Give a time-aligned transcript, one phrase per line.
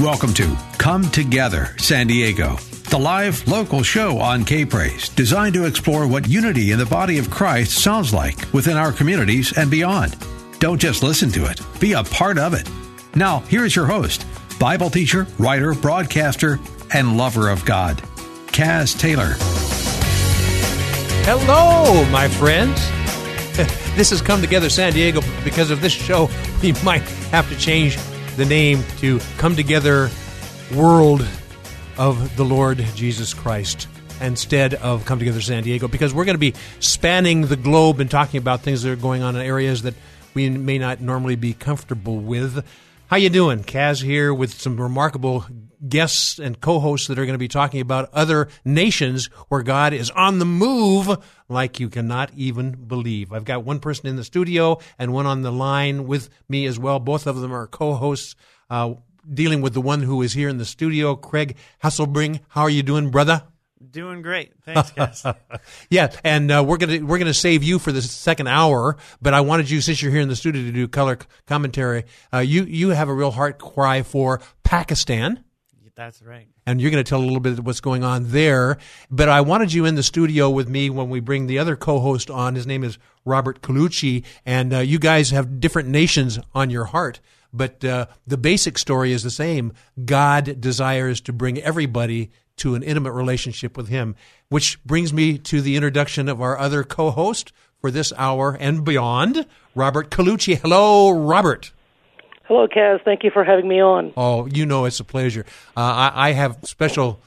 [0.00, 2.54] Welcome to Come Together San Diego,
[2.88, 7.18] the live local show on K Praise, designed to explore what unity in the body
[7.18, 10.16] of Christ sounds like within our communities and beyond.
[10.60, 12.70] Don't just listen to it, be a part of it.
[13.16, 14.24] Now, here's your host,
[14.60, 16.60] Bible teacher, writer, broadcaster,
[16.94, 17.96] and lover of God,
[18.52, 19.34] Kaz Taylor.
[21.24, 22.76] Hello, my friends.
[23.96, 26.30] this has come together San Diego because of this show.
[26.62, 27.96] We might have to change
[28.38, 30.08] the name to Come Together
[30.72, 31.26] World
[31.96, 33.88] of the Lord Jesus Christ
[34.20, 38.08] instead of Come Together San Diego because we're going to be spanning the globe and
[38.08, 39.94] talking about things that are going on in areas that
[40.34, 42.64] we may not normally be comfortable with.
[43.08, 43.64] How you doing?
[43.64, 45.44] Kaz here with some remarkable
[45.86, 50.10] guests and co-hosts that are going to be talking about other nations where God is
[50.10, 53.32] on the move like you cannot even believe.
[53.32, 56.78] I've got one person in the studio and one on the line with me as
[56.78, 56.98] well.
[56.98, 58.34] Both of them are co-hosts.
[58.70, 58.94] Uh,
[59.32, 62.40] dealing with the one who is here in the studio, Craig Hasselbring.
[62.48, 63.44] How are you doing, brother?
[63.90, 65.24] Doing great, thanks, guys.
[65.90, 69.40] yeah, and uh, we're gonna we're gonna save you for the second hour, but I
[69.40, 71.16] wanted you since you're here in the studio to do color
[71.46, 72.04] commentary.
[72.34, 75.44] Uh, you you have a real heart cry for Pakistan.
[75.98, 76.46] That's right.
[76.64, 78.78] And you're going to tell a little bit of what's going on there.
[79.10, 82.30] But I wanted you in the studio with me when we bring the other co-host
[82.30, 82.54] on.
[82.54, 87.18] His name is Robert Colucci, and uh, you guys have different nations on your heart.
[87.52, 89.72] But uh, the basic story is the same.
[90.04, 94.14] God desires to bring everybody to an intimate relationship with Him,
[94.50, 99.46] which brings me to the introduction of our other co-host for this hour and beyond,
[99.74, 100.58] Robert Colucci.
[100.58, 101.72] Hello, Robert.
[102.48, 103.04] Hello, Kaz.
[103.04, 104.14] Thank you for having me on.
[104.16, 105.44] Oh, you know it's a pleasure.
[105.76, 107.20] Uh, I, I, have special.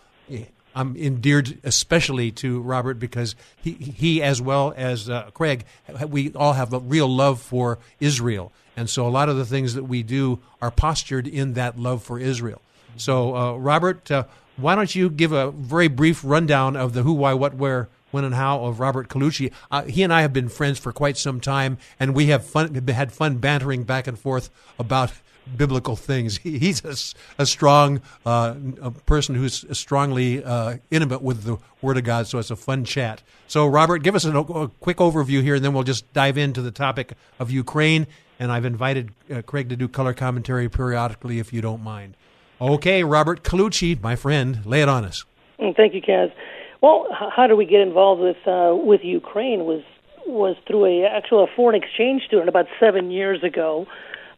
[0.74, 5.66] I'm endeared especially to Robert because he, he as well as uh, Craig,
[6.08, 9.76] we all have a real love for Israel, and so a lot of the things
[9.76, 12.60] that we do are postured in that love for Israel.
[12.98, 14.24] So, uh, Robert, uh,
[14.58, 18.24] why don't you give a very brief rundown of the who, why, what, where when
[18.24, 19.52] and how of Robert Colucci.
[19.70, 22.76] Uh, he and I have been friends for quite some time, and we have fun,
[22.88, 25.12] had fun bantering back and forth about
[25.58, 26.38] biblical things.
[26.38, 31.98] He, he's a, a strong uh, a person who's strongly uh, intimate with the Word
[31.98, 33.22] of God, so it's a fun chat.
[33.48, 36.62] So, Robert, give us a, a, quick overview here, and then we'll just dive into
[36.62, 38.08] the topic of Ukraine.
[38.40, 42.16] And I've invited uh, Craig to do color commentary periodically, if you don't mind.
[42.60, 45.26] Okay, Robert Colucci, my friend, lay it on us.
[45.58, 46.32] Thank you, Kaz.
[46.81, 49.84] Well, how do we get involved with uh, with Ukraine was
[50.25, 53.86] was through a actual a foreign exchange student about seven years ago.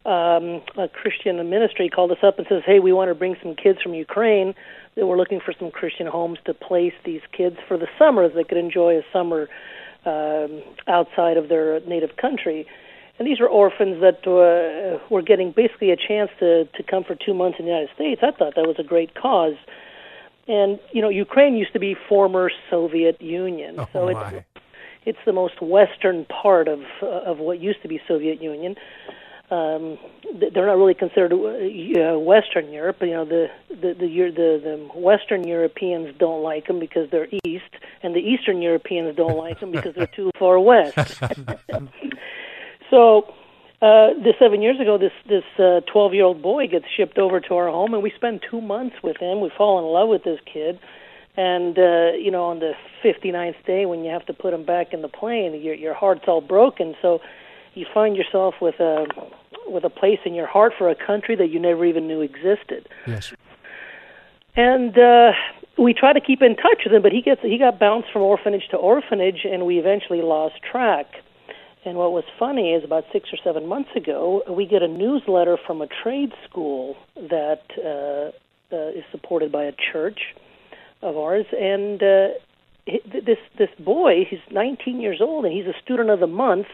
[0.04, 3.54] Um, a Christian ministry called us up and says, "Hey, we want to bring some
[3.54, 4.54] kids from Ukraine.
[4.94, 8.34] That we're looking for some Christian homes to place these kids for the summer, so
[8.34, 9.48] they could enjoy a summer
[10.04, 12.66] um, outside of their native country."
[13.18, 17.14] And these were orphans that uh, were getting basically a chance to to come for
[17.14, 18.20] two months in the United States.
[18.22, 19.56] I thought that was a great cause.
[20.46, 24.28] And you know, Ukraine used to be former Soviet Union, oh, so my.
[24.30, 24.46] it's
[25.06, 28.76] it's the most western part of uh, of what used to be Soviet Union.
[29.50, 29.98] Um,
[30.40, 32.96] they're not really considered uh, Western Europe.
[33.00, 37.70] You know, the the the, the the Western Europeans don't like them because they're east,
[38.02, 40.96] and the Eastern Europeans don't like them because they're too far west.
[42.90, 43.34] so
[43.84, 45.44] uh, this seven years ago, this this
[45.92, 48.62] twelve uh, year old boy gets shipped over to our home, and we spend two
[48.62, 49.40] months with him.
[49.42, 50.78] We fall in love with this kid,
[51.36, 52.72] and uh, you know, on the
[53.04, 56.24] 59th day, when you have to put him back in the plane, your your heart's
[56.26, 56.94] all broken.
[57.02, 57.20] So
[57.74, 59.06] you find yourself with a
[59.66, 62.88] with a place in your heart for a country that you never even knew existed.
[63.06, 63.34] Yes.
[64.56, 65.32] And uh,
[65.76, 68.22] we try to keep in touch with him, but he gets he got bounced from
[68.22, 71.06] orphanage to orphanage, and we eventually lost track.
[71.84, 75.58] And what was funny is about six or seven months ago, we get a newsletter
[75.66, 80.34] from a trade school that uh, uh, is supported by a church
[81.02, 82.28] of ours, and uh,
[82.86, 86.66] this this boy, he's 19 years old, and he's a student of the month.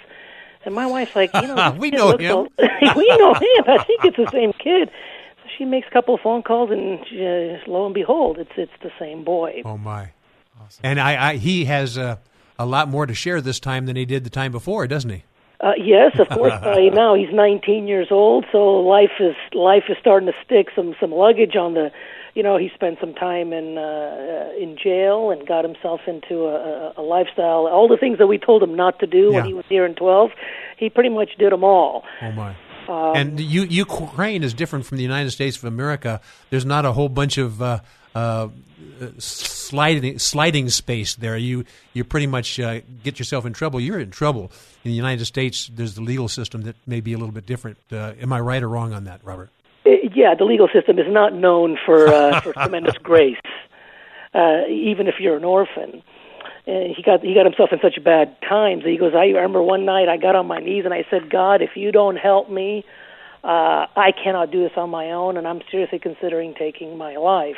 [0.65, 2.49] And my wife's like, you know, we know him.
[2.97, 3.65] We know him.
[3.67, 4.91] I think it's the same kid.
[5.43, 8.73] So she makes a couple of phone calls, and uh, lo and behold, it's it's
[8.83, 9.63] the same boy.
[9.65, 10.13] Oh my!
[10.61, 10.81] Awesome.
[10.85, 11.99] And I, I he has.
[11.99, 12.17] Uh,
[12.61, 15.25] a lot more to share this time than he did the time before, doesn't he?
[15.61, 16.53] Uh, yes, of course.
[16.63, 20.69] By now he's 19 years old, so life is life is starting to stick.
[20.77, 21.91] Some some luggage on the,
[22.35, 26.55] you know, he spent some time in uh, in jail and got himself into a,
[26.55, 27.67] a, a lifestyle.
[27.67, 29.37] All the things that we told him not to do Yeah.
[29.39, 30.31] when he was here in 12,
[30.79, 32.05] he pretty much did them all.
[32.23, 32.55] Oh my!
[32.89, 36.21] Um, and you, Ukraine is different from the United States of America.
[36.51, 37.81] There's not a whole bunch of uh,
[38.15, 38.49] uh,
[39.19, 41.37] sliding sliding space there.
[41.37, 43.81] You you pretty much uh, get yourself in trouble.
[43.81, 44.51] You're in trouble.
[44.85, 47.79] In the United States, there's the legal system that may be a little bit different.
[47.93, 49.51] Uh, am I right or wrong on that, Robert?
[49.87, 53.37] Uh, yeah, the legal system is not known for uh, for tremendous grace,
[54.35, 56.03] uh, even if you're an orphan.
[56.67, 58.85] And he got he got himself in such bad times.
[58.85, 61.63] He goes, I remember one night I got on my knees and I said, God,
[61.63, 62.85] if you don't help me,
[63.43, 67.57] uh, I cannot do this on my own, and I'm seriously considering taking my life.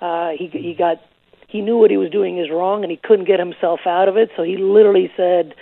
[0.00, 1.02] Uh, he he got
[1.48, 4.16] he knew what he was doing is wrong, and he couldn't get himself out of
[4.16, 4.30] it.
[4.36, 5.54] So he literally said,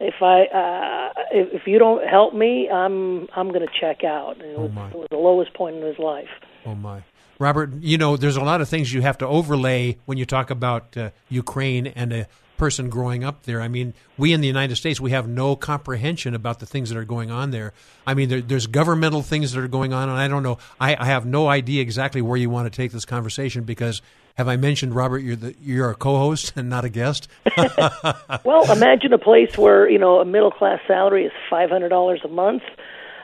[0.00, 4.40] "If I uh, if, if you don't help me, I'm I'm going to check out."
[4.40, 4.88] And it, was, my.
[4.88, 6.28] it was the lowest point in his life.
[6.66, 7.02] Oh my,
[7.38, 7.72] Robert.
[7.80, 10.96] You know, there's a lot of things you have to overlay when you talk about
[10.96, 13.60] uh, Ukraine and a person growing up there.
[13.60, 16.98] I mean, we in the United States we have no comprehension about the things that
[16.98, 17.72] are going on there.
[18.06, 20.58] I mean, there, there's governmental things that are going on, and I don't know.
[20.80, 24.02] I, I have no idea exactly where you want to take this conversation because.
[24.36, 25.20] Have I mentioned Robert?
[25.20, 27.28] You're the you're a co-host and not a guest.
[28.44, 32.20] Well, imagine a place where you know a middle class salary is five hundred dollars
[32.24, 32.64] a month.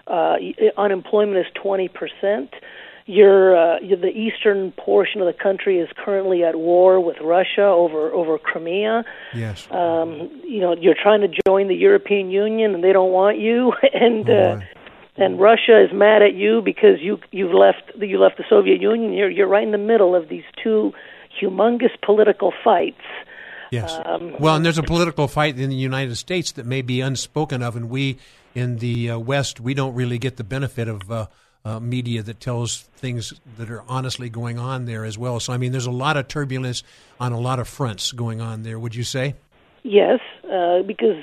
[0.07, 0.37] Uh,
[0.77, 2.55] unemployment is twenty percent.
[3.11, 8.13] Your uh, the eastern portion of the country is currently at war with Russia over
[8.13, 9.05] over Crimea.
[9.35, 9.67] yes.
[9.71, 13.73] Um, you know, you're trying to join the European Union and they don't want you,
[13.93, 14.61] and Oh, uh,
[15.17, 19.13] and Russia is mad at you because you you've left you left the Soviet Union.
[19.13, 20.93] You're you're right in the middle of these two
[21.41, 23.03] humongous political fights.
[23.71, 23.93] Yes.
[24.05, 27.63] Um, well, and there's a political fight in the United States that may be unspoken
[27.63, 28.19] of, and we
[28.55, 31.11] in the uh, West we don't really get the benefit of
[31.65, 35.41] uh, media that tells things that are honestly going on there as well.
[35.41, 36.83] So, I mean, there's a lot of turbulence
[37.19, 38.79] on a lot of fronts going on there.
[38.79, 39.35] Would you say?
[39.83, 41.23] Yes, uh, because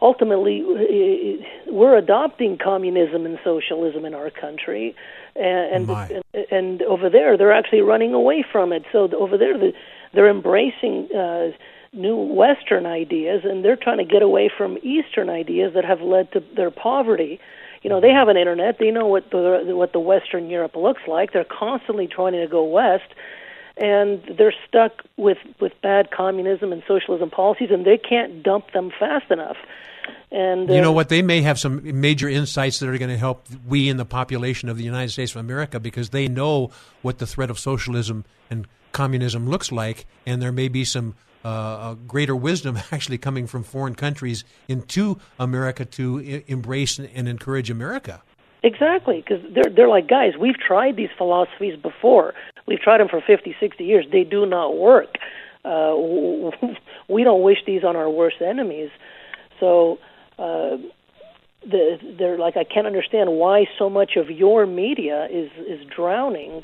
[0.00, 4.94] ultimately uh, we're adopting communism and socialism in our country,
[5.36, 8.84] and and, and over there they're actually running away from it.
[8.92, 9.72] So over there the,
[10.14, 11.50] they're embracing uh,
[11.92, 16.32] new Western ideas, and they're trying to get away from Eastern ideas that have led
[16.32, 17.40] to their poverty.
[17.82, 18.78] You know, they have an internet.
[18.78, 21.32] They know what the what the Western Europe looks like.
[21.32, 23.12] They're constantly trying to go west
[23.78, 28.90] and they're stuck with with bad communism and socialism policies, and they can't dump them
[28.98, 29.56] fast enough.
[30.30, 31.08] And You uh, know what?
[31.08, 34.68] They may have some major insights that are going to help we in the population
[34.68, 36.70] of the United States of America because they know
[37.02, 41.14] what the threat of socialism and communism looks like, and there may be some
[41.44, 47.28] uh, uh, greater wisdom actually coming from foreign countries into America to I- embrace and,
[47.28, 48.22] encourage America.
[48.62, 50.32] Exactly, because they're they're like guys.
[50.38, 52.34] We've tried these philosophies before.
[52.66, 54.04] We've tried them for fifty, sixty years.
[54.10, 55.14] They do not work.
[55.64, 55.94] Uh,
[57.08, 58.90] we don't wish these on our worst enemies.
[59.60, 59.98] So
[60.38, 60.76] uh,
[61.62, 66.62] the, they're like, I can't understand why so much of your media is is drowning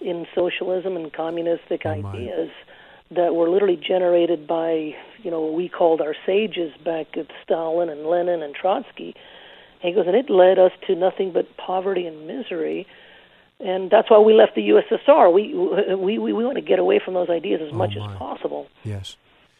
[0.00, 2.12] in socialism and communistic Oh, my.
[3.10, 7.88] That were literally generated by you know what we called our sages back at Stalin
[7.88, 9.14] and Lenin and Trotsky.
[9.82, 12.86] And he goes, and it led us to nothing but poverty and misery.
[13.60, 15.32] And that's why we left the USSR.
[15.32, 15.54] We
[15.96, 18.12] we we, we want to get away from those ideas as much Oh, my.
[18.12, 18.66] as possible.
[18.84, 19.16] Yes.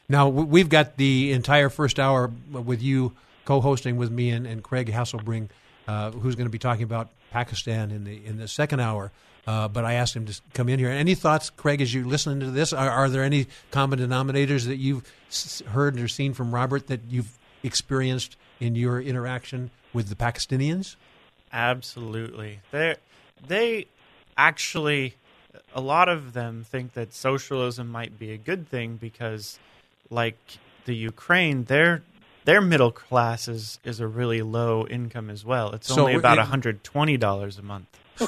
[0.08, 3.12] Now we've got the entire first hour with you
[3.44, 5.48] co-hosting with me and, and Craig Hasselbring,
[5.88, 9.12] uh, who's going to be talking about Pakistan in the in the second hour.
[9.46, 10.90] Uh, but I asked him to come in here.
[10.90, 12.72] Any thoughts, Craig, as you're listening to this?
[12.72, 17.02] Are, are there any common denominators that you've s- heard or seen from Robert that
[17.08, 20.96] you've experienced in your interaction with the Pakistanians?
[21.52, 22.60] Absolutely.
[22.70, 22.96] They
[23.46, 23.86] they
[24.36, 25.14] actually
[25.74, 29.58] a lot of them think that socialism might be a good thing because
[30.10, 30.36] like
[30.86, 32.02] the Ukraine, their
[32.44, 35.72] their middle class is, is a really low income as well.
[35.72, 37.86] It's So only about it- $120 a month.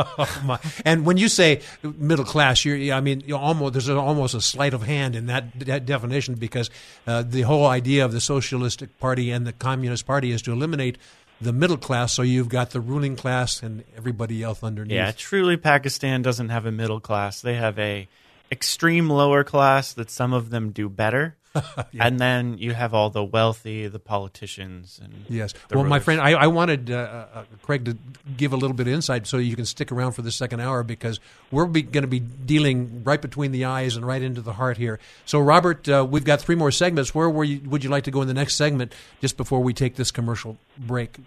[0.00, 0.58] Oh.
[0.84, 4.82] And when you say middle class, you're, I mean, almost there's almost a sleight of
[4.82, 6.70] hand in that, that definition because
[7.06, 10.98] uh, the whole idea of the Socialistic Party and the Communist Party is to eliminate
[11.40, 14.94] the middle class, so you've got the ruling class and everybody else underneath.
[14.94, 17.40] Yeah, truly Pakistan doesn't have a middle class.
[17.40, 18.08] They have a
[18.50, 21.36] extreme lower class that some of them do better.
[21.98, 25.54] And then you have all the wealthy, the politicians, and Yes.
[25.72, 27.96] Well, my friend, I, I wanted uh, uh, Craig to
[28.36, 30.82] give a little bit of insight so you can stick around for the second hour
[30.82, 34.76] because we're going to be dealing right between the eyes and right into the heart
[34.76, 34.98] here.
[35.24, 37.14] So, Robert, uh, we've got three more segments.
[37.14, 39.72] Where were you, would you like to go in the next segment just before we
[39.72, 41.18] take this commercial break,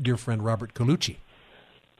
[0.00, 1.16] dear friend Robert Colucci?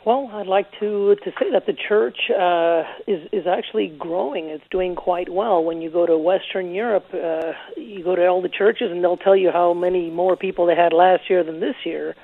[0.08, 4.46] Well, I'd like to to say that the church uh, is is actually growing.
[4.46, 5.62] It's doing quite well.
[5.62, 9.18] When you go to Western Europe, uh, you go to all the churches, and they'll
[9.18, 12.16] tell you how many more people they had last year than this year.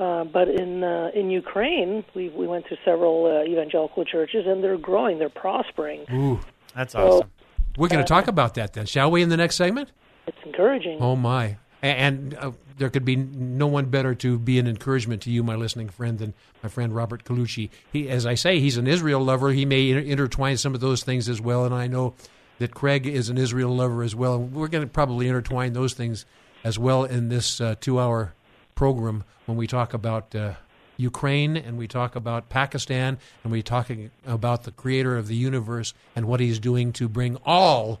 [0.00, 4.64] Uh, but in uh, in Ukraine, we we went to several uh, evangelical churches, and
[4.64, 5.20] they're growing.
[5.20, 6.06] They're prospering.
[6.12, 6.40] Ooh,
[6.74, 7.30] That's awesome.
[7.78, 9.92] we're going to talk about that then, shall we, in the next segment?
[10.26, 10.98] It's encouraging.
[11.00, 11.58] Oh my!
[11.86, 15.54] And uh, there could be no one better to be an encouragement to you, my
[15.54, 17.70] listening friend, than my friend Robert Colucci.
[17.92, 19.52] He, as I say, he's an Israel lover.
[19.52, 22.14] He may inter- intertwine some of those things as well, and I know
[22.58, 24.34] that Craig is an Israel lover as well.
[24.34, 26.24] And we're going to probably intertwine those things
[26.64, 28.34] as well in this uh, two-hour
[28.74, 30.34] program when we talk about.
[30.34, 30.54] Uh,
[30.98, 33.90] Ukraine, and we talk about Pakistan, and we talk
[34.26, 38.00] about the creator of the universe and what he's doing to bring all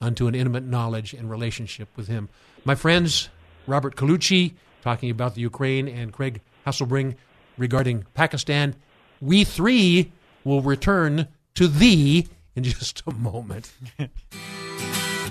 [0.00, 2.28] unto an intimate knowledge and relationship with him.
[2.64, 3.28] My friends,
[3.66, 7.16] Robert Colucci talking about the Ukraine and Craig Hasselbring
[7.58, 8.74] regarding Pakistan.
[9.20, 10.12] We three
[10.44, 13.72] will return to thee in just a moment.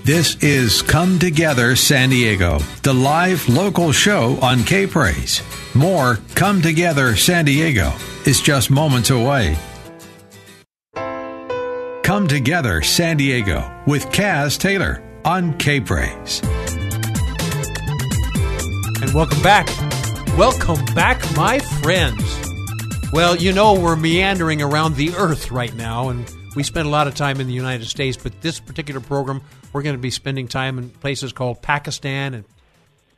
[0.06, 5.42] This is Come Together San Diego, the live local show on K Praise.
[5.74, 7.94] More Come Together San Diego
[8.26, 9.58] is just moments away.
[12.04, 16.42] Come Together San Diego with Kaz Taylor on K Praise.
[19.14, 19.68] Welcome back.
[20.40, 22.24] Welcome back, my friends.
[23.12, 27.06] Well, you know, we're meandering around the earth right now, and we spend a lot
[27.08, 30.48] of time in the United States, but this particular program, we're going to be spending
[30.48, 32.44] time in places called Pakistan and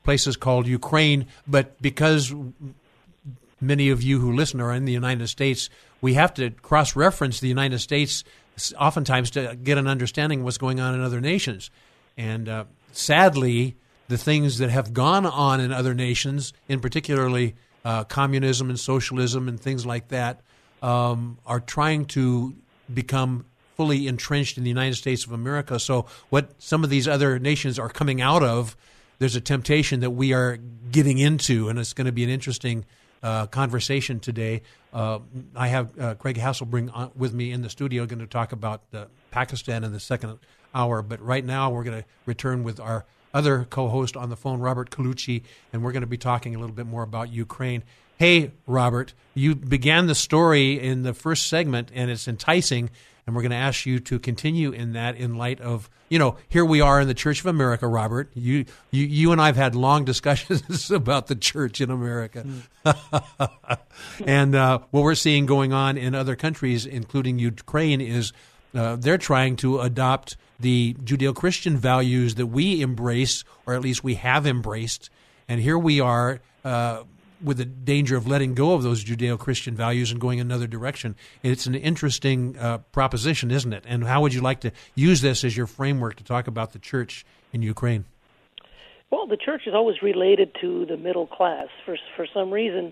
[0.03, 1.27] places called Ukraine.
[1.47, 2.35] But because
[3.61, 5.69] many of you who listen are in the United States,
[6.01, 8.25] we have to cross reference the United States
[8.77, 11.69] oftentimes to get an understanding of what's going on in other nations.
[12.17, 18.03] And uh, sadly, the things that have gone on in other nations, in particularly uh,
[18.03, 20.41] communism and socialism and things like that,
[20.81, 22.55] um, are trying to
[22.93, 23.45] become
[23.75, 25.79] fully entrenched in the United States of America.
[25.79, 28.77] So, what some of these other nations are coming out of,
[29.19, 30.57] there's a temptation that we are
[30.91, 32.85] getting into, and it's going to be an interesting
[33.23, 34.61] uh, conversation today.
[34.93, 35.19] Uh,
[35.55, 38.83] I have uh, Craig Hasselbring on, with me in the studio, going to talk about
[38.93, 40.37] uh, Pakistan in the second
[40.73, 41.01] hour.
[41.01, 44.89] But right now, we're going to return with our other co-host on the phone, Robert
[44.89, 47.83] Colucci, and we're going to be talking a little bit more about Ukraine.
[48.17, 52.89] Hey, Robert, you began the story in the first segment, and it's enticing.
[53.27, 56.37] And we're going to ask you to continue in that in light of, you know,
[56.47, 58.31] here we are in the Church of America, Robert.
[58.35, 62.45] You, you, you and I have had long discussions about the church in America.
[64.25, 68.31] and uh, what we're seeing going on in other countries, including Ukraine, is
[68.75, 74.03] uh, they're trying to adopt the Judeo Christian values that we embrace, or at least
[74.03, 75.09] we have embraced.
[75.47, 77.03] And here we are uh,
[77.43, 81.15] with the danger of letting go of those Judeo Christian values and going another direction.
[81.43, 83.83] It's an interesting uh, proposition, isn't it?
[83.87, 86.79] And how would you like to use this as your framework to talk about the
[86.79, 88.05] church in Ukraine?
[89.11, 91.67] Well, the church is always related to the middle class.
[91.85, 92.91] For for some reason,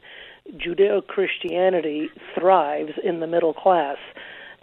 [0.51, 3.97] Judeo Christianity thrives in the middle class.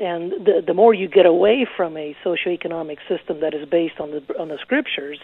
[0.00, 4.11] And the the more you get away from a socioeconomic system that is based on
[4.12, 5.19] the on the scriptures,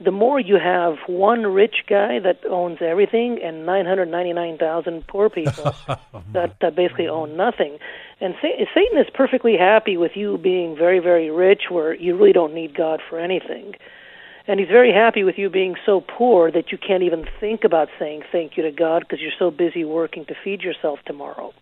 [0.00, 5.74] the more you have one rich guy that owns everything and 999,000 poor people
[6.32, 7.78] that, that basically own nothing.
[8.20, 12.32] And Sa- Satan is perfectly happy with you being very very rich where you really
[12.32, 13.76] don't need God for anything.
[14.48, 17.90] And he's very happy with you being so poor that you can't even think about
[18.00, 21.52] saying thank you to God because you're so busy working to feed yourself tomorrow.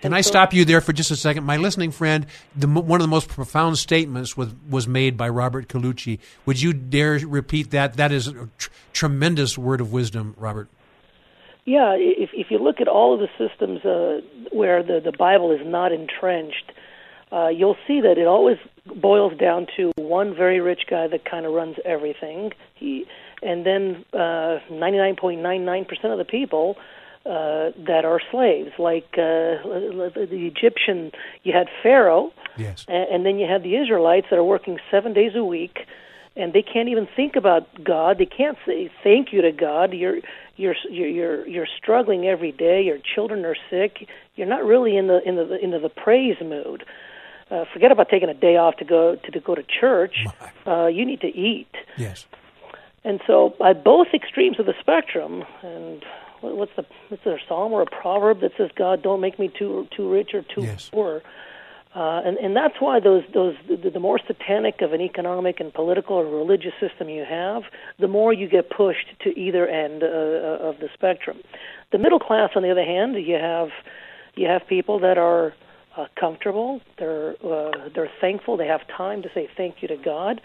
[0.00, 1.44] Can I stop you there for just a second?
[1.44, 2.26] My listening friend,
[2.56, 6.18] the, one of the most profound statements was, was made by Robert Colucci.
[6.46, 7.94] Would you dare repeat that?
[7.94, 10.68] That is a tr- tremendous word of wisdom, Robert.
[11.66, 15.52] Yeah, if if you look at all of the systems uh, where the the Bible
[15.52, 16.72] is not entrenched,
[17.30, 21.44] uh, you'll see that it always boils down to one very rich guy that kind
[21.44, 22.52] of runs everything.
[22.74, 23.06] He
[23.42, 26.76] and then uh, 99.99% of the people
[27.26, 31.12] uh, that are slaves, like uh, the Egyptian.
[31.42, 32.84] You had Pharaoh, Yes.
[32.88, 35.80] and, then you had the Israelites that are working seven days a week,
[36.36, 38.18] and they can't even think about God.
[38.18, 39.92] They can't say thank you to God.
[39.92, 40.20] You're
[40.56, 42.82] you're you're you're, struggling every day.
[42.82, 44.08] Your children are sick.
[44.36, 46.84] You're not really in the in the into the praise mood.
[47.50, 50.26] uh, forget about taking a day off to go to, to go to church.
[50.66, 51.72] Uh, you need to eat.
[51.96, 52.26] Yes.
[53.04, 56.04] And so, at both extremes of the spectrum, and
[56.40, 59.48] what's the what's there a psalm or a proverb that says, "God, don't make me
[59.48, 60.88] too too rich or too Yes.
[60.92, 61.22] poor."
[61.94, 65.74] Uh, and and that's why those those the, the more satanic of an economic and
[65.74, 67.64] political or religious system you have,
[67.98, 71.38] the more you get pushed to either end uh, of the spectrum.
[71.90, 73.70] The middle class, on the other hand, you have
[74.36, 75.52] you have people that are
[75.96, 76.80] uh, comfortable.
[76.96, 78.56] They're uh, they're thankful.
[78.56, 80.40] They have time to say thank you to God,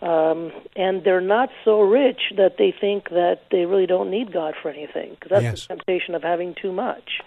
[0.00, 4.54] um, and they're not so rich that they think that they really don't need God
[4.60, 5.10] for anything.
[5.10, 5.66] Because that's Yes.
[5.66, 7.20] the temptation of having too much.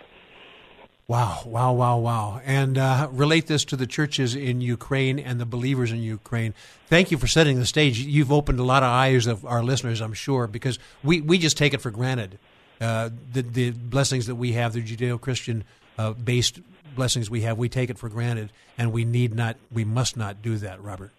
[1.08, 2.42] Wow, wow, wow, wow.
[2.46, 6.54] And uh, relate this to the churches in Ukraine and the believers in Ukraine.
[6.88, 8.00] Thank you for setting the stage.
[8.00, 11.58] You've opened a lot of eyes of our listeners, I'm sure, because we, we just
[11.58, 12.40] take it for granted.
[12.80, 15.66] Uh, the, the blessings that we have, the Judeo Christian
[15.98, 16.62] uh, based
[16.96, 20.42] blessings we have, we take it for granted, and we need not, we must not
[20.42, 21.12] do that, Robert.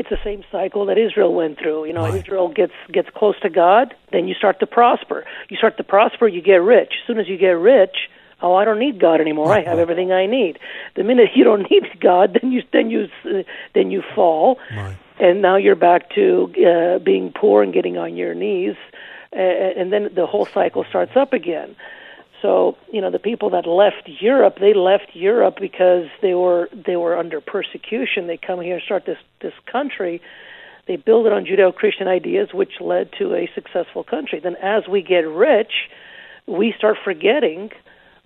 [0.00, 1.84] It's the same cycle that Israel went through.
[1.84, 2.20] You know, Right.
[2.22, 5.18] Israel gets gets close to God, then you start to prosper.
[5.50, 6.92] You start to prosper, you get rich.
[7.00, 7.96] As soon as you get rich,
[8.40, 9.52] oh, I don't need God anymore.
[9.52, 10.58] I have everything I need.
[10.96, 13.42] The minute you don't need God, then you then you uh,
[13.74, 14.96] then you fall, Right.
[15.26, 16.24] and now you're back to
[16.70, 18.76] uh, being poor and getting on your knees,
[19.36, 21.76] uh, and then the whole cycle starts up again.
[22.42, 26.96] So you know the people that left Europe, they left Europe because they were they
[26.96, 28.26] were under persecution.
[28.26, 30.20] They come here and start this this country.
[30.86, 34.40] They build it on Judeo-Christian ideas, which led to a successful country.
[34.40, 35.72] Then, as we get rich,
[36.46, 37.70] we start forgetting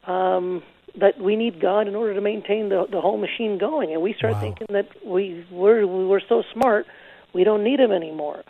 [0.07, 0.63] um,
[0.99, 4.15] that we need God in order to maintain the the whole machine going, and we
[4.15, 4.41] start Wow.
[4.41, 6.87] thinking that we we're we we're so smart,
[7.35, 8.45] we don't need Him anymore.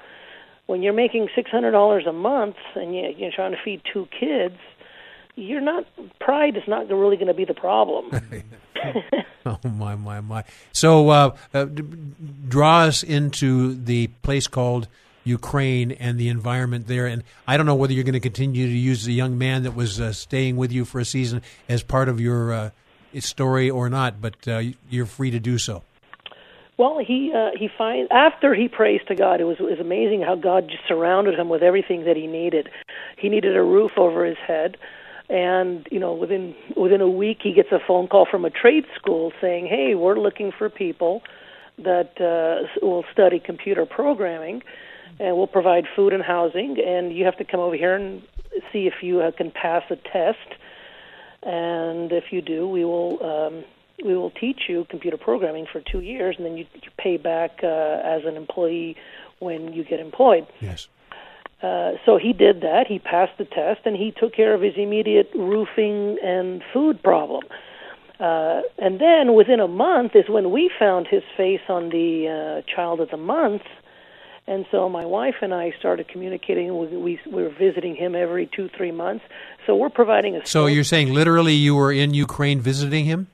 [0.67, 4.07] When you're making six hundred dollars a month and you, you're trying to feed two
[4.19, 4.59] kids,
[5.37, 5.85] you're not
[6.21, 8.11] pride is not really going to be the problem.
[9.47, 10.43] Oh my my my!
[10.73, 11.85] So uh, uh, d-
[12.49, 14.89] draw us into the place called
[15.25, 17.07] Ukraine and the environment there.
[17.07, 19.75] And I don't know whether you're going to continue to use the young man that
[19.75, 22.71] was uh, staying with you for a season as part of your uh,
[23.19, 25.83] story or not, but uh, you're free to do so.
[26.77, 30.23] Well, he uh, he find after he prays to God, it was it was amazing
[30.23, 32.69] how God just surrounded him with everything that he needed.
[33.17, 34.77] He needed a roof over his head,
[35.29, 38.85] and you know within within a week he gets a phone call from a trade
[38.97, 41.23] school saying, "Hey, we're looking for people
[41.79, 44.63] that uh, will study computer programming,
[45.19, 48.23] and we'll provide food and housing, and you have to come over here and
[48.73, 50.61] see if you uh, can pass a test."
[51.45, 53.65] and if you do, we will um,
[54.05, 57.61] we will teach you computer programming for two years, and then you, you pay back
[57.63, 58.97] uh, as an employee
[59.39, 60.47] when you get employed.
[60.61, 60.89] Yes.
[61.65, 62.87] Uh, so he did that.
[62.87, 67.45] He passed the test, and he took care of his immediate roofing and food problem.
[68.21, 72.71] Uh, and then within a month is when we found his face on the uh,
[72.75, 73.63] Child of the Month.
[74.47, 76.67] And so my wife and I started communicating.
[76.79, 79.25] We, we, we were visiting him every two, three months.
[79.67, 80.45] So we're providing a.
[80.45, 83.29] So you're saying literally you were in Ukraine visiting him?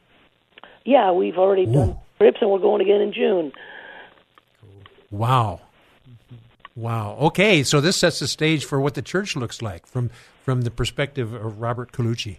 [0.84, 3.52] Yeah, we've already done trips, and we're going again in June.
[5.10, 5.60] Wow.
[6.80, 7.16] Wow.
[7.20, 10.10] Okay, so this sets the stage for what the church looks like from
[10.44, 12.38] from the perspective of Robert Colucci.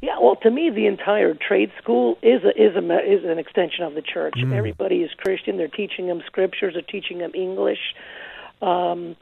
[0.00, 3.84] Yeah, well, to me, the entire trade school is a, is a is an extension
[3.84, 4.34] of the church.
[4.52, 5.56] Everybody is Christian.
[5.56, 6.74] They're teaching them scriptures.
[6.74, 7.78] They're teaching them English.
[8.62, 9.16] Um,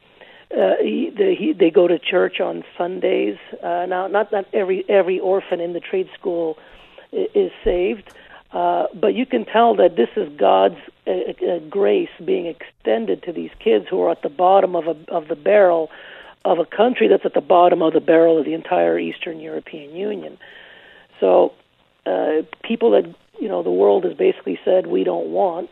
[0.51, 3.37] uh, he, the, he, they go to church on Sundays.
[3.63, 6.57] Uh, now, not not every every orphan in the trade school
[7.11, 8.13] i- is saved,
[8.53, 13.33] uh, but you can tell that this is God's uh, uh, grace being extended to
[13.33, 15.89] these kids who are at the bottom of a of the barrel
[16.45, 19.95] of a country that's at the bottom of the barrel of the entire Eastern European
[19.95, 20.37] Union.
[21.19, 21.53] So,
[22.05, 25.71] uh, people that you know the world has basically said we don't want,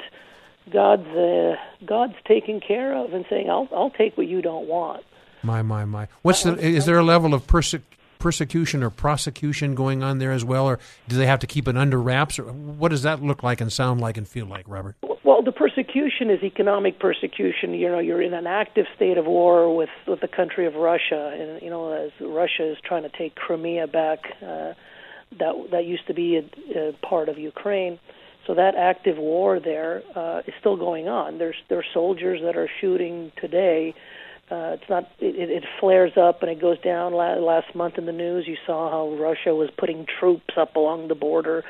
[0.71, 5.03] God's uh, God's taking care of and saying I'll I'll take what you don't want.
[5.43, 6.07] My my my.
[6.23, 7.75] What's the is there a level of perse-
[8.21, 11.75] persecution or prosecution going on there as well or do they have to keep it
[11.75, 14.95] under wraps or what does that look like and sound like and feel like, Robert?
[15.23, 17.73] Well, the persecution is economic persecution.
[17.73, 21.35] You know, you're in an active state of war with with the country of Russia,
[21.39, 24.73] and you know, as Russia is trying to take Crimea back, uh,
[25.39, 27.99] that that used to be a, a part of Ukraine.
[28.47, 31.37] So that active war there uh, is still going on.
[31.37, 33.93] There's there's soldiers that are shooting today.
[34.51, 35.03] Uh, it's not.
[35.19, 37.13] It, it flares up and it goes down.
[37.13, 41.07] La- last month in the news, you saw how Russia was putting troops up along
[41.07, 41.63] the border,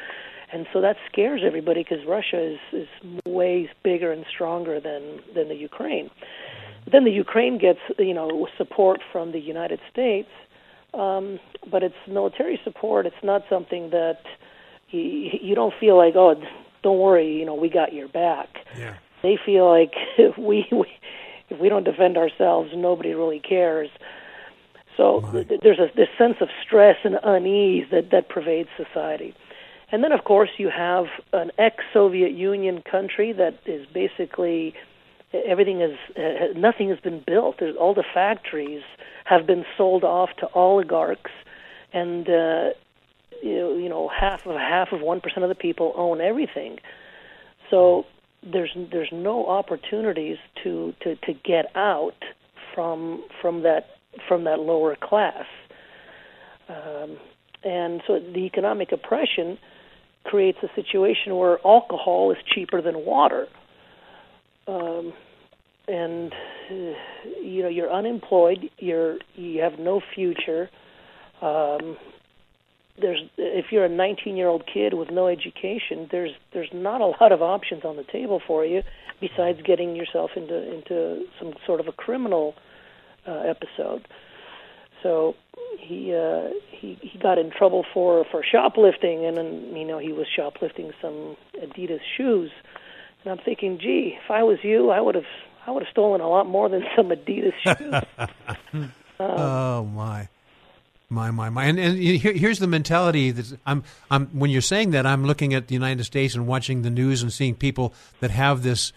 [0.51, 2.87] and so that scares everybody because Russia is is
[3.25, 6.09] way bigger and stronger than than the Ukraine.
[6.83, 10.29] But then the Ukraine gets you know support from the United States,
[10.95, 11.39] um,
[11.69, 13.05] but it's military support.
[13.05, 14.21] It's not something that
[14.89, 16.35] you, you don't feel like oh
[16.83, 18.49] don't worry, you know, we got your back.
[18.77, 18.95] Yeah.
[19.21, 19.93] They feel like
[20.37, 20.87] we, we
[21.51, 23.89] if we don't defend ourselves, nobody really cares.
[24.97, 29.33] So th- there's a this sense of stress and unease that that pervades society.
[29.91, 34.73] And then, of course, you have an ex-Soviet Union country that is basically
[35.33, 37.57] everything is uh, nothing has been built.
[37.59, 38.83] There's, all the factories
[39.25, 41.31] have been sold off to oligarchs,
[41.93, 42.69] and uh,
[43.41, 46.79] you know, you know half of half of one percent of the people own everything.
[47.69, 48.05] So
[48.43, 52.15] there's there's no opportunities to to to get out
[52.73, 53.87] from from that
[54.27, 55.45] from that lower class.
[56.67, 57.17] Um,
[57.63, 59.57] and so the economic oppression
[60.23, 63.47] creates a situation where alcohol is cheaper than water.
[64.67, 65.13] Um,
[65.87, 66.31] and
[66.71, 66.73] uh,
[67.41, 70.69] you know you're unemployed, you're you have no future.
[71.41, 71.97] Um,
[73.01, 77.07] there's if you're a 19 year old kid with no education, there's there's not a
[77.07, 78.83] lot of options on the table for you
[79.19, 82.55] besides getting yourself into into some sort of a criminal
[83.27, 84.07] uh, episode.
[85.03, 85.35] So
[85.79, 90.13] he uh, he he got in trouble for for shoplifting, and then you know he
[90.13, 92.51] was shoplifting some Adidas shoes.
[93.23, 95.25] And I'm thinking, gee, if I was you, I would have
[95.65, 98.89] I would have stolen a lot more than some Adidas shoes.
[99.19, 100.27] oh my.
[101.11, 104.91] My my my, and, and here, here's the mentality that I'm I'm when you're saying
[104.91, 108.31] that I'm looking at the United States and watching the news and seeing people that
[108.31, 108.93] have this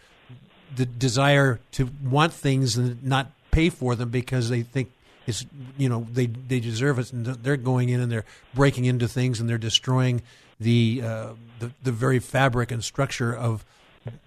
[0.77, 4.92] the desire to want things and not pay for them because they think
[5.27, 5.44] it's
[5.77, 9.40] you know they they deserve it and they're going in and they're breaking into things
[9.40, 10.22] and they're destroying
[10.61, 13.64] the uh, the, the very fabric and structure of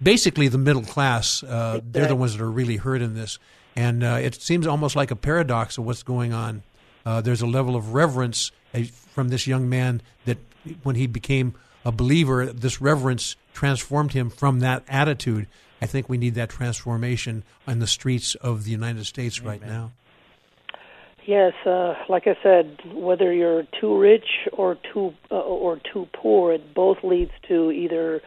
[0.02, 1.42] basically the middle class.
[1.42, 3.38] Uh, they're the ones that are really hurt in this,
[3.74, 6.62] and uh, it seems almost like a paradox of what's going on.
[7.08, 10.36] Uh, there's a level of reverence uh, from this young man that
[10.82, 15.46] when he became a believer, this reverence transformed him from that attitude.
[15.80, 19.92] I think we need that transformation on the streets of the United States right now.
[21.24, 26.52] Yes, uh, like I said, whether you're too rich or too uh, or too poor,
[26.52, 28.20] it both leads to either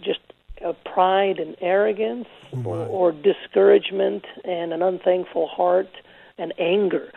[0.00, 0.20] just
[0.64, 2.28] uh, pride and arrogance,
[2.64, 5.90] or, or discouragement and an unthankful heart
[6.38, 7.10] and anger.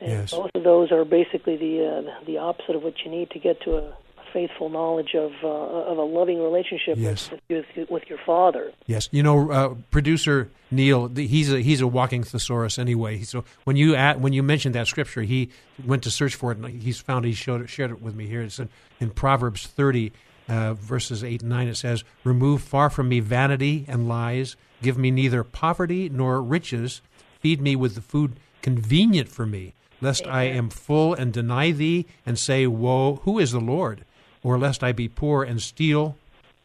[0.00, 0.30] And Yes.
[0.32, 3.60] both of those are basically the uh, the opposite of what you need to get
[3.62, 3.92] to a
[4.32, 7.30] faithful knowledge of uh, of a loving relationship Yes.
[7.30, 7.40] with,
[7.76, 8.72] with with your father.
[8.86, 13.22] Yes, you know, uh, producer Neil, the- he's a he's a walking thesaurus anyway.
[13.22, 15.50] So when you at, when you mentioned that scripture, he
[15.86, 18.26] went to search for it, and he's found he showed it, shared it with me
[18.26, 18.42] here.
[18.42, 18.68] It's in,
[19.00, 20.12] in Proverbs thirty,
[20.48, 21.68] uh, verses eight and nine.
[21.68, 24.56] It says, "Remove far from me vanity and lies.
[24.82, 27.00] Give me neither poverty nor riches.
[27.38, 29.74] Feed me with the food convenient for me,
[30.04, 34.04] lest I am full and deny thee and say, Woe, who is the Lord?
[34.42, 36.16] Or lest I be poor and steal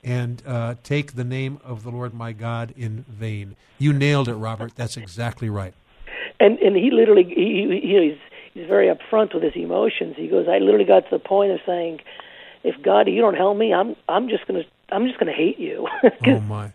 [0.03, 3.55] and uh, take the name of the Lord my God in vain.
[3.77, 4.73] You nailed it, Robert.
[4.75, 5.73] That's exactly right.
[6.39, 8.17] and and he literally he, he he's
[8.53, 10.15] he's very upfront with his emotions.
[10.17, 12.01] He goes, I literally got to the point of saying,
[12.63, 15.87] if God, you don't help me, I'm I'm just gonna I'm just gonna hate you.
[16.27, 16.73] Oh my!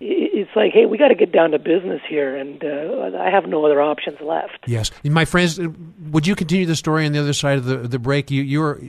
[0.00, 3.46] It's like, hey, we got to get down to business here, and uh, I have
[3.46, 4.64] no other options left.
[4.66, 5.68] Yes, my friends, uh,
[6.10, 8.30] would you continue the story on the other side of the the break?
[8.30, 8.80] You your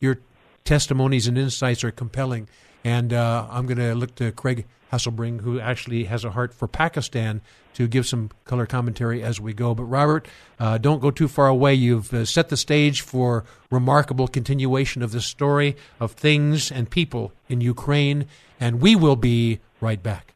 [0.00, 0.18] your
[0.64, 2.48] testimonies and insights are compelling,
[2.84, 6.66] and uh, I'm going to look to Craig Hasselbring, who actually has a heart for
[6.66, 7.40] Pakistan,
[7.74, 9.74] to give some color commentary as we go.
[9.74, 10.26] But Robert,
[10.58, 11.74] uh, don't go too far away.
[11.74, 17.32] You've uh, set the stage for remarkable continuation of the story of things and people
[17.48, 18.26] in Ukraine,
[18.58, 20.34] and we will be right back.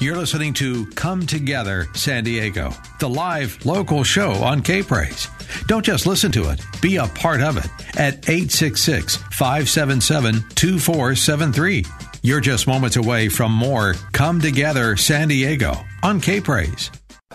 [0.00, 5.28] You're listening to Come Together San Diego, the live local show on K Praise.
[5.68, 11.84] Don't just listen to it, be a part of it at 866 577 2473.
[12.22, 16.90] You're just moments away from more Come Together San Diego on K Praise.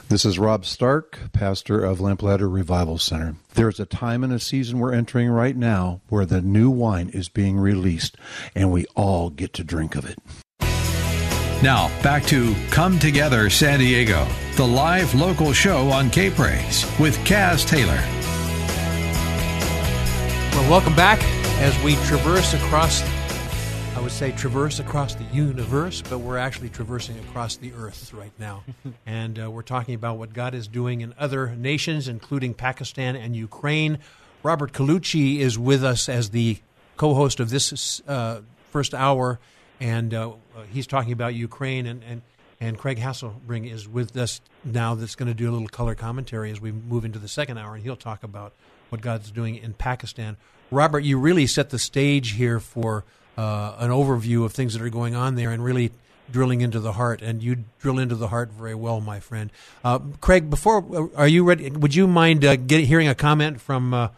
[0.10, 3.36] This is Rob Stark, pastor of Lamplighter Revival Center.
[3.56, 7.28] There's a time and a season we're entering right now where the new wine is
[7.28, 8.16] being released,
[8.56, 10.18] and we all get to drink of it.
[11.62, 17.18] Now, back to Come Together San Diego, the live local show on K Praise with
[17.26, 18.02] Kaz Taylor.
[20.54, 21.22] Well, welcome back
[21.60, 23.17] as we traverse across, I
[24.08, 28.64] would say traverse across the universe, but we're actually traversing across the earth right now.
[29.06, 33.36] and uh, we're talking about what God is doing in other nations, including Pakistan and
[33.36, 34.00] Ukraine.
[34.44, 36.58] Robert Colucci is with us as the
[36.96, 38.40] co host of this uh,
[38.72, 39.40] first hour,
[39.82, 40.32] and uh,
[40.72, 41.86] he's talking about Ukraine.
[41.86, 42.22] And, and,
[42.62, 46.50] and Craig Hasselbring is with us now, that's going to do a little color commentary
[46.50, 48.54] as we move into the second hour, and he'll talk about
[48.88, 50.38] what God's doing in Pakistan.
[50.72, 53.04] Robert, you really set the stage here for
[53.38, 55.92] uh, an overview of things that are going on there, and really
[56.32, 57.22] drilling into the heart.
[57.22, 59.52] And you drill into the heart very well, my friend.
[59.84, 61.70] Uh, Craig, before uh, are you ready?
[61.70, 64.10] Would you mind uh, get, hearing a comment from uh,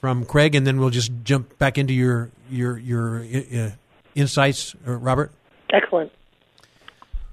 [0.00, 3.70] from Craig, and then we'll just jump back into your your your uh,
[4.14, 5.30] insights, Robert?
[5.70, 6.12] Excellent.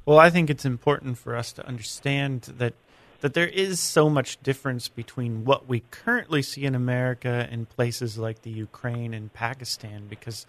[0.05, 2.73] Well, I think it's important for us to understand that
[3.21, 8.17] that there is so much difference between what we currently see in America and places
[8.17, 10.45] like the Ukraine and Pakistan because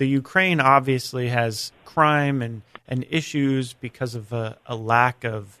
[0.00, 5.58] the Ukraine obviously has crime and, and issues because of a, a lack of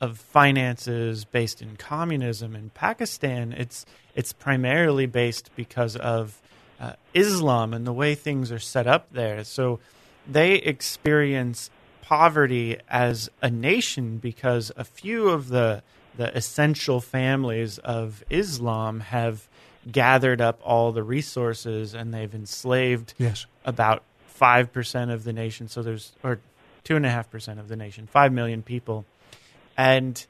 [0.00, 2.56] of finances based in communism.
[2.56, 3.86] In Pakistan, it's
[4.16, 6.42] it's primarily based because of
[6.80, 9.44] uh, Islam and the way things are set up there.
[9.44, 9.78] So
[10.28, 11.70] they experience
[12.02, 15.84] poverty as a nation because a few of the
[16.16, 19.48] the essential families of Islam have
[19.90, 23.46] gathered up all the resources and they've enslaved yes.
[23.68, 25.68] About five percent of the nation.
[25.68, 26.40] So there's or
[26.84, 29.04] two and a half percent of the nation, five million people,
[29.76, 30.24] and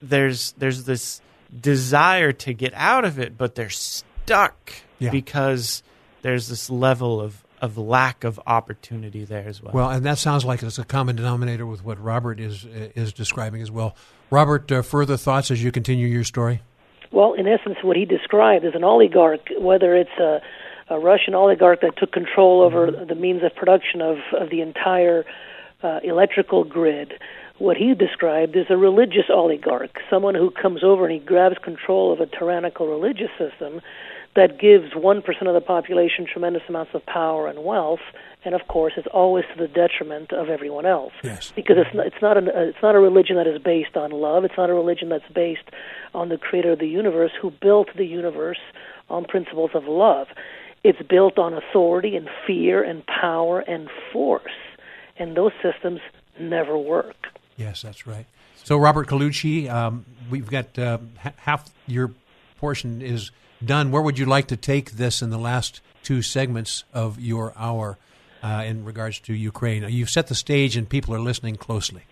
[0.00, 1.20] there's there's this
[1.60, 5.10] desire to get out of it, but they're stuck yeah.
[5.10, 5.82] because
[6.22, 9.72] there's this level of of lack of opportunity there as well.
[9.72, 12.64] Well, and that sounds like it's a common denominator with what Robert is
[12.94, 13.96] is describing as well.
[14.30, 16.60] Robert, uh, further thoughts as you continue your story?
[17.10, 20.40] Well, in essence, what he described is an oligarch, whether it's a,
[20.88, 23.06] a Russian oligarch that took control over mm-hmm.
[23.06, 25.24] the means of production of, of the entire
[25.82, 27.14] uh, electrical grid.
[27.58, 32.12] What he described is a religious oligarch, someone who comes over and he grabs control
[32.12, 33.80] of a tyrannical religious system
[34.34, 38.00] that gives 1% of the population tremendous amounts of power and wealth
[38.44, 41.52] and of course it's always to the detriment of everyone else yes.
[41.56, 44.44] because it's not, it's not a it's not a religion that is based on love
[44.44, 45.70] it's not a religion that's based
[46.14, 48.58] on the creator of the universe who built the universe
[49.08, 50.28] on principles of love
[50.84, 54.52] it's built on authority and fear and power and force
[55.16, 56.00] and those systems
[56.38, 57.16] never work
[57.56, 58.26] yes that's right
[58.62, 60.98] so robert Colucci, um, we've got uh,
[61.36, 62.12] half your
[62.64, 63.30] portion is
[63.62, 67.52] done, where would you like to take this in the last two segments of your
[67.56, 67.98] hour
[68.42, 69.84] uh, in regards to Ukraine?
[69.88, 72.02] You've set the stage, and people are listening closely.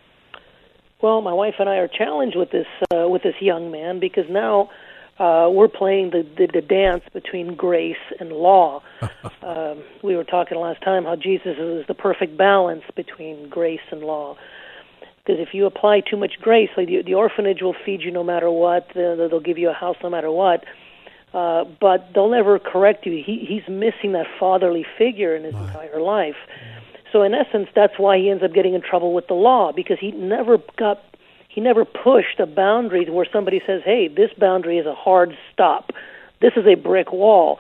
[1.01, 4.27] Well, my wife and I are challenged with this uh, with this young man because
[4.29, 4.71] now
[5.19, 8.83] uh, we're playing the, the the dance between grace and law.
[9.43, 14.03] um, we were talking last time how Jesus is the perfect balance between grace and
[14.03, 14.37] law.
[15.25, 18.25] Because if you apply too much grace, like the, the orphanage will feed you no
[18.25, 20.65] matter what, they'll give you a house no matter what
[21.35, 23.23] uh, but they'll never correct you.
[23.25, 26.37] He he's missing that fatherly figure in his entire life.
[27.11, 29.99] So in essence, that's why he ends up getting in trouble with the law because
[29.99, 31.03] he never got
[31.53, 35.93] he never pushed a boundary where somebody says, "Hey, this boundary is a hard stop.
[36.41, 37.59] This is a brick wall."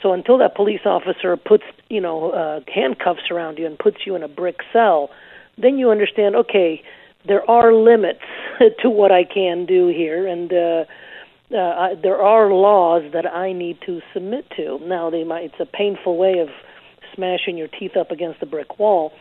[0.00, 4.14] So until that police officer puts you know uh, handcuffs around you and puts you
[4.14, 5.10] in a brick cell,
[5.58, 6.36] then you understand.
[6.36, 6.82] Okay,
[7.26, 8.22] there are limits
[8.82, 10.84] to what I can do here, and uh,
[11.52, 14.78] uh, I, there are laws that I need to submit to.
[14.82, 16.48] Now, they might it's a painful way of
[17.12, 19.12] smashing your teeth up against the brick wall,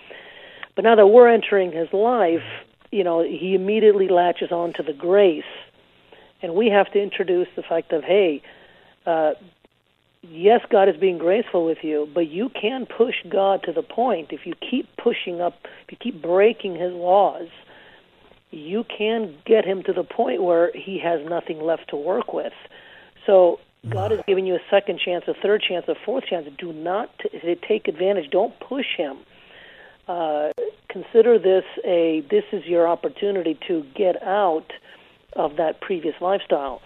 [0.75, 2.45] but now that we're entering his life,
[2.91, 5.43] you know, he immediately latches on to the grace,
[6.41, 8.41] and we have to introduce the fact of hey.
[9.05, 9.31] Uh,
[10.21, 14.27] yes, God is being graceful with you, but you can push God to the point
[14.31, 17.47] if you keep pushing up, if you keep breaking His laws,
[18.51, 22.53] you can get him to the point where he has nothing left to work with.
[23.25, 26.47] So God is giving you a second chance, a third chance, a fourth chance.
[26.57, 28.29] Do not t- take advantage.
[28.29, 29.17] Don't push him.
[30.07, 30.49] Uh,
[30.89, 34.71] consider this a this is your opportunity to get out
[35.33, 36.81] of that previous lifestyle.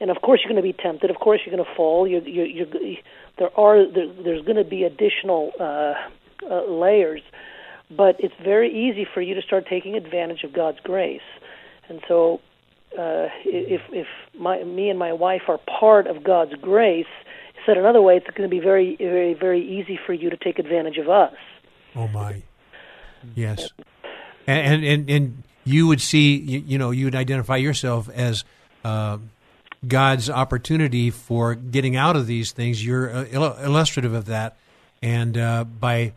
[0.00, 1.10] And of course, you're going to be tempted.
[1.10, 2.06] Of course, you're going to fall.
[2.06, 2.96] You're, you're, you're,
[3.38, 5.94] there are there, there's going to be additional uh,
[6.48, 7.22] uh, layers
[7.90, 11.20] but it's very easy for you to start taking advantage of God's grace.
[11.88, 12.40] And so,
[12.98, 14.06] uh, if if
[14.38, 17.06] my me and my wife are part of God's grace,
[17.64, 20.58] said another way, it's going to be very very very easy for you to take
[20.58, 21.34] advantage of us.
[21.94, 22.42] Oh my,
[23.34, 23.70] yes,
[24.46, 28.44] and and and you would see you, you know you would identify yourself as.
[28.84, 29.18] Uh,
[29.86, 32.84] God's opportunity for getting out of these things.
[32.84, 33.24] You're uh,
[33.62, 34.56] illustrative of that,
[35.02, 36.14] and uh, by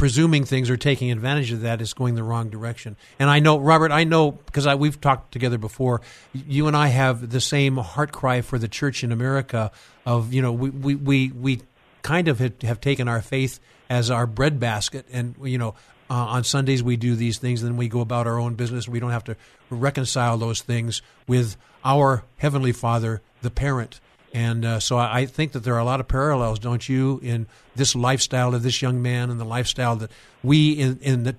[0.00, 2.96] presuming things or taking advantage of that is going the wrong direction.
[3.18, 6.00] And I know, Robert, I know because we've talked together before.
[6.32, 9.70] You and I have the same heart cry for the church in America.
[10.06, 11.60] Of you know, we we we, we
[12.02, 13.60] kind of have taken our faith
[13.90, 15.74] as our breadbasket, and you know,
[16.10, 18.88] uh, on Sundays we do these things, and then we go about our own business.
[18.88, 19.36] We don't have to
[19.70, 24.00] reconcile those things with our heavenly Father, the parent.
[24.32, 27.46] And uh, so I think that there are a lot of parallels, don't you, in
[27.74, 30.10] this lifestyle of this young man and the lifestyle that
[30.42, 31.36] we in, in the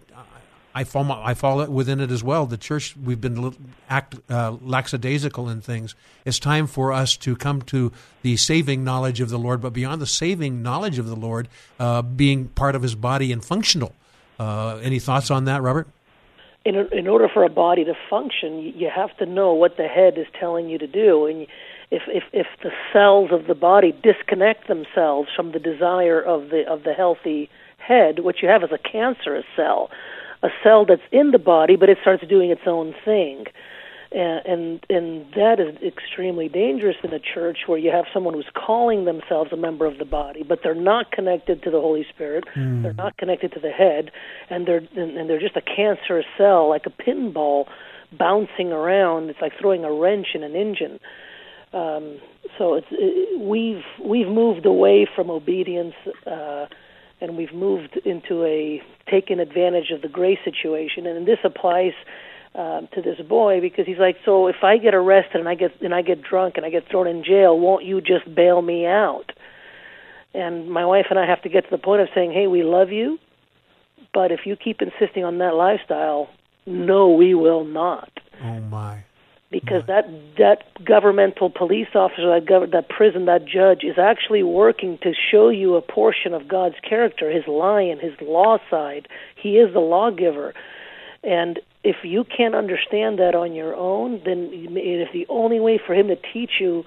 [0.73, 2.45] I fall I fall within it as well.
[2.45, 3.55] The church we've been
[3.89, 5.95] act uh, lackadaisical in things.
[6.25, 10.01] It's time for us to come to the saving knowledge of the Lord, but beyond
[10.01, 13.93] the saving knowledge of the Lord, uh, being part of His body and functional.
[14.41, 15.87] Uh, any thoughts on that, Robert?
[16.65, 20.17] In, in order for a body to function, you have to know what the head
[20.17, 21.45] is telling you to do, and
[21.91, 26.63] if if if the cells of the body disconnect themselves from the desire of the
[26.67, 29.91] of the healthy head, what you have is a cancerous cell,
[30.41, 33.45] a cell that's in the body, but it starts doing its own thing.
[34.13, 38.51] And, and and that is extremely dangerous in a church where you have someone who's
[38.53, 42.43] calling themselves a member of the body, but they're not connected to the Holy Spirit.
[42.53, 42.83] Mm.
[42.83, 44.11] They're not connected to the head,
[44.49, 47.67] and they're and, and they're just a cancerous cell, like a pinball,
[48.11, 49.29] bouncing around.
[49.29, 50.99] It's like throwing a wrench in an engine.
[51.71, 52.19] Um,
[52.57, 55.95] so it's it, we've we've moved away from obedience,
[56.27, 56.65] uh,
[57.21, 61.93] and we've moved into a taking advantage of the grace situation, and this applies
[62.55, 65.81] uh, to this boy because he's like, so if I get arrested and I get
[65.81, 68.85] and I get drunk and I get thrown in jail, won't you just bail me
[68.85, 69.31] out?
[70.33, 72.63] And my wife and I have to get to the point of saying, hey, we
[72.63, 73.19] love you,
[74.13, 76.29] but if you keep insisting on that lifestyle,
[76.65, 78.11] no, we will not.
[78.43, 79.03] Oh my
[79.51, 84.97] because that that governmental police officer, that gov- that prison, that judge is actually working
[84.99, 89.07] to show you a portion of God's character, His lion, His law side.
[89.35, 90.53] He is the lawgiver,
[91.21, 95.93] and if you can't understand that on your own, then is the only way for
[95.93, 96.85] Him to teach you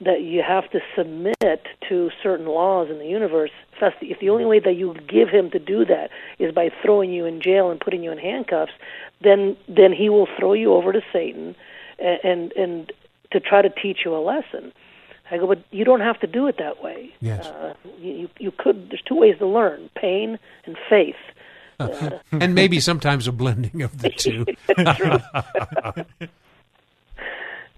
[0.00, 3.50] that you have to submit to certain laws in the universe.
[3.80, 7.26] If the only way that you give Him to do that is by throwing you
[7.26, 8.72] in jail and putting you in handcuffs,
[9.20, 11.54] then then He will throw you over to Satan
[11.98, 12.92] and and
[13.32, 14.72] to try to teach you a lesson.
[15.30, 17.12] I go, but you don't have to do it that way.
[17.20, 17.46] Yes.
[17.46, 18.90] Uh, you you could.
[18.90, 21.16] There's two ways to learn: pain and faith.
[21.78, 24.46] And maybe sometimes a blending of the two.
[24.96, 26.28] True.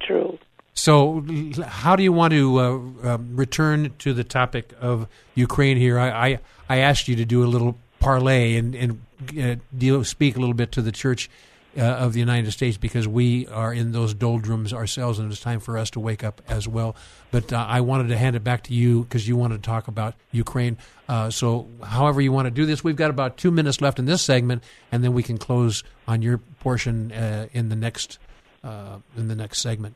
[0.00, 0.38] True.
[0.74, 1.24] So,
[1.64, 5.98] how do you want to uh, um, return to the topic of Ukraine here?
[5.98, 9.00] I, I, I asked you to do a little parlay and, and
[9.40, 11.30] uh, deal, speak a little bit to the church
[11.76, 15.60] uh, of the United States because we are in those doldrums ourselves, and it's time
[15.60, 16.96] for us to wake up as well.
[17.30, 19.88] But uh, I wanted to hand it back to you because you wanted to talk
[19.88, 20.78] about Ukraine.
[21.08, 24.06] Uh, so, however you want to do this, we've got about two minutes left in
[24.06, 28.18] this segment, and then we can close on your portion uh, in the next
[28.64, 29.94] uh, in the next segment.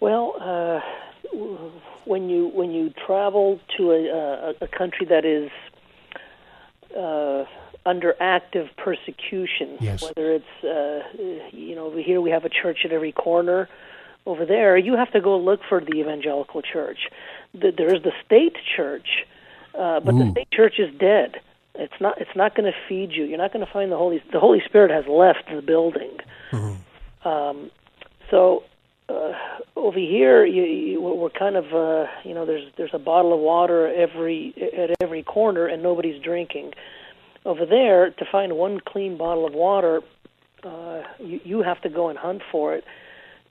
[0.00, 0.80] Well, uh,
[2.04, 5.50] when you when you travel to a, a, a country that is
[7.86, 9.76] under active persecution.
[9.80, 10.02] Yes.
[10.02, 11.02] Whether it's, uh,
[11.52, 13.68] you know, over here we have a church at every corner.
[14.26, 17.10] Over there, you have to go look for the evangelical church.
[17.52, 19.26] There is the state church,
[19.78, 20.24] uh, but Ooh.
[20.24, 21.40] the state church is dead.
[21.74, 22.20] It's not.
[22.20, 23.24] It's not going to feed you.
[23.24, 24.22] You're not going to find the Holy.
[24.32, 26.16] The Holy Spirit has left the building.
[26.52, 27.28] Mm-hmm.
[27.28, 27.70] Um,
[28.30, 28.62] so
[29.08, 29.32] uh,
[29.76, 33.40] over here, you, you, we're kind of, uh, you know, there's there's a bottle of
[33.40, 36.72] water every at every corner, and nobody's drinking.
[37.44, 40.00] Over there, to find one clean bottle of water,
[40.62, 42.84] uh, you, you have to go and hunt for it.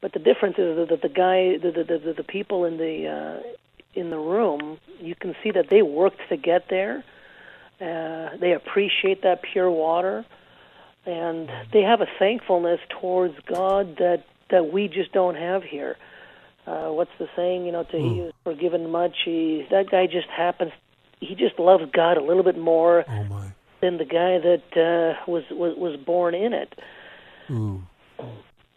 [0.02, 3.48] But the difference is that the guy, the the the, the people in the uh,
[3.94, 7.04] in the room, you can see that they worked to get there.
[7.80, 10.26] Uh, they appreciate that pure water,
[11.06, 15.98] and they have a thankfulness towards God that that we just don't have here.
[16.66, 17.66] Uh, what's the saying?
[17.66, 19.16] You know, to he is forgiven much.
[19.26, 20.72] He, that guy just happens.
[21.20, 23.06] He just loves God a little bit more.
[23.08, 23.52] Oh my
[23.84, 26.74] than the guy that uh, was, was was born in it.
[27.52, 27.84] Ooh.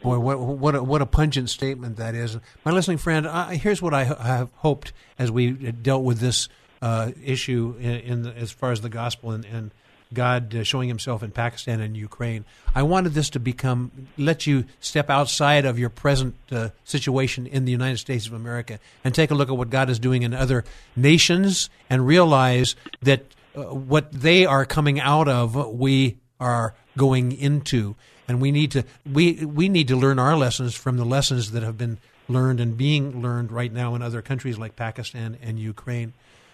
[0.03, 3.27] Boy, what what a, what a pungent statement that is, my listening friend.
[3.27, 6.49] I, here's what I have hoped as we dealt with this
[6.83, 9.71] uh, issue in, in the, as far as the gospel and, and
[10.13, 12.45] God uh, showing Himself in Pakistan and Ukraine.
[12.75, 17.65] I wanted this to become let you step outside of your present uh, situation in
[17.65, 20.35] the United States of America and take a look at what God is doing in
[20.35, 20.65] other
[20.97, 23.23] nations and realize that
[23.57, 27.97] Uh, what they are coming out of, we are going into,
[28.29, 31.63] and we need to we we need to learn our lessons from the lessons that
[31.63, 36.13] have been learned and being learned right now in other countries like Pakistan and Ukraine.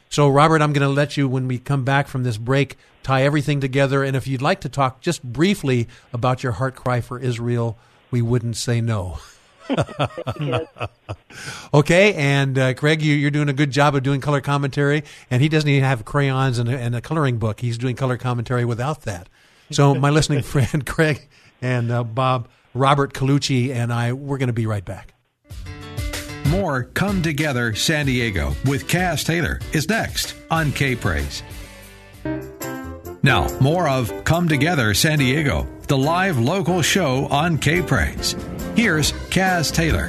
[0.09, 3.23] So, Robert, I'm going to let you, when we come back from this break, tie
[3.23, 4.05] everything together.
[4.05, 7.79] And if you'd like to talk just briefly about your heart cry for Israel,
[8.11, 9.21] we wouldn't say no.
[11.75, 15.43] okay, and uh, Craig, you, are doing a good job of doing color commentary, and
[15.43, 17.61] he doesn't even have crayons and a, and a coloring book.
[17.61, 19.29] He's doing color commentary without that.
[19.71, 21.29] So, my listening friend Craig
[21.61, 25.15] and uh, Bob, Robert Colucci, and I, we're going to be right back.
[26.49, 31.43] more Come Together San Diego with Kaz Taylor is next on K Praise.
[33.25, 38.33] Now, more of Come Together San Diego, the live local show on K Praise.
[38.75, 40.07] Here's Kaz Taylor.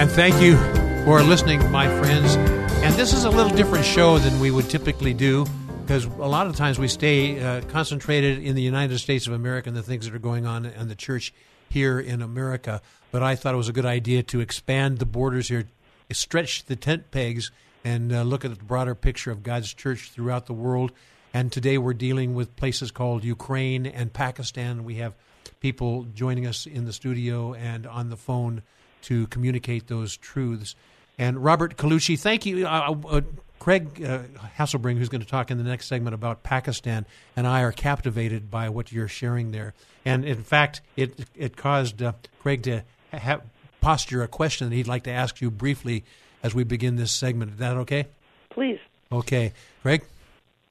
[0.00, 0.56] And thank you
[1.04, 2.36] for listening, my friends.
[2.36, 5.44] And this is a little different show than we would typically do
[5.82, 9.68] because a lot of times we stay uh, concentrated in the United States of America
[9.68, 11.34] and the things that are going on in the church
[11.68, 12.80] here in America.
[13.10, 15.66] But I thought it was a good idea to expand the borders here,
[16.12, 17.50] stretch the tent pegs,
[17.84, 20.92] and uh, look at the broader picture of God's church throughout the world.
[21.34, 24.84] And today we're dealing with places called Ukraine and Pakistan.
[24.84, 25.14] We have
[25.60, 28.62] people joining us in the studio and on the phone
[29.02, 30.74] to communicate those truths.
[31.18, 32.66] And Robert Colucci, thank you.
[32.66, 33.20] Uh, uh,
[33.58, 34.22] Craig uh,
[34.58, 37.06] Hasselbring, who's going to talk in the next segment about Pakistan,
[37.36, 39.72] and I are captivated by what you're sharing there.
[40.04, 43.42] And in fact, it it caused uh, Craig to have
[43.80, 46.04] posture a question that he'd like to ask you briefly
[46.42, 47.52] as we begin this segment.
[47.52, 48.06] Is that okay?
[48.50, 48.80] Please.
[49.12, 49.52] Okay,
[49.82, 50.02] Craig.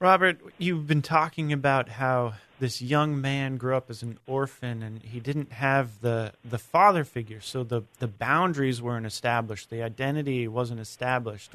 [0.02, 5.00] Robert, you've been talking about how this young man grew up as an orphan and
[5.00, 10.48] he didn't have the the father figure, so the the boundaries weren't established, the identity
[10.48, 11.54] wasn't established.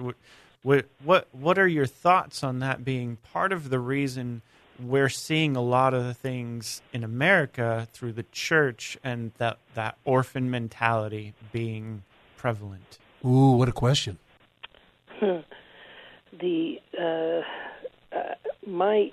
[0.64, 4.42] What what what are your thoughts on that being part of the reason
[4.80, 9.98] we're seeing a lot of the things in America through the church and that that
[10.06, 12.04] orphan mentality being
[12.38, 12.98] prevalent?
[13.26, 14.20] Ooh, what a question.
[15.20, 17.42] the uh,
[18.18, 18.34] uh,
[18.66, 19.12] my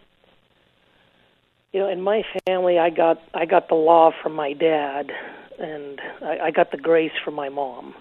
[1.73, 5.11] you know in my family I got I got the law from my dad
[5.59, 7.95] and I, I got the grace from my mom.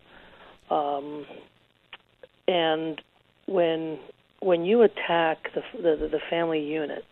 [0.70, 1.26] Um,
[2.48, 3.02] and
[3.46, 4.00] when
[4.42, 7.06] when you attack the the, the family unit,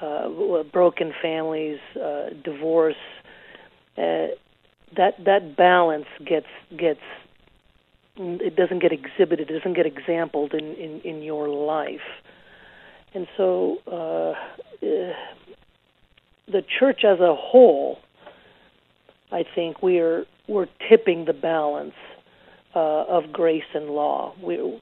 [0.00, 0.28] uh,
[0.72, 2.96] broken families, uh, divorce,
[3.96, 4.28] uh,
[4.96, 7.00] that that balance gets gets
[8.16, 12.00] it doesn't get exhibited, it doesn't get exampled in in, in your life,
[13.14, 14.32] and so uh,
[14.86, 15.12] uh,
[16.46, 17.98] the church as a whole,
[19.32, 21.94] I think we are we're tipping the balance
[22.74, 24.34] uh, of grace and law.
[24.42, 24.80] We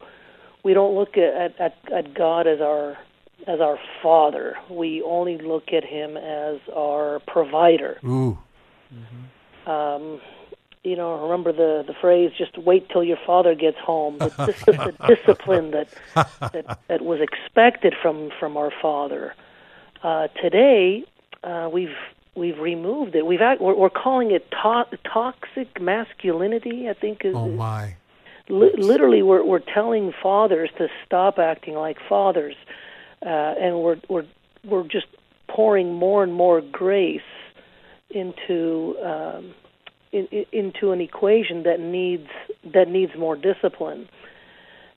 [0.65, 2.97] we don't look at, at at God as our
[3.47, 4.57] as our father.
[4.71, 7.99] We only look at him as our provider.
[8.05, 8.39] Ooh.
[8.93, 9.71] Mm-hmm.
[9.71, 10.21] Um,
[10.85, 14.57] you know, remember the the phrase "just wait till your father gets home." But this
[14.57, 15.89] is the discipline that,
[16.41, 19.35] that that was expected from from our father.
[20.03, 21.05] Uh, today,
[21.43, 21.97] uh, we've
[22.35, 23.27] we've removed it.
[23.27, 26.89] We've we're, we're calling it to- toxic masculinity.
[26.89, 27.35] I think is.
[27.35, 27.97] Oh my
[28.49, 32.57] li- literally we're we're telling fathers to stop acting like fathers,
[33.25, 34.27] uh, and we're we're
[34.65, 35.07] we're just
[35.49, 37.21] pouring more and more grace
[38.11, 39.55] into um,
[40.13, 42.29] in, in, into an equation that needs
[42.73, 44.09] that needs more discipline.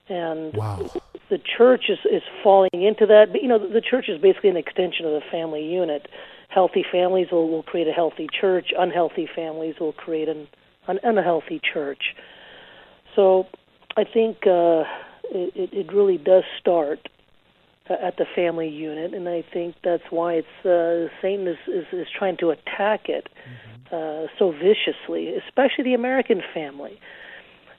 [0.10, 0.92] And wow.
[1.30, 3.32] the church is, is falling into that.
[3.32, 6.08] But you know, the church is basically an extension of the family unit.
[6.50, 8.74] Healthy families will, will create a healthy church.
[8.78, 10.48] Unhealthy families will create an,
[10.88, 12.16] an unhealthy church.
[13.16, 13.48] So
[13.96, 14.84] I think uh,
[15.32, 17.08] it, it really does start
[17.90, 22.08] at the family unit, and I think that's why it's uh, Satan is, is, is
[22.18, 23.71] trying to attack it mm-hmm.
[23.92, 27.00] Uh, so viciously, especially the American family,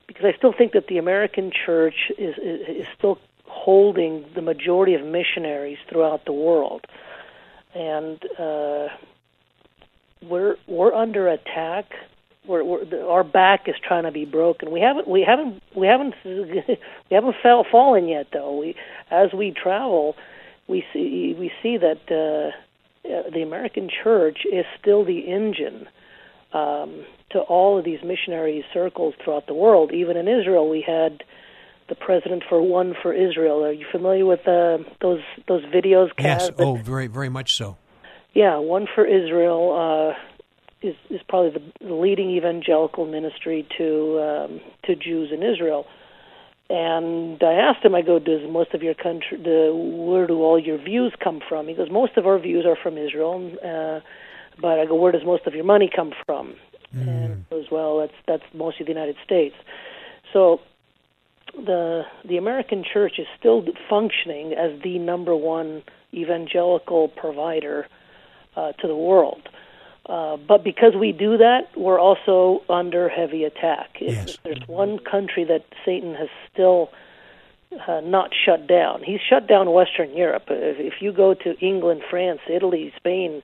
[0.07, 5.05] because I still think that the American church is, is, still holding the majority of
[5.05, 6.87] missionaries throughout the world,
[7.75, 8.89] and uh,
[10.23, 11.93] we're we're under attack
[12.47, 14.71] we're, we're, our back is trying to be broken.
[14.71, 16.75] We haven't we haven't we haven't we
[17.11, 18.57] haven't fell fallen yet though.
[18.57, 18.75] We
[19.11, 20.17] as we travel,
[20.67, 25.87] we see we see that uh, the American church is still the engine
[26.53, 29.93] um, to all of these missionary circles throughout the world.
[29.93, 31.23] Even in Israel, we had
[31.89, 33.65] the president for One for Israel.
[33.65, 36.11] Are you familiar with uh, those those videos?
[36.19, 36.51] Yes.
[36.59, 37.77] oh, very very much so.
[38.35, 40.15] Yeah, One for Israel.
[40.15, 40.19] Uh,
[40.83, 45.87] is is probably the, the leading evangelical ministry to um, to Jews in Israel.
[46.71, 50.59] And I asked him, I go, does most of your country, the, where do all
[50.59, 51.69] your views come from?
[51.69, 53.53] He goes, most of our views are from Israel.
[53.63, 54.01] Uh,
[54.61, 56.55] but I go, where does most of your money come from?
[56.95, 57.09] Mm.
[57.09, 59.55] And as well, that's that's mostly the United States.
[60.33, 60.61] So
[61.55, 65.83] the the American church is still functioning as the number one
[66.15, 67.87] evangelical provider
[68.57, 69.49] uh, to the world.
[70.05, 73.97] Uh, but because we do that, we're also under heavy attack.
[74.01, 74.31] Yes.
[74.31, 76.91] If there's one country that Satan has still
[77.87, 80.45] uh, not shut down, he's shut down Western Europe.
[80.49, 83.43] If, if you go to England, France, Italy, Spain,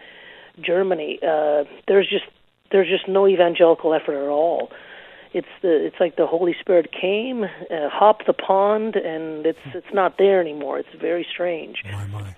[0.60, 2.24] Germany, uh, there's just
[2.70, 4.70] there's just no evangelical effort at all.
[5.32, 9.92] it's the it's like the Holy Spirit came, uh, hopped the pond, and it's it's
[9.92, 10.78] not there anymore.
[10.78, 11.82] It's very strange.
[11.84, 12.34] My my.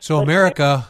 [0.00, 0.88] So America,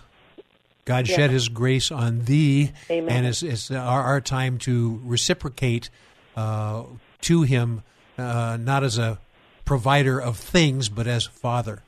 [0.85, 3.17] God shed His grace on thee, Amen.
[3.17, 5.89] and it's, it's our, our time to reciprocate
[6.37, 6.85] uh,
[7.23, 7.83] to Him,
[8.19, 9.19] uh, not as a
[9.65, 11.83] provider of things, but as Father.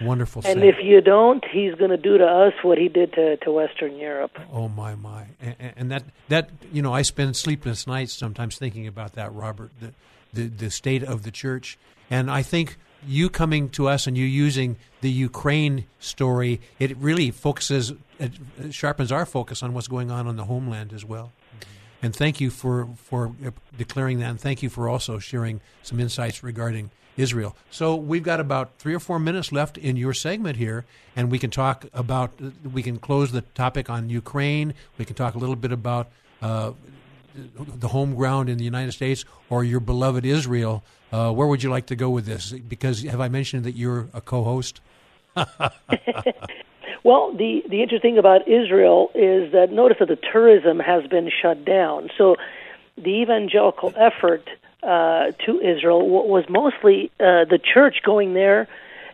[0.00, 0.42] Wonderful.
[0.44, 0.74] And saying.
[0.74, 3.96] if you don't, he's going to do to us what he did to, to Western
[3.96, 4.38] Europe.
[4.52, 8.86] Oh my my, and, and that that you know, I spend sleepless nights sometimes thinking
[8.86, 9.92] about that, Robert, the,
[10.32, 11.78] the the state of the church,
[12.08, 17.30] and I think you coming to us and you using the Ukraine story, it really
[17.30, 18.32] focuses, it
[18.70, 21.32] sharpens our focus on what's going on on the homeland as well.
[22.02, 26.00] And thank you for for uh, declaring that, and thank you for also sharing some
[26.00, 26.90] insights regarding
[27.20, 27.56] Israel.
[27.70, 31.38] So we've got about three or four minutes left in your segment here, and we
[31.38, 32.32] can talk about.
[32.72, 34.74] We can close the topic on Ukraine.
[34.98, 36.08] We can talk a little bit about
[36.42, 36.72] uh,
[37.34, 40.82] the home ground in the United States or your beloved Israel.
[41.12, 42.52] Uh, where would you like to go with this?
[42.52, 44.80] Because have I mentioned that you're a co-host?
[47.02, 51.64] Well, the the interesting about Israel is that notice that the tourism has been shut
[51.64, 52.10] down.
[52.18, 52.36] So
[52.96, 54.48] the evangelical effort
[54.82, 58.68] uh, to Israel was mostly uh, the church going there,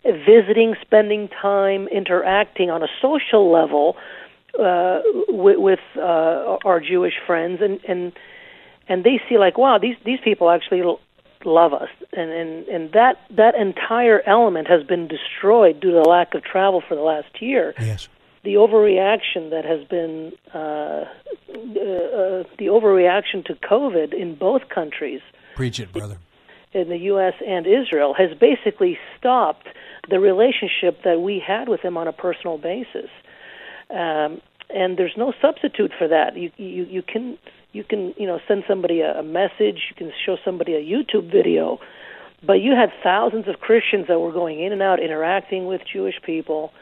[0.04, 3.96] visiting, spending time, interacting on a social level
[4.58, 8.12] uh, with, with uh, our Jewish friends, and and
[8.88, 10.82] and they see like, wow, these these people actually
[11.44, 16.08] love us, and and and that that entire element has been destroyed due to the
[16.08, 17.74] lack of travel for the last year.
[17.78, 18.08] Yes.
[18.44, 21.04] the overreaction that has been uh, uh,
[21.58, 25.20] uh, the overreaction to COVID in both countries,
[25.56, 26.18] Preach it, brother.
[26.72, 27.34] in the U.S.
[27.44, 29.66] and Israel, has basically stopped
[30.08, 33.10] the relationship that we had with them on a personal basis.
[33.90, 36.36] Um, and there's no substitute for that.
[36.36, 37.38] You you you can
[37.72, 41.30] you can you know send somebody a, a message, you can show somebody a YouTube
[41.30, 41.78] video,
[42.44, 46.20] but you had thousands of Christians that were going in and out, interacting with Jewish
[46.22, 46.72] people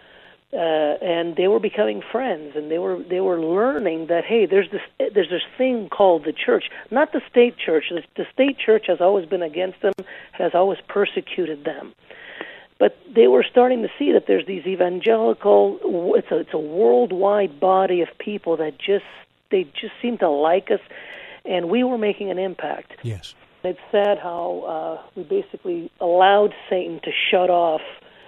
[0.55, 4.71] uh, and they were becoming friends, and they were they were learning that hey, there's
[4.71, 7.87] this there's this thing called the church, not the state church.
[7.91, 9.93] The, the state church has always been against them,
[10.33, 11.93] has always persecuted them,
[12.79, 15.81] but they were starting to see that there's these evangelical.
[16.17, 19.05] It's a it's a worldwide body of people that just
[19.51, 20.81] they just seem to like us,
[21.45, 22.93] and we were making an impact.
[23.03, 23.35] Yes.
[23.65, 27.81] It's sad how uh, we basically allowed Satan to shut off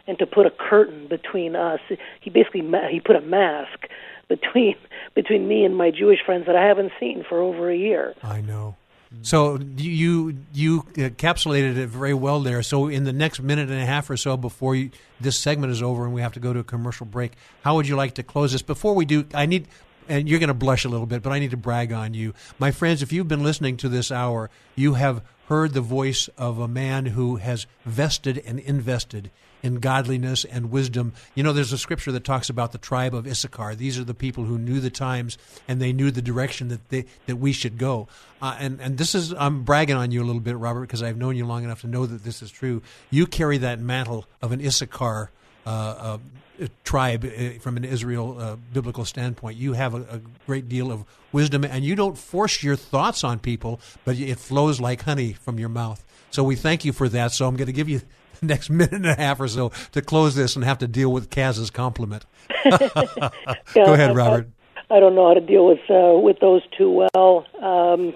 [0.07, 1.81] and to put a curtain between us.
[2.21, 3.89] He basically ma- he put a mask
[4.29, 4.77] between
[5.15, 8.15] between me and my Jewish friends that I haven't seen for over a year.
[8.23, 8.77] I know.
[9.23, 12.63] So you you encapsulated it very well there.
[12.63, 14.91] So in the next minute and a half or so before you,
[15.21, 17.33] this segment is over and we have to go to a commercial break,
[17.63, 18.63] how would you like to close this?
[18.63, 19.69] Before we do, I need
[20.09, 22.33] and you're going to blush a little bit, but I need to brag on you,
[22.59, 23.03] my friends.
[23.03, 27.07] If you've been listening to this hour, you have heard the voice of a man
[27.07, 29.31] who has vested and invested
[29.67, 31.13] in godliness and wisdom.
[31.35, 33.75] You know, there's a scripture that talks about the tribe of Issachar.
[33.75, 35.37] These are the people who knew the times
[35.67, 38.07] and they knew the direction that they that we should go.
[38.41, 41.17] Uh, and and this is I'm bragging on you a little bit, Robert, because I've
[41.17, 42.81] known you long enough to know that this is true.
[43.11, 45.31] You carry that mantle of an Issachar.
[45.67, 46.19] Uh, uh,
[46.85, 49.59] tribe uh, from an Israel uh, biblical standpoint.
[49.59, 53.41] You have a, a, great deal of wisdom, and you don't force your thoughts on
[53.41, 56.03] people, but it flows like honey from your mouth.
[56.31, 57.33] So we thank you for that.
[57.33, 58.01] So I'm going to give you
[58.43, 61.31] next minute and a half or so to close this and have to deal with
[61.31, 62.25] Kaz's compliment.
[62.65, 64.49] Yeah, Go ahead, I- Robert.
[64.91, 67.45] I, I don't know how to deal with uh, with those two well.
[67.61, 68.15] Um,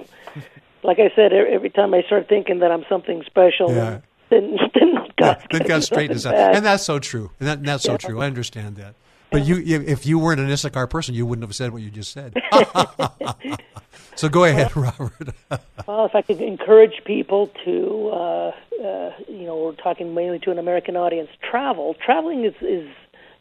[0.85, 4.01] like I said, every time I start thinking that I'm something special, Yeah.
[4.31, 7.31] then then Yeah, God, then God straightens out, and that's so true.
[7.41, 8.21] And, that, and that's so true.
[8.21, 8.95] I understand that.
[9.31, 12.13] But you, if you weren't an Issachar person, you wouldn't have said what you just
[12.13, 12.35] said.
[14.17, 15.35] so go ahead, Robert.
[15.87, 20.53] Well, if I could encourage people to, uh, uh, you know, we're talking mainly to
[20.53, 21.31] an American audience.
[21.51, 22.89] Travel, traveling is is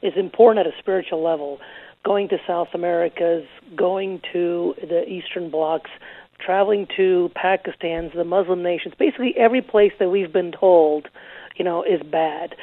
[0.02, 1.60] is important at a spiritual level.
[2.04, 5.92] Going to South Americas, going to the Eastern blocs,
[6.40, 11.08] traveling to Pakistan's, the Muslim nations, basically every place that we've been told,
[11.56, 12.56] you know, is bad.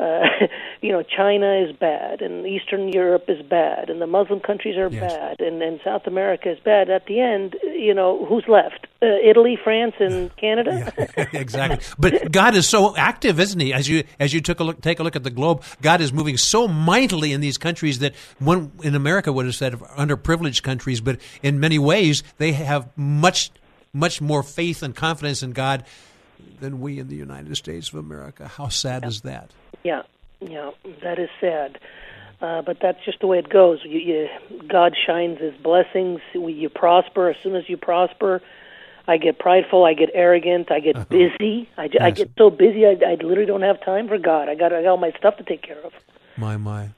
[0.00, 0.20] Uh,
[0.80, 4.88] you know, China is bad, and Eastern Europe is bad, and the Muslim countries are
[4.90, 5.12] Yes.
[5.12, 6.88] bad, and, and South America is bad.
[6.88, 8.86] At the end, you know, who's left?
[9.02, 10.92] Uh, Italy, France, and Canada.
[11.34, 11.78] exactly.
[11.98, 13.72] But God is so active, isn't He?
[13.74, 16.12] As you as you took a look, take a look at the globe, God is
[16.12, 21.00] moving so mightily in these countries that one in America would have said underprivileged countries,
[21.00, 23.50] but in many ways they have much
[23.92, 25.84] much more faith and confidence in God
[26.60, 28.46] than we in the United States of America.
[28.48, 29.50] How sad is that?
[29.82, 30.02] Yeah,
[30.40, 30.70] yeah,
[31.02, 31.78] that is sad.
[32.40, 33.80] Uh, but that's just the way it goes.
[33.84, 34.28] You, you,
[34.66, 36.20] God shines His blessings.
[36.34, 38.40] We, you prosper as soon as you prosper.
[39.06, 39.84] I get prideful.
[39.84, 40.70] I get arrogant.
[40.70, 41.68] I get busy.
[41.76, 42.16] I, Yes.
[42.16, 42.86] get so busy.
[42.86, 44.48] I, I literally don't have time for God.
[44.48, 45.92] I got, I got all my stuff to take care of.
[46.36, 46.90] My my.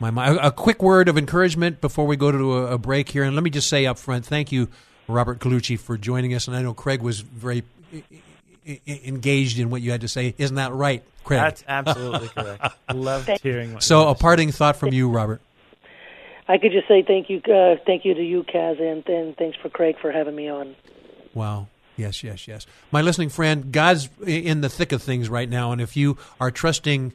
[0.00, 3.22] My, my, a quick word of encouragement before we go to a, a break here,
[3.22, 4.68] and let me just say up front, thank you,
[5.06, 6.48] Robert Colucci, for joining us.
[6.48, 7.64] And I know Craig was very
[8.86, 10.34] engaged in what you had to say.
[10.38, 11.40] Isn't that right, Craig?
[11.40, 12.74] That's absolutely correct.
[12.94, 15.40] Loved hearing what so, you a had parting thought from you, Robert.
[16.48, 19.56] I could just say thank you, uh, thank you to you, Kaz, and, and thanks
[19.62, 20.74] for Craig for having me on.
[21.32, 21.68] Wow.
[21.96, 22.66] Yes, yes, yes.
[22.90, 26.50] My listening friend, God's in the thick of things right now, and if you are
[26.50, 27.12] trusting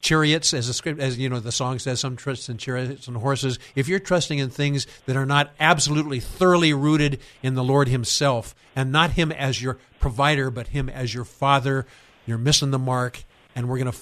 [0.00, 3.16] chariots, as a script, as you know, the song says, some trust in chariots and
[3.16, 3.58] horses.
[3.74, 8.54] If you're trusting in things that are not absolutely thoroughly rooted in the Lord Himself,
[8.76, 11.86] and not Him as your provider, but Him as your Father,
[12.26, 13.24] you're missing the mark.
[13.54, 13.94] And we're gonna.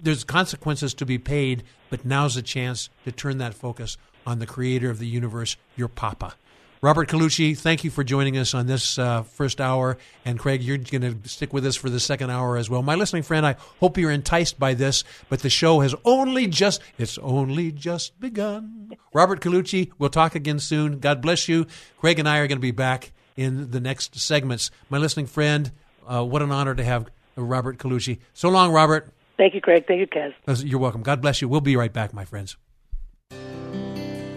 [0.00, 3.96] There's consequences to be paid, but now's the chance to turn that focus
[4.26, 6.34] on the Creator of the universe, your Papa.
[6.82, 9.98] Robert Colucci, thank you for joining us on this uh, first hour.
[10.24, 12.82] And Craig, you're going to stick with us for the second hour as well.
[12.82, 16.80] My listening friend, I hope you're enticed by this, but the show has only just,
[16.96, 18.92] it's only just begun.
[19.12, 21.00] Robert Colucci, we'll talk again soon.
[21.00, 21.66] God bless you.
[21.98, 24.70] Craig and I are going to be back in the next segments.
[24.88, 25.72] My listening friend,
[26.06, 28.20] uh, what an honor to have Robert Colucci.
[28.32, 29.12] So long, Robert.
[29.36, 29.84] Thank you, Craig.
[29.86, 30.64] Thank you, Kaz.
[30.66, 31.02] You're welcome.
[31.02, 31.48] God bless you.
[31.48, 32.56] We'll be right back, my friends.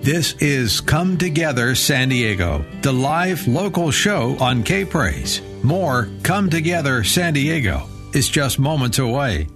[0.03, 5.41] This is Come Together San Diego, the live local show on K Praise.
[5.63, 9.47] More Come Together San Diego is just moments away.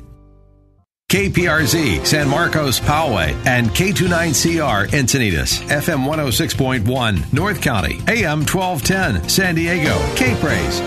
[1.11, 9.99] KPRZ San Marcos Poway and K29CR Encinitas FM 106.1 North County AM 1210 San Diego
[10.15, 10.79] K Praise.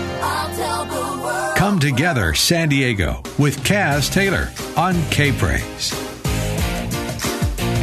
[1.55, 5.93] Come Together San Diego with Kaz Taylor on K Praise.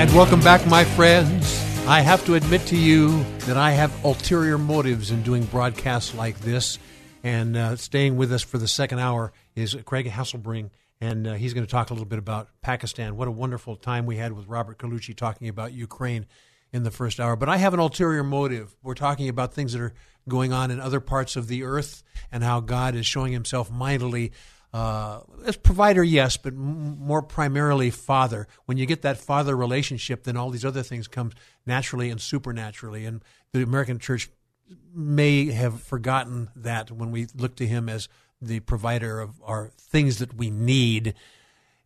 [0.00, 1.57] And welcome back, my friends.
[1.88, 6.38] I have to admit to you that I have ulterior motives in doing broadcasts like
[6.40, 6.78] this.
[7.24, 10.68] And uh, staying with us for the second hour is Craig Hasselbring,
[11.00, 13.16] and uh, he's going to talk a little bit about Pakistan.
[13.16, 16.26] What a wonderful time we had with Robert Colucci talking about Ukraine
[16.74, 17.36] in the first hour.
[17.36, 18.76] But I have an ulterior motive.
[18.82, 19.94] We're talking about things that are
[20.28, 24.32] going on in other parts of the earth and how God is showing himself mightily
[24.72, 28.46] uh, as provider, yes, but m- more primarily father.
[28.66, 31.32] When you get that father relationship, then all these other things come
[31.64, 33.04] naturally and supernaturally.
[33.04, 34.28] And the American church
[34.94, 38.08] may have forgotten that when we look to him as
[38.40, 41.14] the provider of our things that we need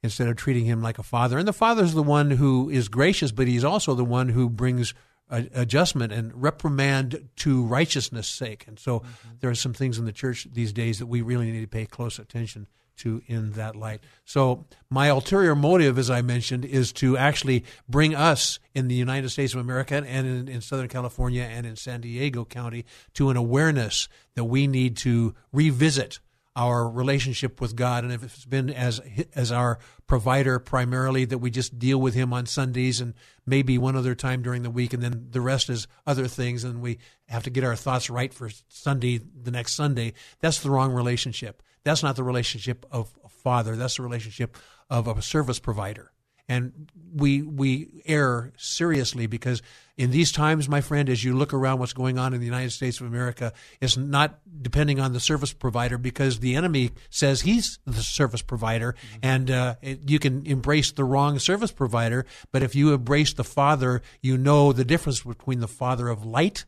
[0.03, 1.39] instead of treating him like a father.
[1.39, 4.51] And the father is the one who is gracious, but he's also the one who
[4.51, 4.95] brings
[5.33, 8.67] adjustment and reprimand to righteousness' sake.
[8.69, 9.29] And so mm-hmm.
[9.41, 11.87] there are some things in the church these days that we really need to pay
[11.87, 12.69] close attention
[12.99, 14.03] to in that light.
[14.25, 19.31] So my ulterior motive, as I mentioned, is to actually bring us in the United
[19.31, 23.37] States of America and in, in Southern California and in San Diego County to an
[23.37, 26.21] awareness that we need to revisit
[26.55, 29.01] our relationship with God, and if it's been as
[29.35, 29.79] as our
[30.13, 33.15] provider primarily, that we just deal with Him on Sundays and
[33.47, 36.83] maybe one other time during the week, and then the rest is other things, and
[36.83, 36.99] we
[37.29, 40.13] have to get our thoughts right for Sunday, the next Sunday.
[40.41, 41.63] That's the wrong relationship.
[41.83, 43.75] That's not the relationship of a father.
[43.75, 44.59] That's the relationship
[44.91, 46.13] of a service provider
[46.49, 49.63] and we we err seriously because
[49.97, 52.71] in these times, my friend, as you look around what's going on in the United
[52.71, 57.79] States of America, it's not depending on the service provider because the enemy says he's
[57.87, 62.25] the service provider, and uh, it, you can embrace the wrong service provider.
[62.51, 66.65] But if you embrace the Father, you know the difference between the Father of light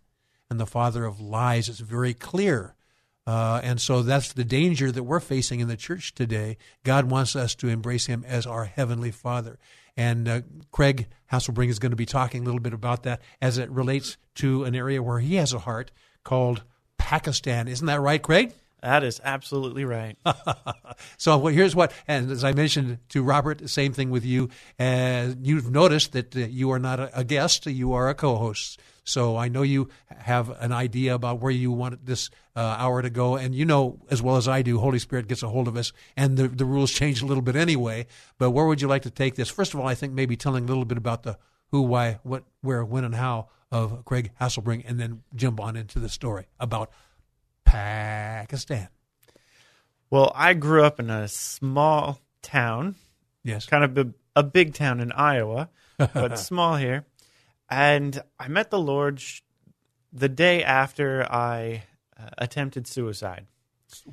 [0.50, 1.68] and the Father of lies.
[1.68, 2.74] It's very clear.
[3.26, 6.58] Uh, and so that's the danger that we're facing in the church today.
[6.82, 9.58] God wants us to embrace Him as our Heavenly Father.
[9.96, 10.40] And uh,
[10.72, 14.16] Craig Hasselbring is going to be talking a little bit about that as it relates
[14.36, 15.90] to an area where he has a heart
[16.24, 16.64] called
[16.98, 17.68] Pakistan.
[17.68, 18.52] Isn't that right, Craig?
[18.82, 20.18] That is absolutely right.
[21.16, 24.50] so well, here's what, and as I mentioned to Robert, the same thing with you.
[24.78, 28.78] Uh, you've noticed that uh, you are not a, a guest; you are a co-host.
[29.04, 33.10] So I know you have an idea about where you want this uh, hour to
[33.10, 35.76] go, and you know as well as I do, Holy Spirit gets a hold of
[35.76, 38.06] us, and the the rules change a little bit anyway.
[38.38, 39.48] But where would you like to take this?
[39.50, 41.36] First of all, I think maybe telling a little bit about the
[41.70, 45.98] who, why, what, where, when, and how of Craig Hasselbring, and then jump on into
[45.98, 46.90] the story about
[47.64, 48.88] Pakistan.
[50.10, 52.94] Well, I grew up in a small town,
[53.42, 53.66] Yes.
[53.66, 57.04] kind of a, a big town in Iowa, but small here.
[57.68, 59.40] And I met the Lord sh-
[60.12, 61.82] the day after I
[62.18, 63.46] uh, attempted suicide.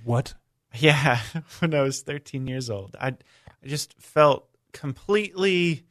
[0.03, 0.33] What?
[0.75, 1.19] Yeah,
[1.59, 2.95] when I was 13 years old.
[2.99, 5.83] I, I just felt completely,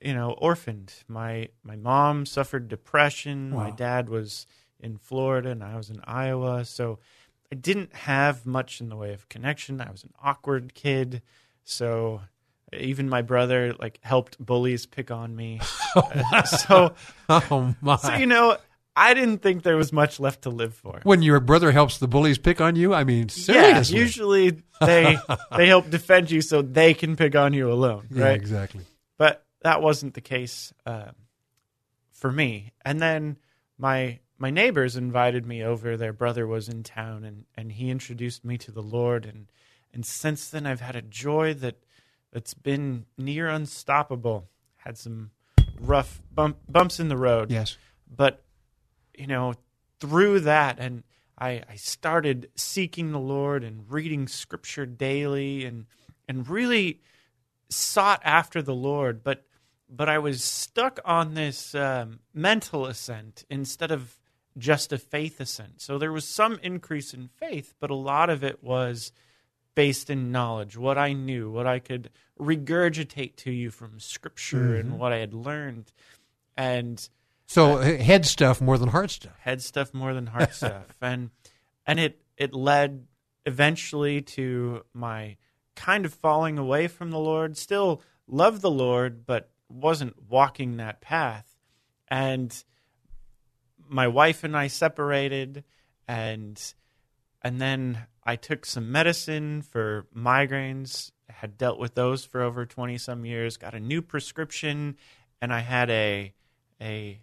[0.00, 0.94] you know, orphaned.
[1.08, 3.50] My my mom suffered depression.
[3.50, 4.46] My dad was
[4.80, 6.64] in Florida and I was in Iowa.
[6.64, 6.98] So
[7.50, 9.80] I didn't have much in the way of connection.
[9.80, 11.22] I was an awkward kid,
[11.64, 12.22] so
[12.72, 15.60] even my brother like helped bullies pick on me.
[16.46, 16.94] so,
[17.28, 17.96] Oh my!
[17.96, 18.56] so you know,
[18.94, 21.00] I didn't think there was much left to live for.
[21.04, 23.98] when your brother helps the bullies pick on you, I mean, Yeah, seriously.
[23.98, 25.16] usually they
[25.56, 28.36] they help defend you so they can pick on you alone, Yeah, right?
[28.36, 28.84] exactly.
[29.18, 31.12] but that wasn't the case um,
[32.10, 32.72] for me.
[32.84, 33.38] And then
[33.78, 35.96] my my neighbors invited me over.
[35.96, 39.24] Their brother was in town, and and he introduced me to the Lord.
[39.24, 39.46] and
[39.94, 41.76] And since then, I've had a joy that
[42.32, 44.48] that's been near unstoppable.
[44.78, 45.30] Had some
[45.80, 47.76] rough bump, bumps in the road, Yes.
[48.14, 48.42] but
[49.16, 49.54] you know
[50.00, 51.02] through that and
[51.38, 55.86] I, I started seeking the lord and reading scripture daily and
[56.28, 57.00] and really
[57.68, 59.24] sought after the lord.
[59.24, 59.44] But
[59.88, 64.18] but i was stuck on this um, mental assent instead of
[64.58, 65.80] just a faith assent.
[65.80, 69.12] So there was some increase in faith but a lot of it was
[69.74, 74.98] based in knowledge what i knew what i could regurgitate to you from scripture and
[74.98, 75.92] what i had learned.
[76.56, 77.08] And
[77.52, 79.34] So uh, head stuff more than heart stuff.
[79.40, 80.96] head stuff more than heart stuff.
[81.02, 81.28] And
[81.86, 83.06] and it it led
[83.44, 85.36] eventually to my
[85.76, 87.58] kind of falling away from the lord.
[87.58, 91.44] Still loved the lord but wasn't walking that path.
[92.08, 92.64] And
[93.86, 95.62] my wife and i separated
[96.08, 96.72] and
[97.42, 101.10] and then i took some medicine for migraines.
[101.28, 103.58] Had dealt with those for over 20 some years.
[103.58, 104.96] Got a new prescription
[105.42, 106.32] and i had a
[106.80, 107.20] a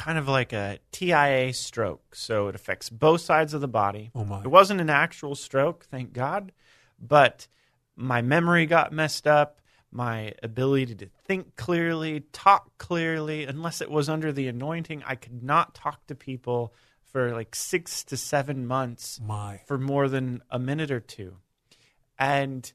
[0.00, 2.14] kind of like a TIA stroke.
[2.14, 4.10] So it affects both sides of the body.
[4.14, 4.40] Oh, my.
[4.40, 6.52] It wasn't an actual stroke, thank God,
[6.98, 7.46] but
[7.96, 9.60] my memory got messed up.
[9.92, 15.42] My ability to think clearly, talk clearly, unless it was under the anointing, I could
[15.42, 16.72] not talk to people
[17.12, 19.60] for like six to seven months My.
[19.66, 21.36] for more than a minute or two.
[22.18, 22.72] And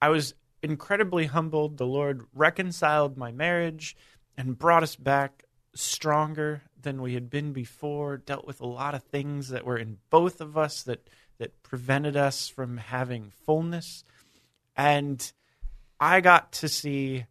[0.00, 1.76] I was incredibly humbled.
[1.76, 3.94] The Lord reconciled my marriage
[4.38, 5.44] and brought us back
[5.74, 9.98] stronger than we had been before, dealt with a lot of things that were in
[10.10, 11.08] both of us that
[11.38, 14.04] that prevented us from having fullness.
[14.76, 15.32] And
[15.98, 17.26] I got to see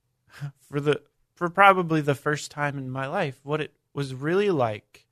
[0.68, 1.02] for the
[1.34, 5.06] for probably the first time in my life what it was really like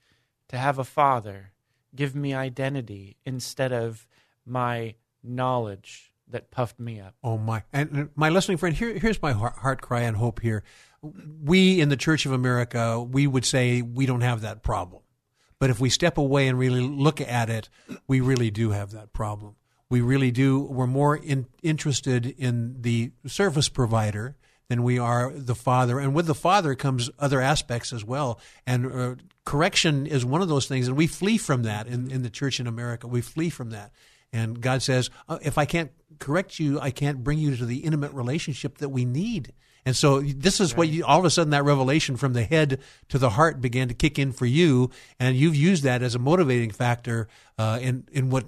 [0.49, 1.53] to have a father
[1.95, 4.07] give me identity instead of
[4.47, 7.14] my knowledge that puffed me up.
[7.22, 7.62] Oh my!
[7.72, 10.41] And my listening friend, here, here's my heart, heart cry and hope.
[10.41, 10.62] Here,
[11.03, 15.03] we in the Church of America, we would say we don't have that problem,
[15.59, 17.68] but if we step away and really look at it,
[18.07, 19.57] we really do have that problem.
[19.88, 20.61] We really do.
[20.61, 24.36] We're more in, interested in the service provider
[24.68, 28.38] than we are the father, and with the father comes other aspects as well.
[28.66, 32.22] And uh, correction is one of those things, and we flee from that in, in
[32.22, 33.09] the church in America.
[33.09, 33.90] We flee from that.
[34.32, 35.90] And God says, uh, if I can't
[36.20, 39.53] correct you, I can't bring you to the intimate relationship that we need.
[39.85, 42.81] And so this is what you, all of a sudden that revelation from the head
[43.09, 46.18] to the heart began to kick in for you, and you've used that as a
[46.18, 47.28] motivating factor
[47.59, 48.47] uh, in in what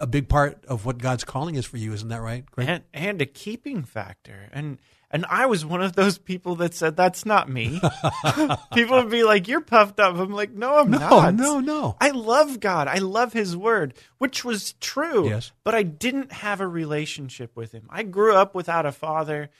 [0.00, 1.92] a big part of what God's calling is for you.
[1.92, 2.44] Isn't that right?
[2.50, 2.68] Greg?
[2.68, 4.78] and and a keeping factor and
[5.10, 7.80] and I was one of those people that said that's not me.
[8.74, 11.00] people would be like, "You're puffed up." I'm like, "No, I'm not.
[11.00, 11.34] No, not.
[11.34, 11.96] no, no.
[12.00, 12.88] I love God.
[12.88, 15.28] I love His Word, which was true.
[15.28, 15.52] Yes.
[15.62, 17.86] but I didn't have a relationship with Him.
[17.88, 19.50] I grew up without a father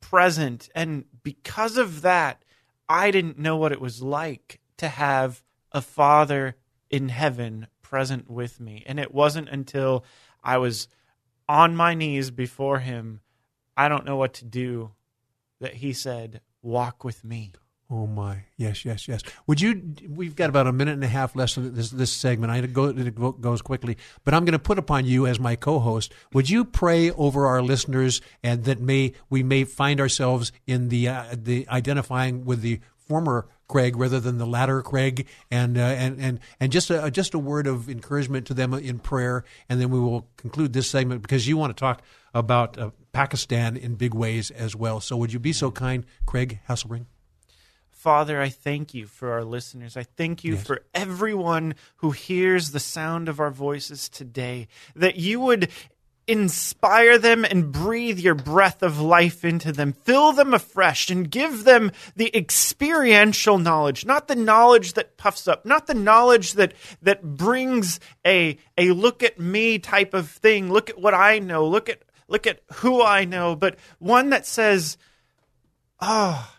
[0.00, 2.44] present, and because of that,
[2.88, 5.42] I didn't know what it was like to have
[5.72, 6.56] a father
[6.90, 8.82] in heaven present with me.
[8.86, 10.04] And it wasn't until
[10.42, 10.88] I was
[11.48, 13.20] on my knees before him,
[13.76, 14.92] I don't know what to do,
[15.60, 17.52] that he said, Walk with me.
[17.88, 18.44] Oh my!
[18.56, 19.22] Yes, yes, yes.
[19.46, 19.94] Would you?
[20.08, 22.50] We've got about a minute and a half left in this this segment.
[22.50, 26.12] I go it goes quickly, but I'm going to put upon you as my co-host.
[26.32, 31.08] Would you pray over our listeners, and that may we may find ourselves in the
[31.08, 36.20] uh, the identifying with the former Craig rather than the latter Craig, and uh, and
[36.20, 39.90] and and just a just a word of encouragement to them in prayer, and then
[39.90, 42.02] we will conclude this segment because you want to talk
[42.34, 45.00] about uh, Pakistan in big ways as well.
[45.00, 47.06] So would you be so kind, Craig Hasselbring?
[47.96, 49.96] Father, I thank you for our listeners.
[49.96, 50.66] I thank you Yes.
[50.66, 55.70] for everyone who hears the sound of our voices today, that you would
[56.26, 61.64] inspire them and breathe your breath of life into them, fill them afresh, and give
[61.64, 67.22] them the experiential knowledge, not the knowledge that puffs up, not the knowledge that, that
[67.22, 71.88] brings a, a look at me type of thing, look at what I know, look
[71.88, 74.98] at, look at who I know, but one that says,
[75.98, 76.52] oh,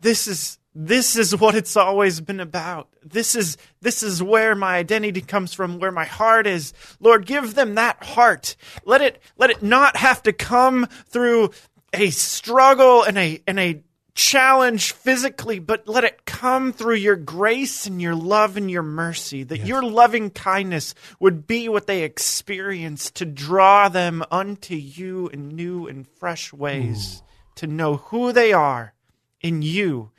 [0.00, 2.88] this is this is what it's always been about.
[3.04, 6.72] This is this is where my identity comes from, where my heart is.
[6.98, 8.56] Lord, give them that heart.
[8.84, 11.50] Let it let it not have to come through
[11.92, 13.82] a struggle and a and a
[14.14, 19.42] challenge physically, but let it come through your grace and your love and your mercy,
[19.42, 19.66] that yes.
[19.66, 25.86] your loving kindness would be what they experience to draw them unto you in new
[25.86, 27.26] and fresh ways, Ooh.
[27.56, 28.94] to know who they are
[29.40, 30.11] in you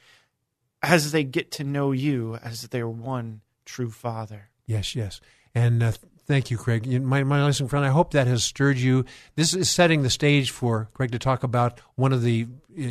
[0.84, 4.50] as they get to know you as their one true Father.
[4.68, 5.22] Yes, yes.
[5.56, 5.94] And uh,
[6.28, 7.02] thank you, Craig.
[7.02, 9.06] My, my listening friend, I hope that has stirred you.
[9.36, 12.48] This is setting the stage for Craig to talk about one of the.
[12.78, 12.84] Uh,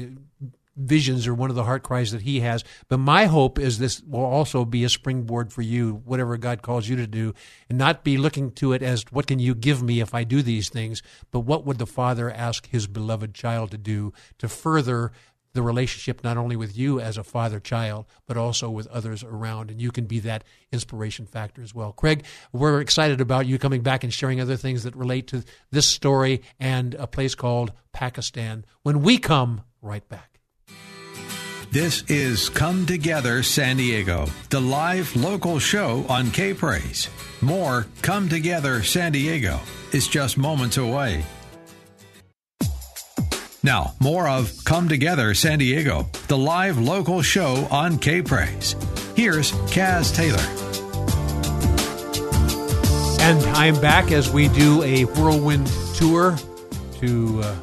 [0.76, 2.64] visions or one of the heart cries that he has.
[2.88, 6.88] But my hope is this will also be a springboard for you, whatever God calls
[6.88, 7.34] you to do,
[7.68, 10.42] and not be looking to it as what can you give me if I do
[10.42, 15.12] these things, but what would the Father ask his beloved child to do to further
[15.54, 19.70] the relationship not only with you as a father child, but also with others around.
[19.70, 21.92] And you can be that inspiration factor as well.
[21.92, 25.86] Craig, we're excited about you coming back and sharing other things that relate to this
[25.86, 30.28] story and a place called Pakistan when we come right back.
[31.70, 37.08] This is Come Together San Diego, the live local show on K Praise.
[37.40, 39.58] More Come Together San Diego
[39.92, 41.24] is just moments away.
[43.62, 48.74] Now, more of Come Together San Diego, the live local show on K Praise.
[49.14, 50.42] Here's Kaz Taylor.
[53.22, 56.36] And I'm back as we do a whirlwind tour
[57.00, 57.40] to.
[57.42, 57.56] Uh,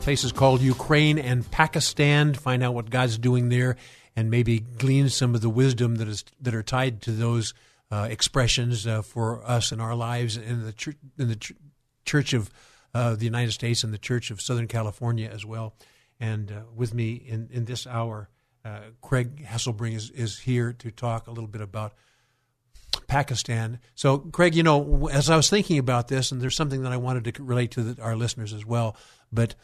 [0.00, 2.34] places called Ukraine and Pakistan.
[2.34, 3.76] Find out what God's doing there,
[4.16, 7.54] and maybe glean some of the wisdom that is that are tied to those
[7.90, 11.52] uh, expressions uh, for us in our lives in the ch- in the ch-
[12.06, 12.50] Church of
[12.94, 15.74] uh, the United States and the Church of Southern California as well.
[16.18, 18.28] And uh, with me in in this hour,
[18.64, 21.94] uh, Craig Hasselbring is is here to talk a little bit about.
[23.06, 23.78] Pakistan.
[23.94, 26.96] So, Craig, you know, as I was thinking about this, and there's something that I
[26.96, 28.96] wanted to relate to the, our listeners as well,
[29.32, 29.54] but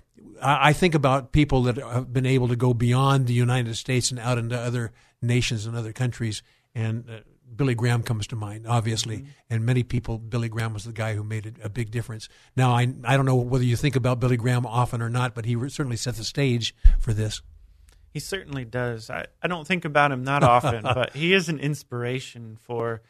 [0.40, 4.20] I think about people that have been able to go beyond the United States and
[4.20, 6.42] out into other nations and other countries.
[6.74, 7.20] And uh,
[7.56, 9.18] Billy Graham comes to mind, obviously.
[9.18, 9.30] Mm-hmm.
[9.50, 12.28] And many people, Billy Graham was the guy who made a, a, big difference.
[12.56, 15.44] Now, I, I don't know whether you think about Billy Graham often or not, but
[15.44, 17.42] he certainly set the stage for this.
[18.12, 19.10] He certainly does.
[19.10, 23.02] I, I don't think about him that often, but he is an inspiration for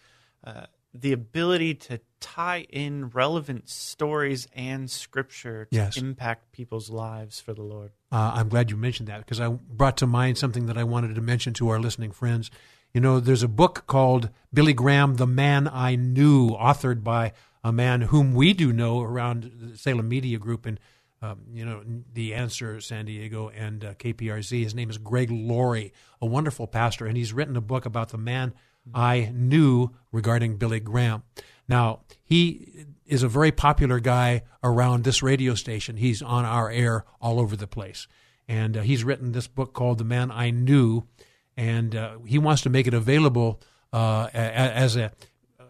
[0.45, 5.97] uh, the ability to tie in relevant stories and scripture to yes.
[5.97, 7.93] impact people's lives for the Lord.
[8.11, 11.15] Uh, I'm glad you mentioned that because I brought to mind something that I wanted
[11.15, 12.51] to mention to our listening friends.
[12.97, 17.71] You know, there's a book called Billy Graham, The Man I Knew, authored by a
[17.71, 20.81] man whom we do know around the Salem Media Group and,
[21.21, 21.83] um, you know,
[22.15, 24.63] The Answer San Diego and uh, KPRZ.
[24.63, 25.93] His name is Greg Laurie,
[26.23, 28.55] a wonderful pastor, and he's written a book about the man
[28.95, 31.23] I knew regarding Billy Graham.
[31.69, 35.99] Now, he is a very popular guy around this radio station.
[35.99, 38.09] He's on our air all over the place.
[38.49, 41.07] And uh, he's written this book called The Man I Knew,
[41.57, 43.61] and uh, he wants to make it available
[43.93, 45.13] uh, as a,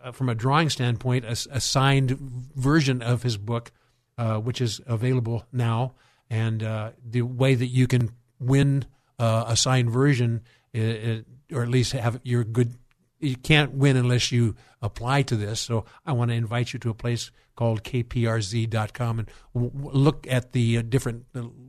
[0.02, 2.18] uh, from a drawing standpoint, a, a signed
[2.56, 3.72] version of his book,
[4.18, 5.94] uh, which is available now.
[6.28, 8.10] And uh, the way that you can
[8.40, 8.86] win
[9.18, 10.42] a signed version,
[10.74, 12.74] or at least have your good
[13.18, 15.60] you can't win unless you apply to this.
[15.60, 20.82] So I want to invite you to a place called kprz.com and look at the
[20.82, 21.24] different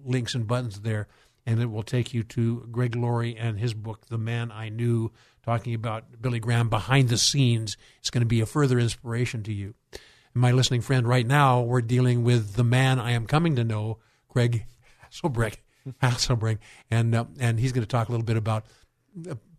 [0.06, 1.08] links and buttons there,
[1.48, 5.14] and it will take you to Greg Laurie and his book, The Man I Knew,
[5.44, 7.78] talking about Billy Graham behind the scenes.
[8.00, 9.74] It's going to be a further inspiration to you.
[9.92, 13.64] And my listening friend, right now, we're dealing with the man I am coming to
[13.64, 14.66] know, Greg
[15.10, 15.56] Hasselbring.
[16.04, 16.58] Hasselbring,
[16.92, 18.66] and uh, and he's going to talk a little bit about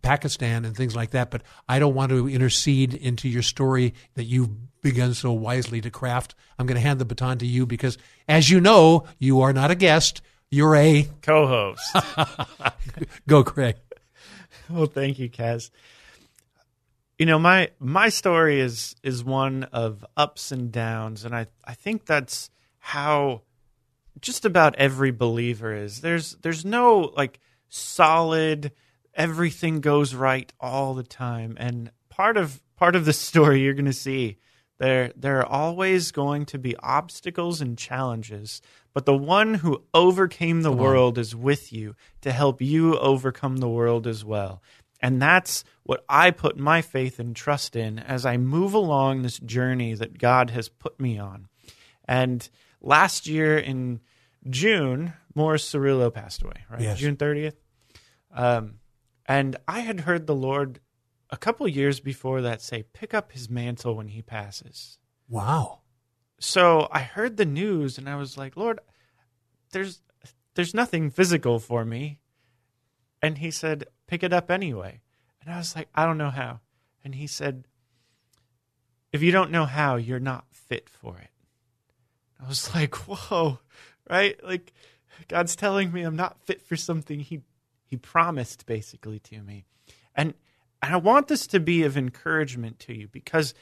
[0.03, 4.25] Pakistan and things like that, but I don't want to intercede into your story that
[4.25, 6.35] you've begun so wisely to craft.
[6.57, 9.71] I'm going to hand the baton to you because, as you know, you are not
[9.71, 10.21] a guest.
[10.51, 11.95] You're a co host.
[13.27, 13.75] Go, Craig.
[14.69, 15.69] Well, thank you, Kaz.
[17.17, 21.73] You know, my my story is is one of ups and downs, and I, I
[21.73, 23.41] think that's how
[24.21, 26.01] just about every believer is.
[26.01, 28.71] There's there's no like solid
[29.13, 31.55] everything goes right all the time.
[31.59, 34.37] And part of part of the story you're going to see
[34.79, 38.61] there there are always going to be obstacles and challenges,
[38.93, 41.21] but the one who overcame the Come world on.
[41.21, 44.61] is with you to help you overcome the world as well.
[45.01, 49.39] And that's what I put my faith and trust in as I move along this
[49.39, 51.47] journey that God has put me on.
[52.05, 52.47] And
[52.81, 54.01] last year in
[54.49, 56.81] June, Morris Cerullo passed away, right?
[56.81, 56.97] Yes.
[56.99, 57.55] June 30th.
[58.33, 58.79] Um,
[59.25, 60.79] And I had heard the Lord
[61.29, 64.97] a couple years before that say, pick up his mantle when he passes.
[65.27, 65.81] Wow.
[66.39, 68.79] So I heard the news and I was like, Lord,
[69.71, 70.01] there's
[70.55, 72.19] there's nothing physical for me.
[73.21, 75.01] And he said, pick it up anyway.
[75.41, 76.61] And I was like, I don't know how.
[77.03, 77.65] And he said,
[79.11, 81.29] if you don't know how, you're not fit for it.
[82.41, 83.59] I was like, whoa,
[84.09, 84.41] right?
[84.43, 84.73] Like
[85.27, 87.41] God's telling me I'm not fit for something he
[87.85, 89.65] he promised basically to me.
[90.15, 90.33] And
[90.81, 93.53] and I want this to be of encouragement to you because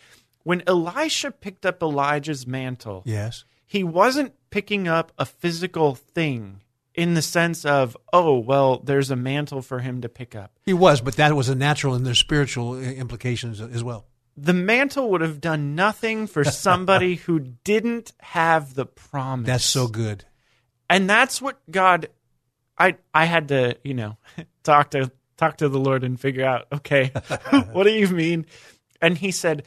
[0.43, 3.43] when Elisha picked up Elijah's mantle, Yes.
[3.65, 6.61] he wasn't picking up a physical thing
[6.93, 10.51] in the sense of, oh, well, there's a mantle for him to pick up.
[10.65, 14.05] He was, but that was a natural and there's spiritual implications as well.
[14.35, 19.47] The mantle would have done nothing for somebody who didn't have the promise.
[19.47, 20.25] That's so good.
[20.89, 22.07] and that's what God
[22.79, 24.17] I I had to, you know,
[24.63, 27.11] talk to talk to the Lord and figure out, okay,
[27.71, 28.45] what do you mean?
[29.01, 29.63] And he said,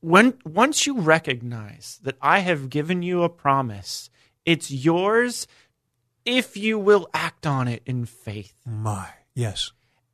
[0.00, 4.10] when once you recognize that I have given you a promise,
[4.44, 5.46] it's yours
[6.24, 8.54] if you will act on it in faith.
[8.66, 9.08] My.
[9.34, 9.72] Yes.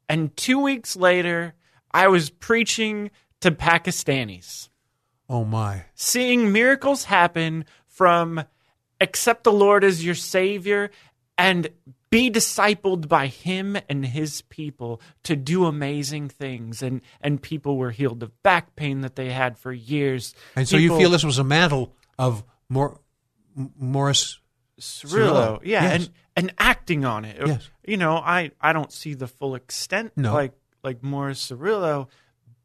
[0.09, 1.55] And 2 weeks later,
[1.93, 3.11] I was preaching
[3.41, 4.68] to Pakistanis
[5.29, 5.85] Oh my.
[5.95, 8.45] seeing miracles happen from
[9.01, 10.91] accept the Lord as your Savior
[11.39, 11.68] and
[12.11, 16.83] be discipled by Him and His people to do amazing things.
[16.83, 20.35] And, and people were healed of back pain that they had for years.
[20.57, 22.45] And so you feel this was a mantle of
[23.49, 24.39] Morris
[24.81, 25.95] Cerullo, Cerullo, yeah, yes.
[25.95, 27.37] and and acting on it.
[27.47, 27.69] Yes.
[27.85, 30.33] You know, I I don't see the full extent No.
[30.33, 30.53] like
[30.83, 32.09] like Morris Cerullo,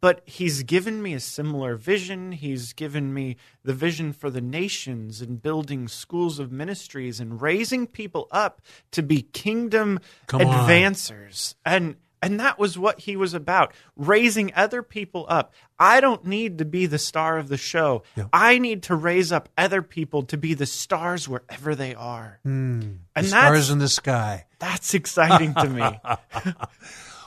[0.02, 2.32] but he's given me a similar vision.
[2.32, 7.88] He's given me the vision for the nations and building schools of ministries and raising
[7.88, 10.48] people up to be kingdom Come on.
[10.70, 11.56] advancers.
[11.66, 15.54] And and that was what he was about, raising other people up.
[15.78, 18.02] I don't need to be the star of the show.
[18.34, 22.40] I need to raise up other people to be the stars wherever they are.
[22.44, 22.52] Hmm.
[22.52, 24.46] and the that's stars in the sky.
[24.58, 25.84] that's exciting to me.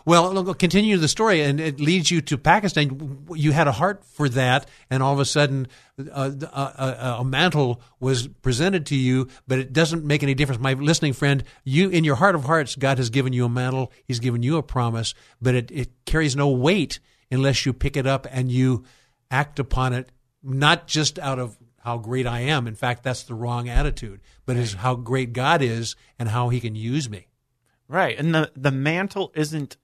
[0.09, 3.27] Well, look, continue the story, and it leads you to Pakistan.
[3.35, 7.25] You had a heart for that, and all of a sudden, uh, a, a, a
[7.27, 9.29] mantle was presented to you.
[9.47, 11.45] But it doesn't make any difference, my listening friend.
[11.63, 13.93] You, in your heart of hearts, God has given you a mantle.
[14.07, 17.01] He's given you a promise, but it, it carries no weight
[17.31, 18.85] unless you pick it up and you
[19.31, 20.11] act upon it.
[20.43, 22.67] Not just out of how great I am.
[22.67, 24.23] In fact, that's the wrong attitude.
[24.47, 27.27] But is how great God is and how He can use me.
[27.89, 28.19] right.
[28.19, 29.77] And the, the mantle isn't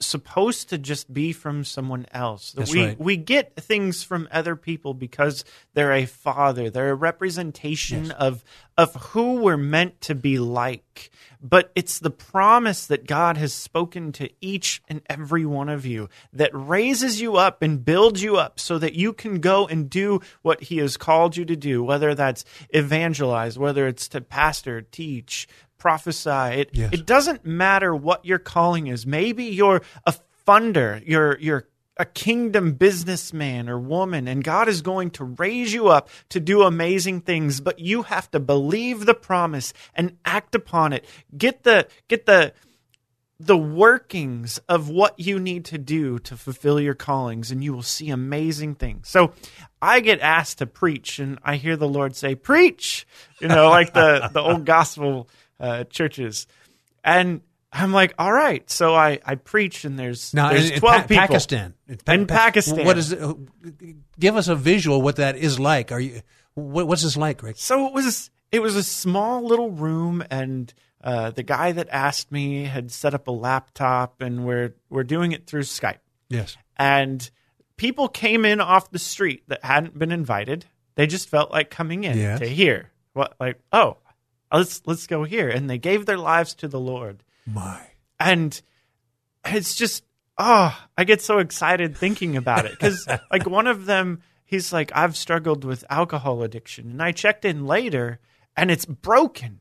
[0.00, 2.52] supposed to just be from someone else.
[2.52, 3.00] That's we right.
[3.00, 5.44] we get things from other people because
[5.74, 6.70] they're a father.
[6.70, 8.42] They're a representation of
[8.76, 11.10] of who we're meant to be like.
[11.42, 16.08] But it's the promise that God has spoken to each and every one of you
[16.32, 20.20] that raises you up and builds you up so that you can go and do
[20.42, 25.48] what he has called you to do, whether that's evangelize, whether it's to pastor, teach,
[25.80, 26.60] prophesy.
[26.60, 26.90] It Yes.
[26.92, 29.04] it doesn't matter what your calling is.
[29.06, 30.14] Maybe you're a
[30.46, 31.66] funder, you're you're
[31.96, 36.62] a kingdom businessman or woman, and God is going to raise you up to do
[36.62, 41.04] amazing things, but you have to believe the promise and act upon it.
[41.36, 42.54] Get the get the
[43.42, 47.82] the workings of what you need to do to fulfill your callings, and you will
[47.82, 49.08] see amazing things.
[49.08, 49.32] So
[49.80, 53.06] I get asked to preach, and I hear the Lord say, Preach,
[53.40, 55.26] you know, like the, the old gospel
[55.60, 56.46] uh, churches.
[57.04, 57.42] And
[57.72, 58.68] I'm like, All right.
[58.70, 61.20] So I, I preach, and there's, Now, there's in, in 12 Pa- people.
[61.26, 62.84] Pakistan, Pa- In Pa- Pakistan.
[62.84, 63.12] what is?
[63.12, 63.36] It,
[64.18, 65.92] give us a visual what that is like.
[65.92, 66.22] Are you?
[66.54, 67.56] What, what's this like, Rick?
[67.58, 72.32] So it was it was a small little room, and uh, the guy that asked
[72.32, 75.98] me had set up a laptop, and we're we're doing it through Skype.
[76.28, 76.56] Yes.
[76.76, 77.28] and
[77.76, 80.66] people came in off the street that hadn't been invited.
[80.96, 82.40] They just felt like coming in Yes.
[82.40, 83.96] to hear what, like, oh,
[84.52, 87.22] let's let's go here, and they gave their lives to the Lord.
[87.46, 87.80] My.
[88.18, 88.60] And
[89.44, 90.04] it's just,
[90.38, 94.92] oh, I get so excited thinking about it because, like, one of them, he's like,
[94.94, 98.20] I've struggled with alcohol addiction, and I checked in later,
[98.56, 99.60] and it's broken.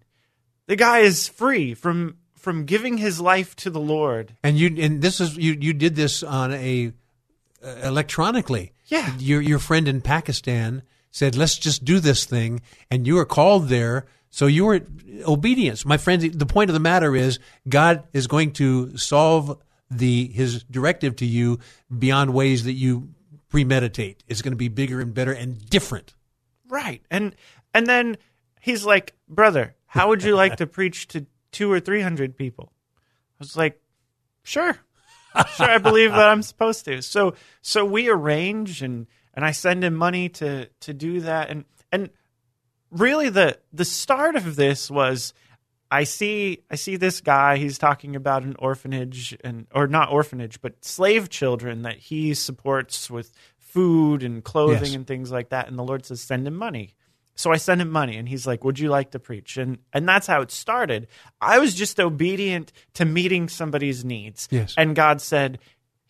[0.68, 4.36] The guy is free from from giving his life to the Lord.
[4.44, 6.94] And you and this is you you did this on a
[7.64, 8.72] uh, electronically.
[8.86, 9.14] Yeah.
[9.18, 13.70] Your your friend in Pakistan said, "Let's just do this thing," and you were called
[13.70, 14.06] there.
[14.30, 14.82] So you were
[15.28, 16.22] obedience, my friend.
[16.22, 19.60] The point of the matter is, God is going to solve
[19.90, 21.60] the His directive to you
[21.98, 23.10] beyond ways that you
[23.50, 24.24] premeditate.
[24.28, 26.14] It's going to be bigger and better and different.
[26.68, 27.02] Right.
[27.10, 27.36] And
[27.74, 28.18] and then
[28.62, 32.72] he's like, "Brother, how would you like to preach to 2 or 300 people?"
[33.40, 33.82] I was like,
[34.44, 34.78] Sure.
[35.56, 37.02] sure, I believe that I'm supposed to.
[37.04, 41.66] So so we arrange and and I send him money to to do that and
[41.92, 42.10] and
[42.92, 45.34] really the the start of this was
[45.92, 50.62] I see I see this guy he's talking about an orphanage and or not orphanage
[50.62, 54.96] but slave children that he supports with food and clothing Yes.
[54.96, 56.94] and things like that and the Lord says send him money.
[57.36, 60.06] So I send him money and he's like, "Would you like to preach?" And and
[60.10, 61.08] that's how it started.
[61.40, 64.50] I was just obedient to meeting somebody's needs.
[64.52, 64.74] Yes.
[64.78, 65.60] And God said,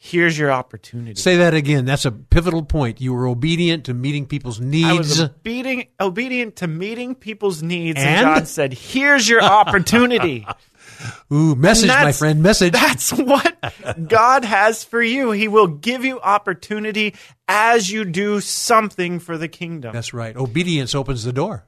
[0.01, 1.83] "Here's your opportunity." Say that again.
[1.85, 2.99] That's a pivotal point.
[3.01, 4.87] You were obedient to meeting people's needs.
[4.87, 8.25] I was obedient, obedient to meeting people's needs, and, And?
[8.25, 10.47] God said, "Here's your opportunity."
[11.31, 12.73] Ooh, message, my friend, message.
[12.73, 13.55] That's what
[14.07, 15.31] God has for you.
[15.31, 17.15] He will give you opportunity
[17.47, 19.93] as you do something for the kingdom.
[19.93, 20.35] That's right.
[20.35, 21.65] Obedience opens the door.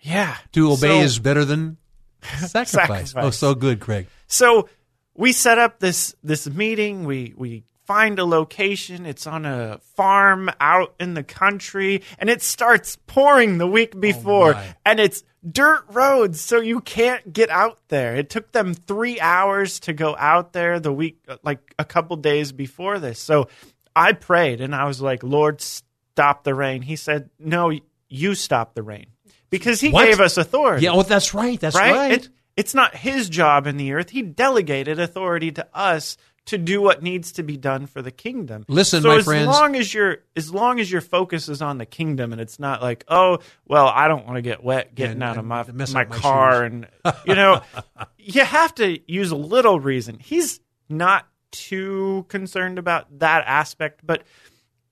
[0.00, 0.36] yeah.
[0.52, 1.76] To obey So- is better than
[2.22, 2.70] sacrifice.
[2.70, 3.14] Sacrifice.
[3.16, 4.06] Oh, so good, Craig.
[4.28, 4.68] So
[5.14, 7.04] we set up this this meeting.
[7.04, 9.06] We we find a location.
[9.06, 14.00] It's on a farm out in the country, and it starts pouring the week oh,
[14.00, 14.76] before, my.
[14.84, 18.16] and it's dirt roads, so you can't get out there.
[18.16, 22.52] It took them three hours to go out there the week, like a couple days
[22.52, 23.18] before this.
[23.18, 23.48] So
[23.94, 27.72] I prayed, and I was like, "Lord, stop the rain." He said, "No,
[28.08, 29.06] you stop the rain."
[29.50, 30.06] Because he What?
[30.06, 31.60] gave us authority Yeah, oh, that's right.
[31.60, 31.94] That's right.
[31.94, 32.12] right?
[32.12, 34.10] It, it's not his job in the earth.
[34.10, 38.64] He delegated authority to us to do what needs to be done for the kingdom.
[38.68, 39.46] Listen, so my as friends.
[39.46, 42.82] long as your as long as your focus is on the kingdom and it's not
[42.82, 46.64] like, oh, well, I don't want to get wet getting out of my my car,
[46.64, 46.86] and
[47.24, 47.62] you know,
[48.18, 50.18] you have to use a little reason.
[50.18, 54.22] He's not too concerned about that aspect, but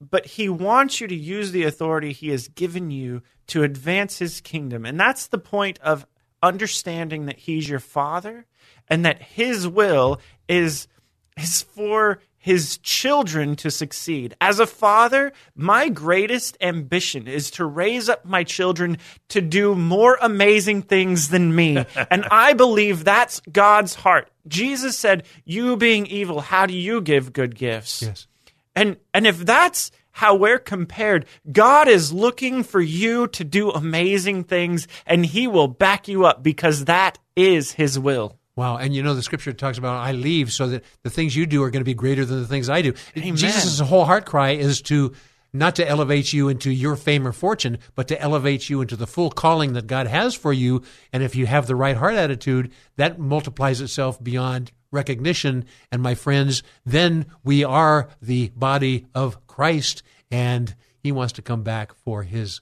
[0.00, 4.40] but he wants you to use the authority he has given you to advance his
[4.40, 4.84] kingdom.
[4.84, 6.06] And that's the point of
[6.42, 8.46] understanding that he's your father
[8.88, 10.88] and that his will is
[11.36, 14.34] is for his children to succeed.
[14.40, 20.18] As a father, my greatest ambition is to raise up my children to do more
[20.20, 21.76] amazing things than me.
[22.10, 24.28] and I believe that's God's heart.
[24.48, 28.26] Jesus said, "You being evil, how do you give good gifts?" Yes.
[28.74, 34.44] And and if that's how we're compared, God is looking for you to do amazing
[34.44, 38.38] things and he will back you up because that is his will.
[38.54, 38.76] Wow.
[38.76, 41.62] And you know, the scripture talks about, I leave so that the things you do
[41.62, 42.92] are going to be greater than the things I do.
[43.14, 45.12] Jesus' whole heart cry is to
[45.54, 49.06] not to elevate you into your fame or fortune, but to elevate you into the
[49.06, 50.82] full calling that God has for you.
[51.12, 55.64] And if you have the right heart attitude, that multiplies itself beyond recognition.
[55.90, 61.64] And my friends, then we are the body of Christ, and He wants to come
[61.64, 62.60] back for His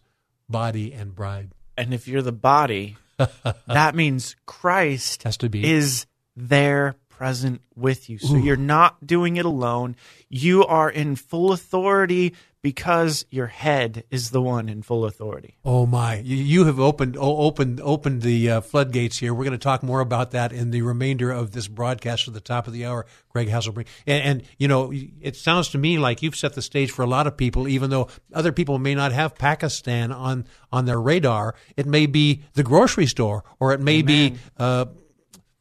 [0.49, 1.51] body and bride.
[1.77, 2.97] And if you're the body,
[3.67, 5.71] that means Christ Has to be.
[5.71, 6.07] is
[6.37, 8.19] there present with you.
[8.19, 9.95] So you're not doing it alone.
[10.31, 15.57] You are in full authority because your head is the one in full authority.
[15.65, 16.19] Oh my!
[16.19, 19.33] You, have opened opened opened the uh, floodgates here.
[19.33, 22.41] We're going to talk more about that in the remainder of this broadcast at the
[22.41, 23.07] top of the hour.
[23.31, 26.91] Greg Hasselbring, and, and you know, it sounds to me like you've set the stage
[26.91, 30.85] for a lot of people, even though other people may not have Pakistan on on
[30.85, 31.55] their radar.
[31.77, 34.35] It may be the grocery store, or it may be.
[34.59, 34.87] Uh,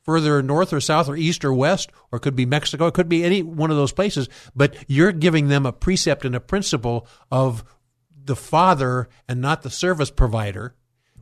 [0.10, 3.08] further north or south or east or west, or it could be Mexico, it could
[3.08, 7.06] be any one of those places, but you're giving them a precept and a principle
[7.30, 7.64] of
[8.26, 10.74] the father and not the service provider.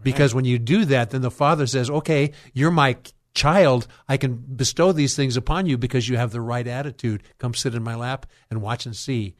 [0.02, 2.96] Because when you do that, then the father says, okay, you're my
[3.34, 3.88] child.
[4.08, 7.24] I can bestow these things upon you because you have the right attitude.
[7.40, 9.36] Come sit in my lap and watch and see.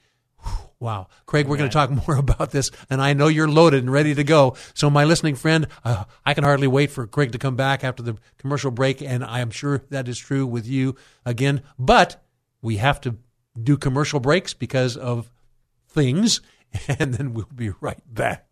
[0.80, 1.08] Wow.
[1.26, 4.14] Craig, we're going to talk more about this, and I know you're loaded and ready
[4.14, 4.56] to go.
[4.74, 8.04] So, my listening friend, uh, I can hardly wait for Craig to come back after
[8.04, 10.96] the commercial break, and I am sure that is true with you
[11.26, 11.62] again.
[11.80, 12.24] But
[12.62, 13.18] we have to
[13.62, 15.32] do commercial breaks because of
[15.90, 16.42] things,
[16.88, 18.44] and then we'll be right back.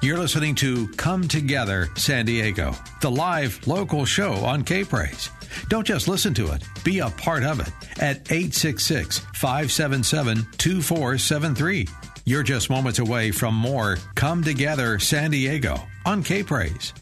[0.00, 5.30] You're listening to Come Together San Diego, the live local show on K Praise.
[5.68, 11.88] Don't just listen to it, be a part of it at 866 577 2473.
[12.24, 16.94] You're just moments away from more Come Together San Diego on K Praise.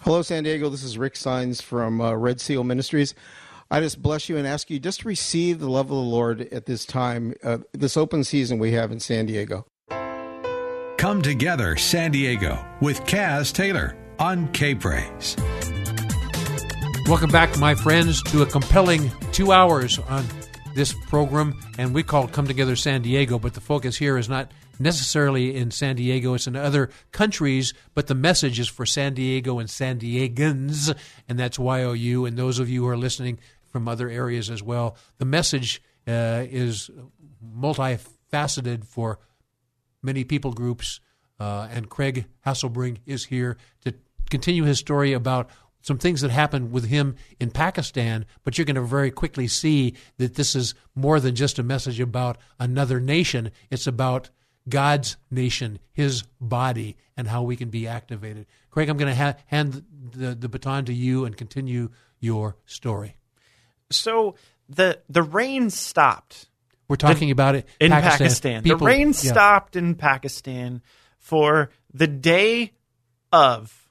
[0.00, 0.68] Hello, San Diego.
[0.68, 3.14] This is Rick Signs from uh, Red Seal Ministries.
[3.70, 6.40] I just bless you and ask you just to receive the love of the Lord
[6.52, 9.64] at this time, uh, this open season we have in San Diego.
[10.98, 15.36] Come Together San Diego with Kaz Taylor on K Praise.
[17.06, 20.24] Welcome back, my friends, to a compelling two hours on
[20.74, 24.28] this program, and we call it Come Together San Diego, but the focus here is
[24.28, 29.14] not necessarily in San Diego, it's in other countries, but the message is for San
[29.14, 30.94] Diego and San Diegans,
[31.28, 32.24] and that's YOU.
[32.24, 34.96] And those of you who are listening from other areas as well.
[35.18, 36.88] The message uh, is
[37.44, 39.18] multifaceted for
[40.02, 41.00] many people groups,
[41.40, 43.94] uh, and Craig Hasselbring is here to
[44.30, 45.50] continue his story about
[45.82, 49.94] some things that happened with him in Pakistan, but you're going to very quickly see
[50.16, 53.50] that this is more than just a message about another nation.
[53.70, 54.30] It's about
[54.68, 58.46] God's nation, His body, and how we can be activated.
[58.70, 61.90] Craig, I'm going to ha- hand the, the baton to you and continue
[62.20, 63.16] your story.
[63.90, 64.36] So
[64.68, 66.48] the the rain stopped.
[66.88, 68.18] We're talking the, about it in Pakistan.
[68.18, 68.62] Pakistan.
[68.62, 69.12] People, the rain yeah.
[69.12, 70.82] stopped in Pakistan
[71.18, 72.72] for the day
[73.32, 73.81] of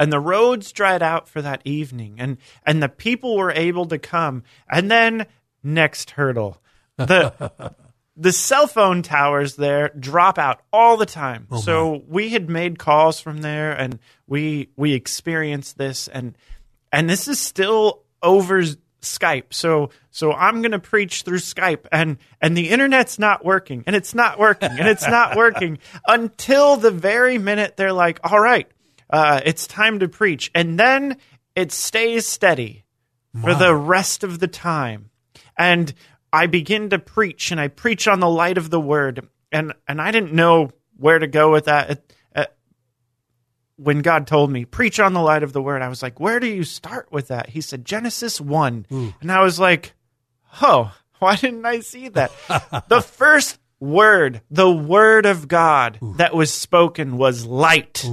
[0.00, 3.98] and the roads dried out for that evening and and the people were able to
[3.98, 4.42] come.
[4.68, 5.26] And then
[5.62, 6.60] next hurdle.
[6.96, 7.52] The
[8.16, 11.46] the cell phone towers there drop out all the time.
[11.50, 16.36] Oh, so we had made calls from there and we we experienced this and
[16.90, 18.62] and this is still over
[19.02, 19.52] Skype.
[19.52, 23.94] So so I'm going to preach through Skype and and the internet's not working and
[23.94, 28.66] it's not working and it's not working until the very minute they're like, "All right,
[29.10, 31.16] uh, it's time to preach." And then
[31.54, 32.84] it stays steady
[33.40, 35.10] for the rest of the time.
[35.56, 35.92] And
[36.32, 40.00] I begin to preach and I preach on the light of the word and and
[40.00, 42.02] I didn't know where to go with that.
[43.76, 46.38] When God told me, preach on the light of the word, I was like, where
[46.38, 47.48] do you start with that?
[47.48, 48.86] He said, Genesis 1.
[49.22, 49.94] And I was like,
[50.60, 52.30] oh, why didn't I see that?
[52.88, 58.04] the first word, the word of God that was spoken was light.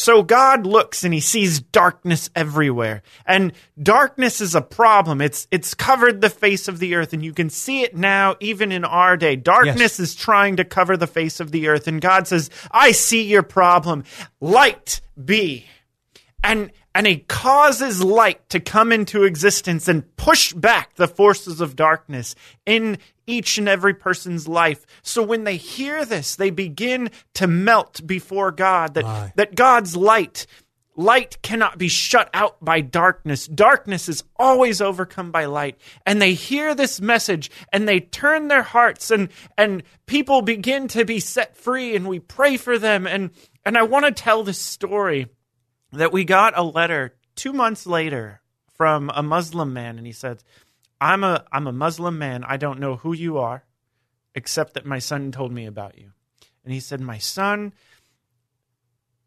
[0.00, 3.02] So God looks and he sees darkness everywhere.
[3.26, 5.20] And darkness is a problem.
[5.20, 8.72] It's it's covered the face of the earth and you can see it now even
[8.72, 9.36] in our day.
[9.36, 13.24] Darkness is trying to cover the face of the earth and God says, "I see
[13.24, 14.04] your problem.
[14.40, 15.66] Light be."
[16.42, 21.76] and and he causes light to come into existence and push back the forces of
[21.76, 22.34] darkness
[22.66, 24.84] in each and every person's life.
[25.02, 30.46] So when they hear this, they begin to melt before God that that God's light
[30.96, 33.46] light cannot be shut out by darkness.
[33.46, 35.80] Darkness is always overcome by light.
[36.04, 41.04] And they hear this message and they turn their hearts and and people begin to
[41.04, 43.30] be set free and we pray for them and
[43.64, 45.28] and I want to tell this story
[45.92, 48.40] that we got a letter two months later
[48.76, 50.42] from a Muslim man, and he said,
[51.00, 52.44] "I'm a I'm a Muslim man.
[52.44, 53.64] I don't know who you are,
[54.34, 56.12] except that my son told me about you."
[56.64, 57.72] And he said, "My son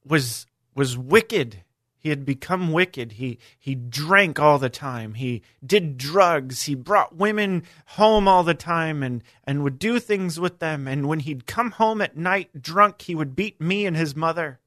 [0.05, 0.45] was
[0.75, 1.63] was wicked.
[1.97, 3.13] He had become wicked.
[3.13, 5.13] He he drank all the time.
[5.13, 6.63] He did drugs.
[6.63, 10.87] He brought women home all the time and and would do things with them.
[10.87, 14.59] And when he'd come home at night drunk, he would beat me and his mother."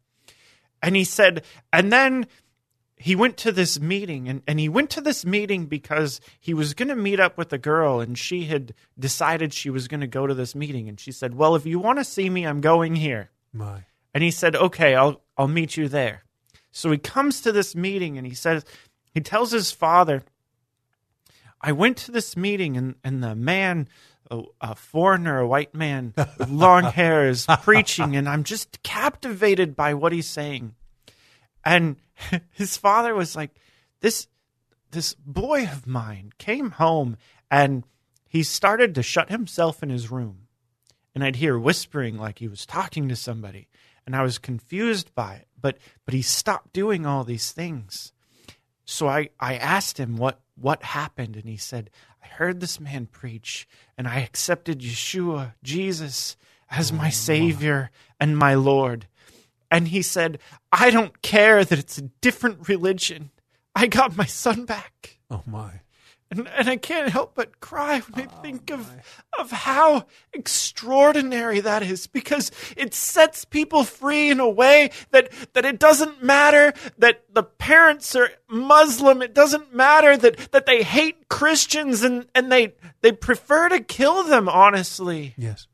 [0.82, 2.26] And he said, and then
[2.96, 6.72] he went to this meeting, and, and he went to this meeting because he was
[6.72, 10.06] going to meet up with a girl, and she had decided she was going to
[10.06, 10.88] go to this meeting.
[10.88, 13.30] And she said, Well, if you want to see me, I'm going here.
[13.52, 13.84] My.
[14.14, 16.24] And he said, Okay, I'll, I'll meet you there.
[16.72, 18.64] So he comes to this meeting, and he says,
[19.12, 20.22] He tells his father,
[21.60, 23.88] I went to this meeting, and, and the man,
[24.30, 29.76] a, a foreigner, a white man with long hair, is preaching, and I'm just captivated
[29.76, 30.74] by what he's saying.
[31.64, 31.96] And
[32.50, 33.50] his father was like,
[34.00, 34.28] "This,
[34.90, 37.16] this boy of mine came home,
[37.50, 37.84] and
[38.28, 40.48] he started to shut himself in his room,
[41.14, 43.68] and I'd hear whispering like he was talking to somebody,
[44.06, 45.48] and I was confused by it.
[45.60, 48.12] But but he stopped doing all these things."
[48.86, 51.90] So I, I asked him what, what happened, and he said,
[52.22, 56.36] I heard this man preach, and I accepted Yeshua, Jesus,
[56.70, 59.06] as my oh, Savior and my Lord.
[59.70, 60.38] And he said,
[60.72, 63.30] I don't care that it's a different religion.
[63.74, 65.18] I got my son back.
[65.30, 65.80] Oh my.
[66.36, 68.90] And, and I can't help but cry when I think of,
[69.38, 75.64] of how extraordinary that is because it sets people free in a way that, that
[75.64, 79.22] it doesn't matter that the parents are Muslim.
[79.22, 84.24] It doesn't matter that, that they hate Christians and, and they, they prefer to kill
[84.24, 85.34] them, honestly.
[85.36, 85.66] Yes.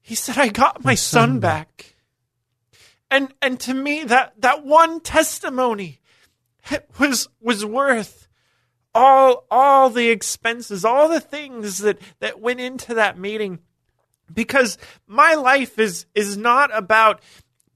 [0.00, 1.96] He said, I got my, son, son back.
[3.10, 6.00] And, and to me, that, that one testimony
[6.98, 8.25] was, was worth
[8.96, 13.58] all all the expenses, all the things that that went into that meeting
[14.32, 17.20] because my life is is not about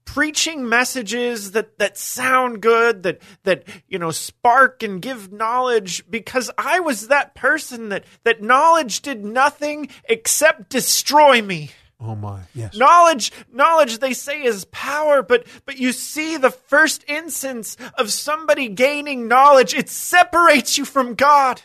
[0.03, 6.51] preaching messages that that sound good that that you know spark and give knowledge because
[6.57, 11.71] I was that person that that knowledge did nothing except destroy me.
[12.03, 12.41] Oh my.
[12.55, 12.75] Yes.
[12.75, 18.69] Knowledge, knowledge, they say is power, but but you see the first instance of somebody
[18.69, 21.61] gaining knowledge, it separates you from God.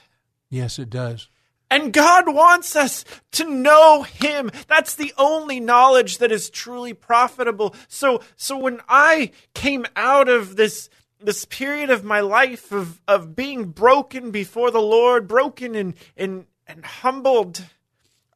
[0.50, 1.28] Yes, it does.
[1.70, 4.50] And God wants us to know him.
[4.68, 7.74] That's the only knowledge that is truly profitable.
[7.88, 13.34] So so when I came out of this this period of my life of of
[13.34, 17.64] being broken before the Lord, broken and and and humbled,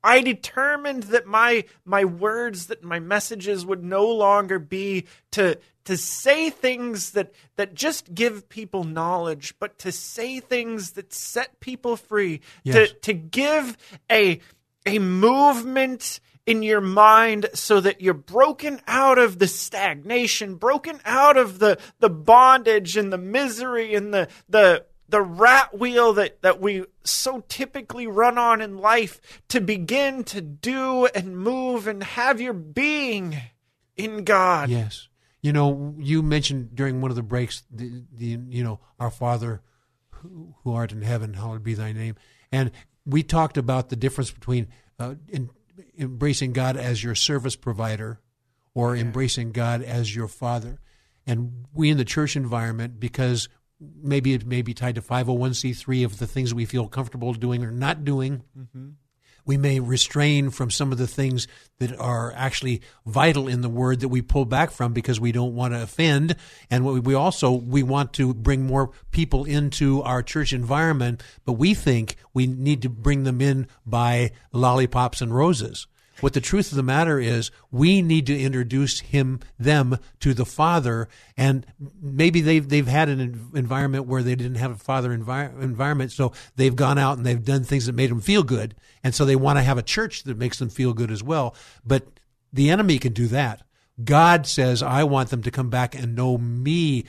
[0.03, 5.97] I determined that my my words, that my messages would no longer be to to
[5.97, 11.97] say things that that just give people knowledge, but to say things that set people
[11.97, 12.41] free.
[12.65, 12.91] Yes.
[12.91, 13.77] To to give
[14.11, 14.41] a
[14.87, 21.37] a movement in your mind so that you're broken out of the stagnation, broken out
[21.37, 26.61] of the the bondage and the misery and the the the rat wheel that, that
[26.61, 32.41] we so typically run on in life to begin to do and move and have
[32.41, 33.37] your being
[33.97, 34.71] in God.
[34.71, 35.09] Yes.
[35.43, 39.63] You know, you mentioned during one of the breaks, the, the you know, our Father
[40.11, 42.15] who, who art in heaven, hallowed be thy name.
[42.53, 42.71] And
[43.07, 44.69] we talked about the difference between
[44.99, 45.51] uh, in,
[45.99, 48.21] embracing God as your service provider
[48.75, 50.79] or embracing God as your Father.
[51.27, 53.49] And we in the church environment, because
[53.81, 57.71] maybe it may be tied to 501c3 of the things we feel comfortable doing or
[57.71, 58.43] not doing.
[58.59, 58.89] Mm-hmm.
[59.47, 61.49] We may restrain from some of the things
[61.79, 65.55] that are actually vital in the word that we pull back from because we don't
[65.55, 66.37] want to offend.
[66.71, 71.75] And we also we want to bring more people into our church environment, but we
[71.75, 75.87] think we need to bring them in by lollipops and roses.
[76.21, 80.45] What the truth of the matter is, we need to introduce him, them to the
[80.45, 81.67] Father, and
[82.01, 86.33] maybe they've they've had an environment where they didn't have a Father envi- environment, so
[86.57, 89.37] they've gone out and they've done things that made them feel good, and so they
[89.37, 91.55] want to have a church that makes them feel good as well.
[91.85, 92.07] But
[92.53, 93.63] the enemy can do that.
[94.03, 97.05] God says, I want them to come back and know me,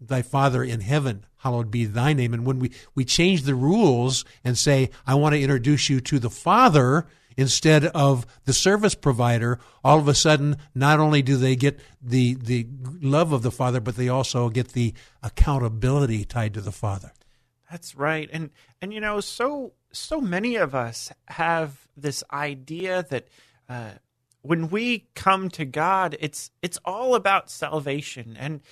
[0.00, 1.24] thy Father in heaven.
[1.38, 2.34] Hallowed be thy name.
[2.34, 6.18] And when we, we change the rules and say, I want to introduce you to
[6.18, 7.06] the Father
[7.38, 12.34] instead of the service provider, all of a sudden, not only do they get the,
[12.34, 12.66] the
[13.00, 14.92] love of the Father, but they also get the
[15.22, 17.12] accountability tied to the Father.
[17.70, 18.28] That's right.
[18.32, 18.50] And
[18.82, 23.28] and you know, so so many of us have this idea that
[23.68, 23.90] uh,
[24.42, 28.62] when we come to God, it's it's all about salvation and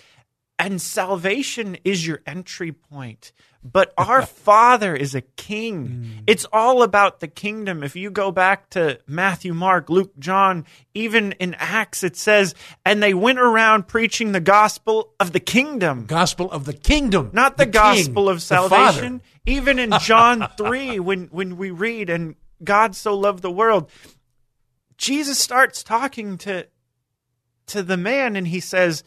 [0.67, 3.31] and salvation is your entry point.
[3.63, 5.87] But our Father is a king.
[5.87, 6.25] Mm.
[6.27, 7.85] It's all about the kingdom.
[7.85, 12.53] If you go back to Matthew, Mark, Luke, John, even in Acts, it says,
[12.85, 16.05] and they went around preaching the gospel of the kingdom.
[16.07, 17.31] Gospel of the kingdom.
[17.33, 19.23] Not the, king, gospel of salvation.
[19.47, 22.35] Even in John 3, when, when we read, and
[22.65, 23.89] God so loved the world,
[24.99, 26.67] Jesus starts talking to,
[27.69, 29.05] to the man and he says,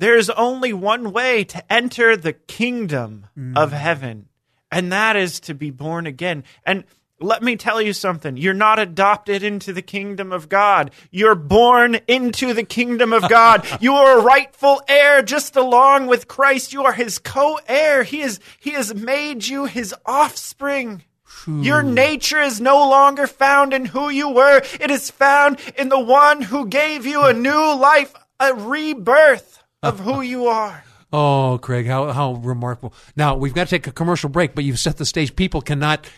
[0.00, 3.72] There's only one way to enter the kingdom of mm.
[3.72, 4.30] heaven,
[4.72, 6.44] and that is to be born again.
[6.64, 6.84] And
[7.20, 8.38] let me tell you something.
[8.38, 10.90] You're not adopted into the kingdom of God.
[11.10, 13.66] You're born into the kingdom of God.
[13.80, 16.72] You are a rightful heir just along with Christ.
[16.72, 18.02] You are his co-heir.
[18.02, 21.02] He is, he has made you his offspring.
[21.46, 24.62] Your nature is no longer found in who you were.
[24.80, 30.00] It is found in the one who gave you a new life, a rebirth of
[30.00, 30.84] who you are.
[31.12, 32.94] Oh, Craig, how how remarkable!
[33.16, 35.34] Now we've got to take a commercial break, but you've set the stage.
[35.34, 36.08] People cannot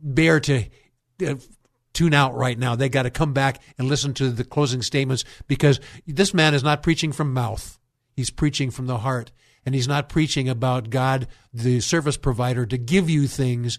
[0.00, 0.64] bear to
[1.26, 1.34] uh,
[1.92, 2.74] tune out right now.
[2.74, 6.62] They got to come back and listen to the closing statements because this man is
[6.62, 7.78] not preaching from mouth;
[8.16, 9.32] he's preaching from the heart,
[9.66, 13.78] and he's not preaching about God, the service provider, to give you things.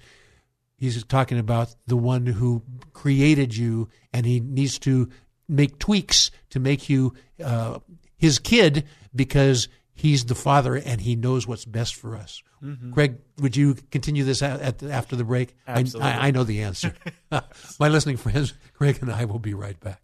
[0.78, 2.62] He's talking about the one who
[2.94, 5.10] created you, and he needs to
[5.50, 7.80] make tweaks to make you uh,
[8.18, 8.86] his kid
[9.16, 12.42] because he's the father and he knows what's best for us.
[12.64, 12.92] Mm-hmm.
[12.92, 15.56] Greg, would you continue this at, at, after the break?
[15.68, 16.12] I- Absolutely.
[16.12, 16.96] I, I know the answer.
[17.80, 20.02] My listening friends, Greg and I will be right back.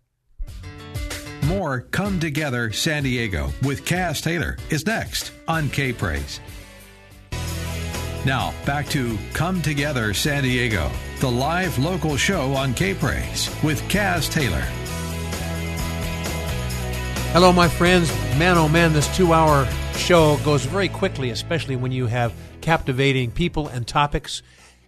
[1.45, 6.39] More Come Together San Diego with Kaz Taylor is next on K Praise.
[8.25, 13.81] Now, back to Come Together San Diego, the live local show on K Praise with
[13.83, 14.63] Kaz Taylor.
[17.31, 18.11] Hello, my friends.
[18.39, 23.29] Man, oh man, this two hour show goes very quickly, especially when you have captivating
[23.29, 24.41] people and topics.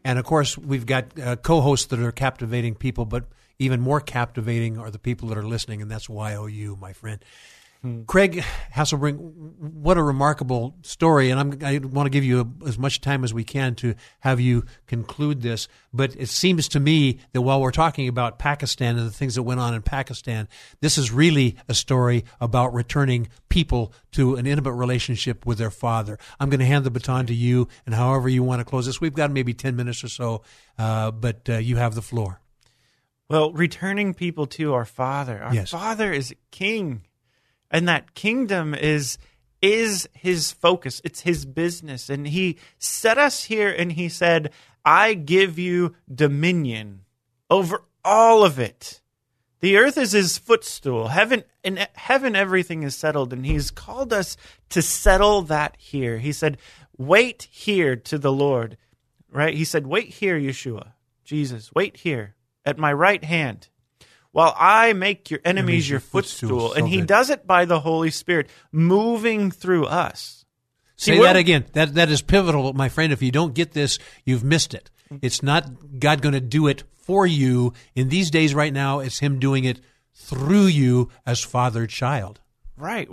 [0.03, 3.25] And of course, we've got uh, co hosts that are captivating people, but
[3.59, 7.23] even more captivating are the people that are listening, and that's YOU, my friend.
[8.05, 8.43] Craig
[8.75, 13.23] Hasselbring, what a remarkable story, and I'm, I want to give you as much time
[13.23, 15.67] as we can to have you conclude this.
[15.91, 19.41] But it seems to me that while we're talking about Pakistan and the things that
[19.41, 20.47] went on in Pakistan,
[20.81, 26.19] this is really a story about returning people to an intimate relationship with their father.
[26.39, 29.01] I'm going to hand the baton to you, and however you want to close this,
[29.01, 30.43] we've got maybe 10 minutes or so,
[30.77, 32.41] uh, but uh, you have the floor.
[33.27, 35.41] Well, returning people to our Father.
[35.41, 35.71] Our Yes.
[35.71, 37.03] Father is King,
[37.71, 39.17] and that kingdom is
[39.61, 41.01] is His focus.
[41.03, 44.51] It's His business, and He set us here, and He said,
[44.85, 47.05] "I give you dominion
[47.49, 49.01] over all of it."
[49.61, 51.09] The earth is His footstool.
[51.09, 54.37] Heaven, in heaven, everything is settled, and He's called us
[54.69, 56.17] to settle that here.
[56.19, 56.57] He said,
[56.97, 58.77] "Wait here to the Lord."
[59.31, 59.55] Right?
[59.55, 60.93] He said, "Wait here, Yeshua,
[61.23, 61.71] Jesus.
[61.73, 62.35] Wait here."
[62.65, 63.69] at my right hand
[64.31, 66.69] while I make your enemies your footstool.
[66.69, 67.07] So and he good.
[67.07, 70.45] does it by the Holy Spirit moving through us.
[70.95, 71.65] Say See, we're- that again.
[71.73, 73.11] That that is pivotal, my friend.
[73.11, 74.89] If you don't get this, you've missed it.
[75.21, 78.55] It's not God going to do it for you in these days.
[78.55, 79.81] Right now, it's Him doing it
[80.13, 82.39] through you as father child.
[82.77, 83.09] Right.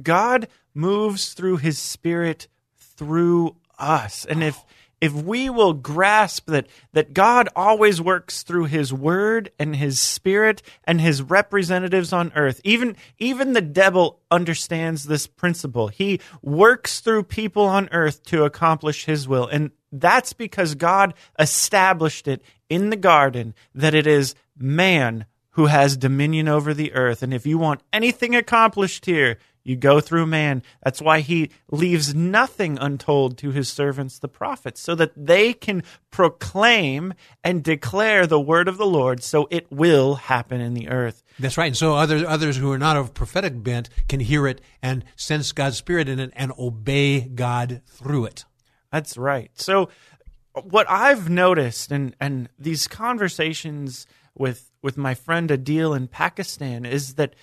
[0.00, 4.24] God moves through his spirit through us.
[4.24, 4.62] And if
[5.00, 10.62] if we will grasp that that God always works through his word and his spirit
[10.84, 12.60] and his representatives on earth.
[12.64, 15.88] Even even the devil understands this principle.
[15.88, 19.46] He works through people on earth to accomplish his will.
[19.46, 25.96] And that's because God established it in the garden that it is man who has
[25.96, 27.22] dominion over the earth.
[27.22, 29.38] And if you want anything accomplished here,
[29.70, 30.62] you go through man.
[30.82, 35.84] That's why he leaves nothing untold to his servants, the prophets, so that they can
[36.10, 37.14] proclaim
[37.44, 41.22] and declare the word of the Lord, so it will happen in the earth.
[41.38, 41.68] That's right.
[41.68, 45.52] And so other, others who are not of prophetic bent can hear it and sense
[45.52, 48.44] God's spirit in it and obey God through it.
[48.90, 49.52] That's right.
[49.54, 49.88] So
[50.52, 54.06] what I've noticed and and these conversations
[54.36, 57.34] with with my friend Adil in Pakistan is that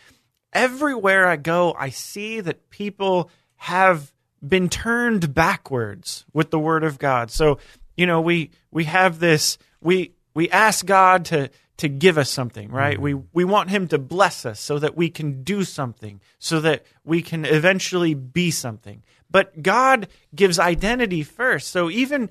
[0.53, 4.11] everywhere I go I see that people have
[4.45, 7.31] been turned backwards with the word of God.
[7.31, 7.59] So,
[7.95, 12.71] you know, we we have this we we ask God to to give us something,
[12.71, 12.95] right?
[12.95, 13.03] Mm-hmm.
[13.03, 16.85] We we want him to bless us so that we can do something, so that
[17.03, 19.03] we can eventually be something.
[19.29, 21.69] But God gives identity first.
[21.69, 22.29] So even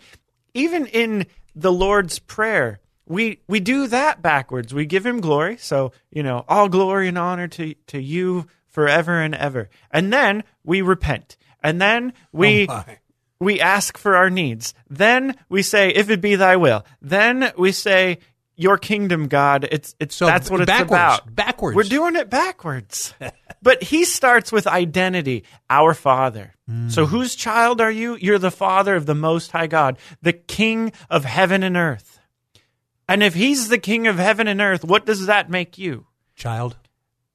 [0.54, 4.74] even in the Lord's prayer, we we do that backwards.
[4.74, 5.56] We give him glory.
[5.56, 9.68] So, you know, all glory and honor to to you forever and ever.
[9.90, 11.36] And then we repent.
[11.62, 12.84] And then we Oh,
[13.40, 14.74] we ask for our needs.
[14.88, 16.84] Then we say, if it be thy will.
[17.02, 18.18] Then we say,
[18.56, 19.68] your kingdom, God.
[19.70, 21.34] It's it's So that's what it's backwards, about.
[21.34, 21.76] backwards.
[21.76, 23.14] We're doing it backwards.
[23.62, 26.54] but he starts with identity, our Father.
[26.66, 26.88] Hmm.
[26.88, 28.16] So whose child are you?
[28.16, 32.15] You're the Father of the Most High God, the King of heaven and earth.
[33.08, 36.06] And if he's the King of heaven and earth, what does that make you?
[36.34, 36.76] Child,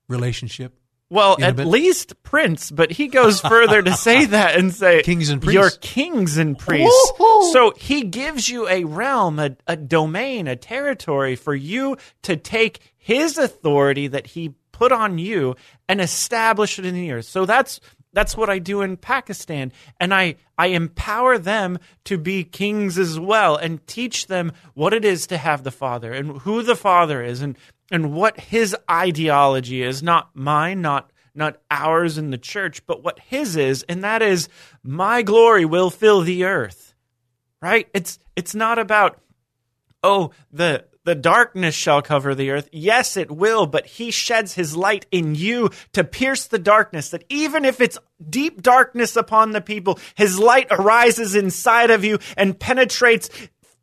[0.07, 0.77] relationship.
[1.09, 1.61] Well, Intimate.
[1.63, 5.53] at least prince, but he goes further to say that and say Kings and priests.
[5.53, 7.11] You're kings and priests.
[7.51, 12.93] so he gives you a realm, a, a domain, a territory for you to take
[12.97, 15.55] his authority that he put on you
[15.89, 17.25] and establish it in the earth.
[17.25, 17.81] So that's
[18.13, 23.19] that's what I do in Pakistan, and I I empower them to be kings as
[23.19, 27.23] well, and teach them what it is to have the Father and who the Father
[27.23, 27.57] is, and
[27.89, 33.19] and what his ideology is, not mine, not not ours in the church, but what
[33.19, 34.49] his is, and that is
[34.83, 36.93] my glory will fill the earth.
[37.61, 37.87] Right?
[37.93, 39.21] It's it's not about
[40.03, 42.69] oh the the darkness shall cover the earth.
[42.71, 47.23] Yes, it will, but he sheds his light in you to pierce the darkness, that
[47.29, 47.97] even if it's
[48.29, 53.29] deep darkness upon the people, his light arises inside of you and penetrates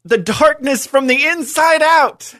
[0.05, 2.35] the darkness from the inside out.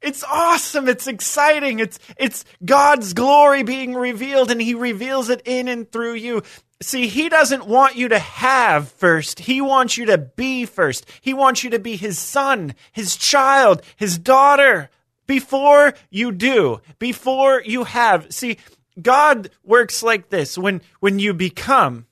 [0.00, 0.88] It's awesome.
[0.88, 1.80] It's exciting.
[1.80, 6.42] It's it's God's glory being revealed and he reveals it in and through you.
[6.80, 9.40] See, he doesn't want you to have first.
[9.40, 11.04] He wants you to be first.
[11.20, 14.88] He wants you to be his son, his child, his daughter
[15.26, 18.32] before you do, before you have.
[18.32, 18.58] See,
[19.00, 20.56] God works like this.
[20.56, 22.06] When when you become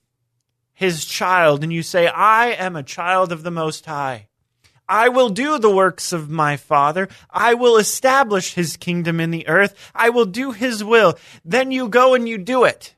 [0.73, 4.27] his child and you say, "I am a child of the most high."
[4.89, 7.09] I will do the works of my Father.
[7.31, 9.75] I will establish his kingdom in the earth.
[9.95, 11.15] I will do his will.
[11.45, 12.96] Then you go and you do it.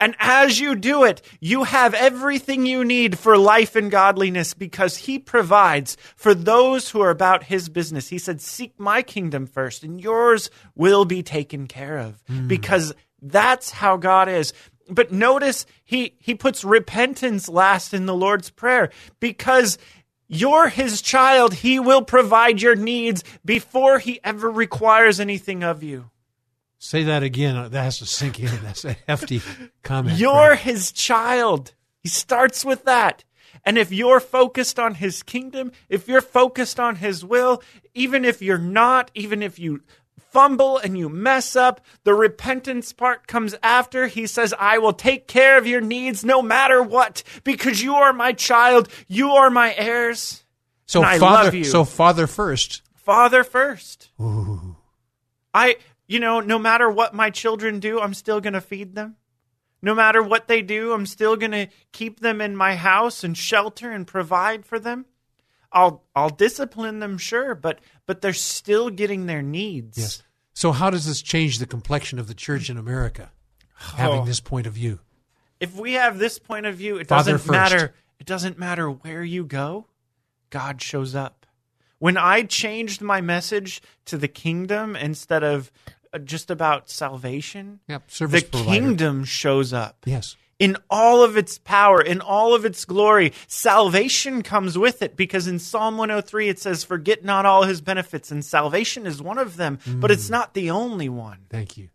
[0.00, 4.96] And as you do it, you have everything you need for life and godliness because
[4.96, 8.08] he provides for those who are about his business.
[8.08, 12.46] He said, Seek my kingdom first, and yours will be taken care of hmm.
[12.46, 14.52] because That's how God is.
[14.88, 19.78] But notice he, he puts repentance last in the Lord's Prayer because
[20.28, 21.54] you're his child.
[21.54, 26.10] He will provide your needs before he ever requires anything of you.
[26.78, 27.56] Say that again.
[27.56, 28.46] Uh, that has to sink in.
[28.62, 29.42] That's a hefty
[29.82, 30.18] comment.
[30.18, 31.72] You're his child.
[32.02, 33.24] He starts with that.
[33.64, 37.62] And if you're focused on his kingdom, if you're focused on his will,
[37.94, 39.82] even if you're not, even if you
[40.30, 44.06] fumble and you mess up, the repentance part comes after.
[44.06, 48.12] He says, I will take care of your needs no matter what, because you are
[48.12, 48.88] my child.
[49.08, 50.44] You are my heirs.
[50.86, 52.82] So father, so father first.
[52.94, 54.10] Father first.
[54.20, 54.76] Ooh.
[55.52, 55.76] I,
[56.08, 59.14] you know, no matter what my children do, I'm still going to feed them.
[59.80, 63.36] No matter what they do, I'm still going to keep them in my house and
[63.38, 65.06] shelter and provide for them.
[65.70, 69.98] I'll I'll discipline them, sure, but but they're still getting their needs.
[69.98, 70.22] Yes.
[70.54, 73.30] So how does this change the complexion of the church in America?
[73.76, 74.24] Having Oh.
[74.24, 74.98] this point of view.
[75.60, 77.50] If we have this point of view, it Father doesn't first.
[77.52, 77.94] matter.
[78.18, 79.86] It doesn't matter where you go.
[80.50, 81.46] God shows up.
[81.98, 85.70] When I changed my message to the kingdom instead of
[86.24, 88.70] just about salvation, Yep, service the provider.
[88.70, 89.96] kingdom shows up.
[90.06, 90.36] Yes.
[90.60, 93.32] in all of its power, in all of its glory.
[93.46, 98.32] Salvation comes with it because in Psalm 103 it says, Forget not all his benefits,
[98.32, 100.14] and salvation is one of them, but Mm.
[100.14, 101.46] it's not the only one.
[101.48, 101.90] Thank you.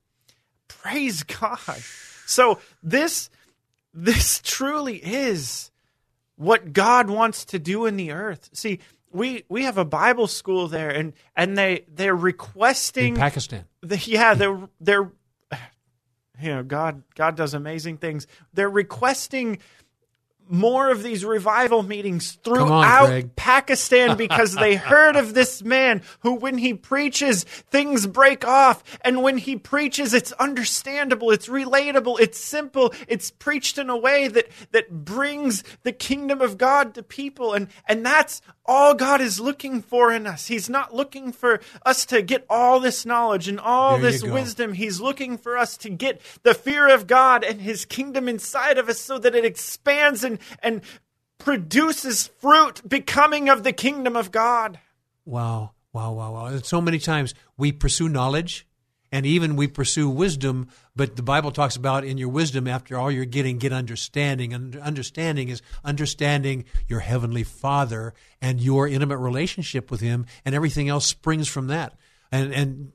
[0.69, 1.59] Praise God.
[2.25, 3.29] So this
[3.93, 5.69] this truly is
[6.37, 8.49] what God wants to do in the earth.
[8.53, 8.79] See,
[9.13, 13.65] we we have a Bible school there and and they they're requesting In Pakistan.
[13.81, 15.11] the, yeah, they're they're
[16.41, 18.27] you know, God God does amazing things.
[18.53, 19.59] They're requesting
[20.49, 23.35] more of these revival meetings throughout Greg.
[23.35, 29.23] Pakistan because they heard of this man who when he preaches things break off and
[29.23, 34.47] when he preaches it's understandable it's relatable it's simple it's preached in a way that
[34.71, 39.81] that brings the kingdom of God to people and and that's all God is looking
[39.81, 43.97] for in us he's not looking for us to get all this knowledge and all
[43.97, 47.85] There this wisdom he's looking for us to get the fear of God and his
[47.85, 50.81] kingdom inside of us so that it expands and and
[51.43, 54.79] produces fruit becoming of the kingdom of God.
[55.25, 56.45] Wow, wow, wow, wow.
[56.45, 58.65] And so many times we pursue knowledge
[59.13, 63.11] and even we pursue wisdom, but the Bible talks about in your wisdom, after all
[63.11, 64.55] you're getting, get understanding.
[64.55, 70.89] And understanding is understanding your heavenly Father and your intimate relationship with Him, and everything
[70.89, 71.95] else springs from that.
[72.31, 72.91] And and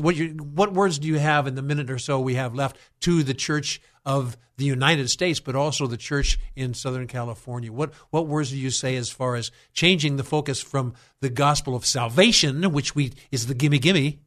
[0.00, 2.76] what you, what words do you have in the minute or so we have left
[3.02, 7.72] to the Church of the United States, but also the Church in Southern California?
[7.72, 11.76] What what words do you say as far as changing the focus from the gospel
[11.76, 14.18] of salvation, which we is the gimme gimme,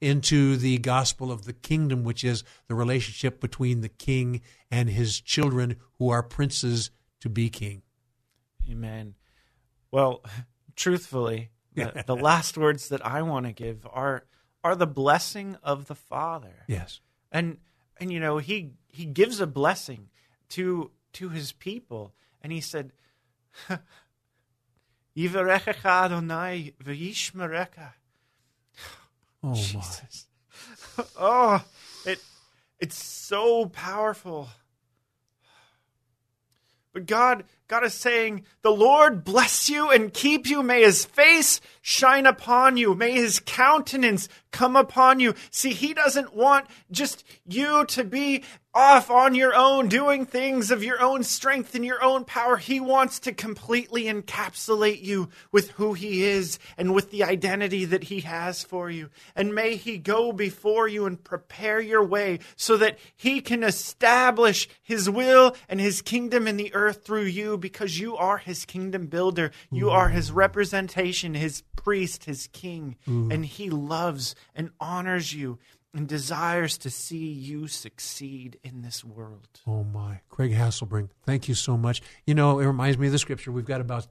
[0.00, 5.20] into the gospel of the kingdom, which is the relationship between the king and his
[5.20, 6.90] children, who are princes
[7.20, 7.82] to be king?
[8.70, 9.14] Amen.
[9.90, 10.22] Well,
[10.76, 14.24] truthfully, the, the last words that I want to give are
[14.64, 16.64] are the blessing of the Father.
[16.66, 17.00] Yes.
[17.30, 17.58] And
[17.98, 20.08] and you know, he he gives a blessing
[20.50, 22.92] to to his people and he said
[29.42, 29.54] Oh my.
[29.54, 30.26] Jesus.
[31.18, 31.64] oh,
[32.04, 32.20] it
[32.78, 34.48] it's so powerful.
[36.92, 40.62] But God, God is saying, "The Lord bless you and keep you.
[40.62, 42.96] May His face shine upon you.
[42.96, 48.42] May His countenance come upon you." See, He doesn't want just you to be
[48.76, 52.58] off on your own, doing things of your own strength and your own power.
[52.58, 58.04] He wants to completely encapsulate you with who He is and with the identity that
[58.04, 59.08] He has for you.
[59.34, 64.68] And may He go before you and prepare your way so that He can establish
[64.82, 69.06] His will and His kingdom in the earth through you because you are His kingdom
[69.06, 69.52] builder.
[69.70, 69.96] You mm-hmm.
[69.96, 72.96] are His representation, His priest, His king.
[73.06, 73.32] Mm.
[73.32, 75.58] And He loves and honors you
[75.94, 79.48] and desires to see you succeed in this world.
[79.66, 80.20] Oh my.
[80.28, 82.02] Craig Hasselbring, thank you so much.
[82.26, 83.50] You know, it reminds me of the scripture.
[83.50, 84.06] We've got about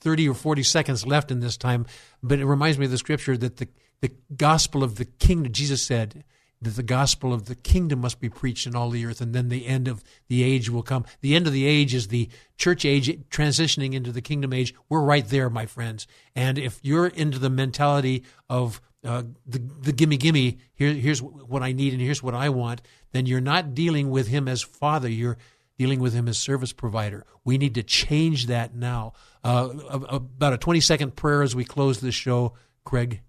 [0.00, 1.86] 30 or 40 seconds left in this time,
[2.22, 3.68] but it reminds me of the scripture that the,
[4.00, 6.24] the gospel of the kingdom, Jesus said
[6.62, 9.48] that the gospel of the kingdom must be preached in all the earth, and then
[9.48, 11.04] the end of the age will come.
[11.20, 14.74] The end of the age is the church age transitioning into the kingdom age.
[14.88, 16.06] We're right there, my friends.
[16.34, 21.62] And if you're into the mentality of uh, the, the gimme gimme, here, here's what
[21.62, 25.08] I need and here's what I want, then you're not dealing with him as father.
[25.08, 25.38] You're
[25.78, 27.26] dealing with him as service provider.
[27.44, 29.12] We need to change that now.
[29.44, 29.68] Uh,
[30.08, 32.54] about a 20 second prayer as we close this show.
[32.84, 33.20] Craig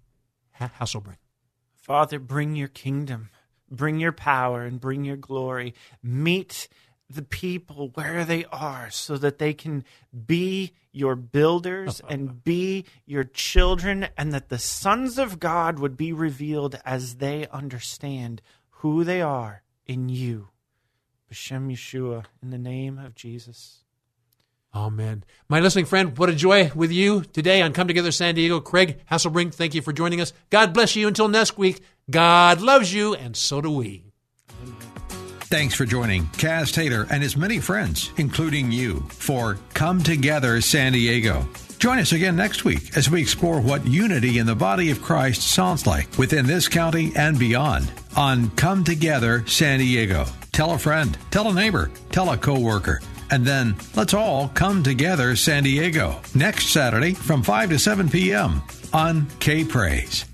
[0.52, 1.16] Ha- Hasselbring.
[1.88, 3.30] Father, bring your kingdom.
[3.70, 5.74] bring your power and bring your glory.
[6.02, 6.68] Meet
[7.08, 9.84] the people where they are so that they can
[10.26, 16.12] be your builders and be your children, and that the sons of God would be
[16.12, 20.48] revealed as they understand who they are in you.
[21.32, 23.84] B'Shem Yeshua, in the name of Jesus.
[24.74, 25.24] Amen.
[25.48, 28.60] My listening friend, what a joy with you today on Come Together San Diego.
[28.60, 30.32] Craig Hasselbring, thank you for joining us.
[30.50, 31.80] God bless you until next week.
[32.10, 34.04] God loves you, and so do we.
[35.50, 40.92] Thanks for joining Kaz Taylor and his many friends, including you, for Come Together San
[40.92, 41.48] Diego.
[41.78, 45.42] Join us again next week as we explore what unity in the body of Christ
[45.42, 50.26] sounds like within this county and beyond on Come Together San Diego.
[50.52, 55.36] Tell a friend, tell a neighbor, tell a coworker, and then let's all come together
[55.36, 58.62] San Diego next Saturday from 5 to 7 p.m.
[58.92, 60.27] on K Praise.